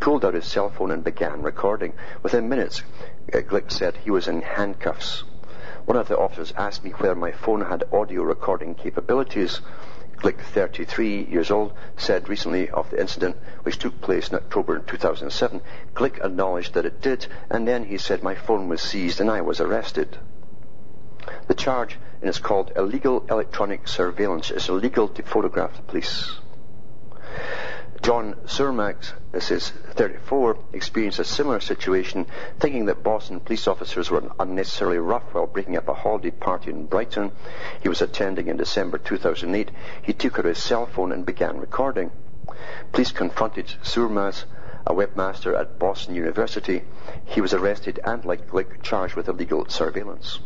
pulled 0.01 0.25
out 0.25 0.33
his 0.33 0.45
cell 0.45 0.69
phone 0.69 0.91
and 0.91 1.05
began 1.05 1.41
recording. 1.41 1.93
Within 2.21 2.49
minutes, 2.49 2.83
uh, 3.33 3.39
Glik 3.39 3.71
said 3.71 3.95
he 3.95 4.11
was 4.11 4.27
in 4.27 4.41
handcuffs. 4.41 5.23
One 5.85 5.97
of 5.97 6.09
the 6.09 6.17
officers 6.17 6.53
asked 6.57 6.83
me 6.83 6.91
whether 6.91 7.15
my 7.15 7.31
phone 7.31 7.61
had 7.61 7.85
audio 7.93 8.23
recording 8.23 8.75
capabilities. 8.75 9.61
Glik, 10.21 10.39
33 10.39 11.23
years 11.25 11.49
old, 11.49 11.73
said 11.97 12.29
recently 12.29 12.69
of 12.69 12.89
the 12.91 13.01
incident, 13.01 13.37
which 13.63 13.79
took 13.79 13.99
place 14.01 14.29
in 14.29 14.35
October 14.35 14.77
2007, 14.77 15.61
Glik 15.95 16.23
acknowledged 16.23 16.75
that 16.75 16.85
it 16.85 17.01
did, 17.01 17.25
and 17.49 17.67
then 17.67 17.85
he 17.85 17.97
said 17.97 18.21
my 18.21 18.35
phone 18.35 18.69
was 18.69 18.83
seized 18.83 19.19
and 19.19 19.31
I 19.31 19.41
was 19.41 19.59
arrested. 19.59 20.19
The 21.47 21.55
charge 21.55 21.97
is 22.21 22.37
called 22.37 22.71
illegal 22.75 23.25
electronic 23.29 23.87
surveillance. 23.87 24.51
It's 24.51 24.69
illegal 24.69 25.07
to 25.07 25.23
photograph 25.23 25.75
the 25.75 25.81
police. 25.81 26.31
John 28.01 28.33
Surmacz, 28.47 29.13
this 29.31 29.51
is 29.51 29.69
34, 29.69 30.57
experienced 30.73 31.19
a 31.19 31.23
similar 31.23 31.59
situation, 31.59 32.25
thinking 32.59 32.87
that 32.87 33.03
Boston 33.03 33.39
police 33.39 33.67
officers 33.67 34.09
were 34.09 34.23
unnecessarily 34.39 34.97
rough 34.97 35.35
while 35.35 35.45
breaking 35.45 35.77
up 35.77 35.87
a 35.87 35.93
holiday 35.93 36.31
party 36.31 36.71
in 36.71 36.87
Brighton. 36.87 37.31
He 37.83 37.89
was 37.89 38.01
attending 38.01 38.47
in 38.47 38.57
December 38.57 38.97
2008. 38.97 39.69
He 40.01 40.13
took 40.13 40.39
out 40.39 40.45
his 40.45 40.57
cell 40.57 40.87
phone 40.87 41.11
and 41.11 41.27
began 41.27 41.59
recording. 41.59 42.09
Police 42.91 43.11
confronted 43.11 43.75
Surmacz, 43.83 44.45
a 44.87 44.95
webmaster 44.95 45.55
at 45.55 45.77
Boston 45.77 46.15
University. 46.15 46.81
He 47.25 47.39
was 47.39 47.53
arrested 47.53 47.99
and, 48.03 48.25
like 48.25 48.49
Glik, 48.49 48.81
charged 48.81 49.15
with 49.15 49.29
illegal 49.29 49.69
surveillance. 49.69 50.39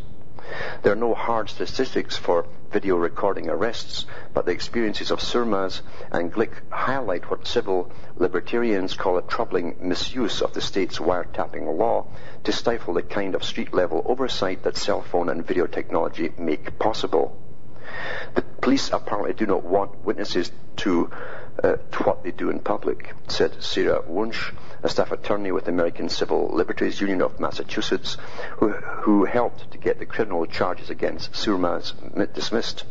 There 0.82 0.92
are 0.92 0.96
no 0.96 1.14
hard 1.14 1.48
statistics 1.50 2.16
for 2.16 2.46
video 2.70 2.96
recording 2.96 3.48
arrests, 3.48 4.06
but 4.34 4.46
the 4.46 4.52
experiences 4.52 5.10
of 5.10 5.20
Surmacz 5.20 5.82
and 6.10 6.32
Glik 6.32 6.52
highlight 6.70 7.30
what 7.30 7.46
civil 7.46 7.90
libertarians 8.16 8.94
call 8.94 9.18
a 9.18 9.22
troubling 9.22 9.76
misuse 9.80 10.42
of 10.42 10.52
the 10.52 10.60
state's 10.60 10.98
wiretapping 10.98 11.76
law 11.78 12.06
to 12.44 12.52
stifle 12.52 12.94
the 12.94 13.02
kind 13.02 13.34
of 13.34 13.44
street 13.44 13.74
level 13.74 14.02
oversight 14.06 14.62
that 14.62 14.76
cell 14.76 15.02
phone 15.02 15.28
and 15.28 15.46
video 15.46 15.66
technology 15.66 16.32
make 16.38 16.78
possible. 16.78 17.36
The 18.34 18.42
police 18.42 18.90
apparently 18.92 19.32
do 19.32 19.46
not 19.46 19.64
want 19.64 20.04
witnesses 20.04 20.50
to, 20.76 21.10
to 21.62 22.02
what 22.04 22.22
they 22.22 22.30
do 22.30 22.50
in 22.50 22.60
public, 22.60 23.14
said 23.28 23.62
Sarah 23.62 24.02
Wunsch, 24.06 24.52
a 24.82 24.88
staff 24.88 25.10
attorney 25.12 25.52
with 25.52 25.64
the 25.64 25.70
American 25.70 26.08
Civil 26.08 26.48
Liberties 26.48 27.00
Union 27.00 27.22
of 27.22 27.40
Massachusetts, 27.40 28.16
who, 28.58 28.70
who 28.70 29.24
helped 29.24 29.70
to 29.72 29.78
get 29.78 29.98
the 29.98 30.06
criminal 30.06 30.46
charges 30.46 30.90
against 30.90 31.34
Surmacz 31.34 31.92
dismissed. 32.34 32.84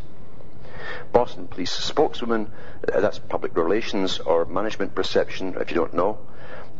Boston 1.12 1.48
Police 1.48 1.72
spokeswoman, 1.72 2.50
uh, 2.92 3.00
that's 3.00 3.18
public 3.18 3.56
relations 3.56 4.18
or 4.18 4.44
management 4.44 4.94
perception, 4.94 5.56
if 5.60 5.70
you 5.70 5.76
don't 5.76 5.94
know, 5.94 6.18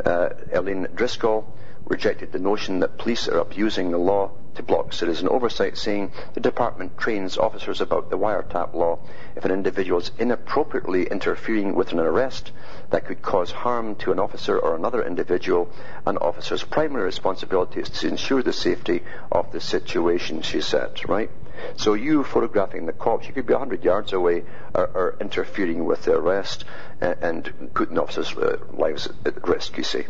uh, 0.05 0.31
Elaine 0.53 0.87
Driscoll, 0.95 1.53
rejected 1.87 2.33
the 2.33 2.39
notion 2.39 2.81
that 2.81 2.99
police 2.99 3.29
are 3.29 3.39
abusing 3.39 3.91
the 3.91 3.99
law 3.99 4.31
to 4.57 4.63
block 4.63 4.93
citizen 4.93 5.29
oversight, 5.29 5.77
saying 5.77 6.11
the 6.33 6.41
department 6.41 6.97
trains 6.97 7.37
officers 7.37 7.81
about 7.81 8.11
the 8.11 8.19
wiretap 8.19 8.75
law. 8.75 8.99
If 9.37 9.45
an 9.45 9.51
individual 9.51 10.01
is 10.01 10.11
inappropriately 10.19 11.05
interfering 11.05 11.75
with 11.75 11.93
an 11.93 12.01
arrest 12.01 12.53
that 12.91 13.05
could 13.05 13.23
cause 13.23 13.53
harm 13.53 13.95
to 13.97 14.13
an 14.13 14.19
officer 14.19 14.59
or 14.59 14.75
another 14.75 15.03
individual, 15.03 15.69
an 16.07 16.17
officer's 16.17 16.65
primary 16.65 17.05
responsibility 17.05 17.81
is 17.81 17.91
to 17.91 18.09
ensure 18.09 18.43
the 18.43 18.53
safety 18.53 19.03
of 19.31 19.53
the 19.53 19.61
situation, 19.61 20.41
she 20.41 20.63
said, 20.63 21.07
right? 21.07 21.31
So 21.77 21.95
you 21.95 22.25
photographing 22.25 22.87
the 22.87 22.93
cops, 22.93 23.29
you 23.29 23.35
could 23.35 23.47
be 23.47 23.55
100 23.55 23.85
yards 23.85 24.13
away, 24.13 24.45
or, 24.75 24.91
are 24.95 25.17
interfering 25.21 25.85
with 25.85 26.05
the 26.05 26.15
arrest 26.15 26.65
and, 27.01 27.17
and 27.21 27.71
putting 27.75 27.99
officers' 27.99 28.35
uh, 28.37 28.57
lives 28.73 29.09
at 29.25 29.47
risk, 29.47 29.77
you 29.77 29.85
see. 29.85 30.05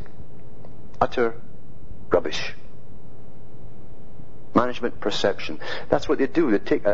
Utter 1.01 1.35
rubbish. 2.11 2.55
Management 4.55 5.01
perception. 5.01 5.61
That's 5.89 6.09
what 6.09 6.19
they 6.19 6.27
do. 6.27 6.51
They 6.51 6.59
take 6.59 6.85
a, 6.87 6.93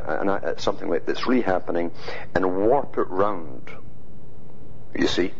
a, 0.57 0.61
something 0.61 0.89
like 0.89 1.07
this 1.07 1.27
really 1.27 1.43
happening 1.43 1.93
and 2.35 2.57
warp 2.57 2.99
it 2.99 3.09
round, 3.09 3.71
you 4.95 5.07
see, 5.07 5.33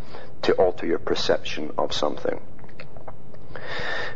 to 0.43 0.53
alter 0.55 0.87
your 0.87 1.01
perception 1.01 1.73
of 1.79 1.93
something. 1.93 2.41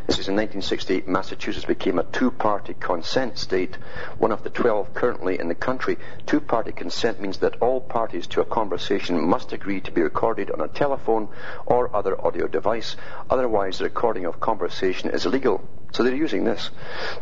This 0.07 0.19
is 0.19 0.27
in 0.27 0.35
1968, 0.35 1.07
Massachusetts 1.07 1.65
became 1.65 1.99
a 1.99 2.03
two-party 2.03 2.75
consent 2.79 3.37
state, 3.37 3.77
one 4.17 4.31
of 4.31 4.43
the 4.43 4.49
12 4.49 4.93
currently 4.93 5.39
in 5.39 5.47
the 5.47 5.55
country. 5.55 5.97
Two-party 6.25 6.71
consent 6.71 7.19
means 7.19 7.37
that 7.39 7.57
all 7.61 7.81
parties 7.81 8.27
to 8.27 8.41
a 8.41 8.45
conversation 8.45 9.21
must 9.21 9.53
agree 9.53 9.81
to 9.81 9.91
be 9.91 10.01
recorded 10.01 10.51
on 10.51 10.61
a 10.61 10.67
telephone 10.67 11.27
or 11.65 11.95
other 11.95 12.19
audio 12.25 12.47
device. 12.47 12.95
Otherwise, 13.29 13.77
the 13.77 13.83
recording 13.83 14.25
of 14.25 14.39
conversation 14.39 15.09
is 15.09 15.25
illegal. 15.25 15.61
So 15.91 16.03
they're 16.03 16.15
using 16.15 16.43
this. 16.43 16.69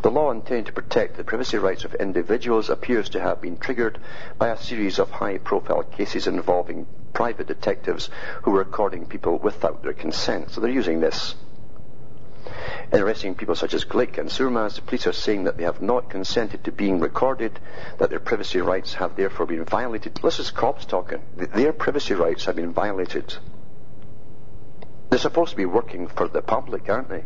The 0.02 0.10
law 0.10 0.30
intended 0.30 0.66
to 0.66 0.72
protect 0.72 1.16
the 1.16 1.24
privacy 1.24 1.58
rights 1.58 1.84
of 1.84 1.94
individuals 1.94 2.68
appears 2.68 3.08
to 3.10 3.20
have 3.20 3.40
been 3.40 3.56
triggered 3.56 3.98
by 4.38 4.48
a 4.48 4.56
series 4.56 4.98
of 4.98 5.10
high-profile 5.10 5.84
cases 5.84 6.26
involving 6.26 6.86
private 7.12 7.46
detectives 7.46 8.10
who 8.42 8.50
were 8.50 8.58
recording 8.58 9.06
people 9.06 9.38
without 9.38 9.82
their 9.82 9.92
consent. 9.92 10.50
So 10.50 10.60
they're 10.60 10.70
using 10.70 11.00
this. 11.00 11.34
In 12.92 13.00
arresting 13.00 13.34
people 13.34 13.54
such 13.54 13.74
as 13.74 13.84
Glik 13.84 14.18
and 14.18 14.30
Surmacz, 14.30 14.76
the 14.76 14.82
police 14.82 15.06
are 15.06 15.12
saying 15.12 15.44
that 15.44 15.56
they 15.56 15.64
have 15.64 15.82
not 15.82 16.10
consented 16.10 16.64
to 16.64 16.72
being 16.72 17.00
recorded, 17.00 17.58
that 17.98 18.10
their 18.10 18.20
privacy 18.20 18.60
rights 18.60 18.94
have 18.94 19.16
therefore 19.16 19.46
been 19.46 19.64
violated. 19.64 20.18
This 20.22 20.38
is 20.38 20.50
cops 20.50 20.84
talking. 20.84 21.22
Their 21.36 21.72
privacy 21.72 22.14
rights 22.14 22.44
have 22.44 22.56
been 22.56 22.72
violated. 22.72 23.36
They're 25.10 25.18
supposed 25.18 25.50
to 25.50 25.56
be 25.56 25.66
working 25.66 26.08
for 26.08 26.28
the 26.28 26.42
public, 26.42 26.88
aren't 26.88 27.08
they? 27.08 27.24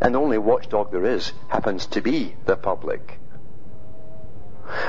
And 0.00 0.14
the 0.14 0.20
only 0.20 0.38
watchdog 0.38 0.90
there 0.90 1.06
is 1.06 1.32
happens 1.48 1.86
to 1.86 2.00
be 2.00 2.34
the 2.46 2.56
public. 2.56 3.18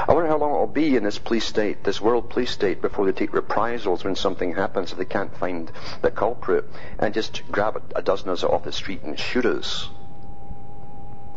I 0.08 0.14
wonder 0.14 0.30
how 0.30 0.38
long 0.38 0.54
it'll 0.54 0.68
be 0.68 0.96
in 0.96 1.04
this 1.04 1.18
police 1.18 1.46
state, 1.46 1.84
this 1.84 2.00
world 2.00 2.30
police 2.30 2.52
state, 2.52 2.82
before 2.82 3.06
they 3.06 3.12
take 3.12 3.34
reprisals 3.34 4.04
when 4.04 4.16
something 4.16 4.54
happens 4.54 4.92
if 4.92 4.98
they 4.98 5.06
can't 5.06 5.36
find 5.38 5.72
the 6.02 6.12
culprit 6.12 6.70
and 7.00 7.14
just 7.14 7.44
grab 7.52 7.82
a 7.96 8.02
dozen 8.02 8.30
of 8.30 8.34
us 8.34 8.44
off 8.44 8.64
the 8.64 8.72
street 8.72 9.02
and 9.04 9.20
shoot 9.20 9.46
us. 9.46 9.90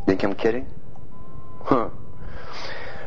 Think 0.07 0.23
I'm 0.23 0.35
kidding? 0.35 0.67
Huh. 1.63 1.89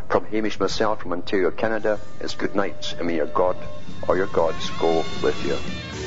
From 0.09 0.25
Hamish 0.25 0.59
myself 0.59 1.01
from 1.01 1.13
Ontario, 1.13 1.51
Canada, 1.51 1.99
it's 2.19 2.33
good 2.33 2.55
night, 2.55 2.95
and 2.97 3.07
may 3.07 3.15
your 3.15 3.27
God 3.27 3.57
or 4.07 4.17
your 4.17 4.27
gods 4.27 4.69
go 4.79 5.03
with 5.21 5.45
you. 5.45 6.06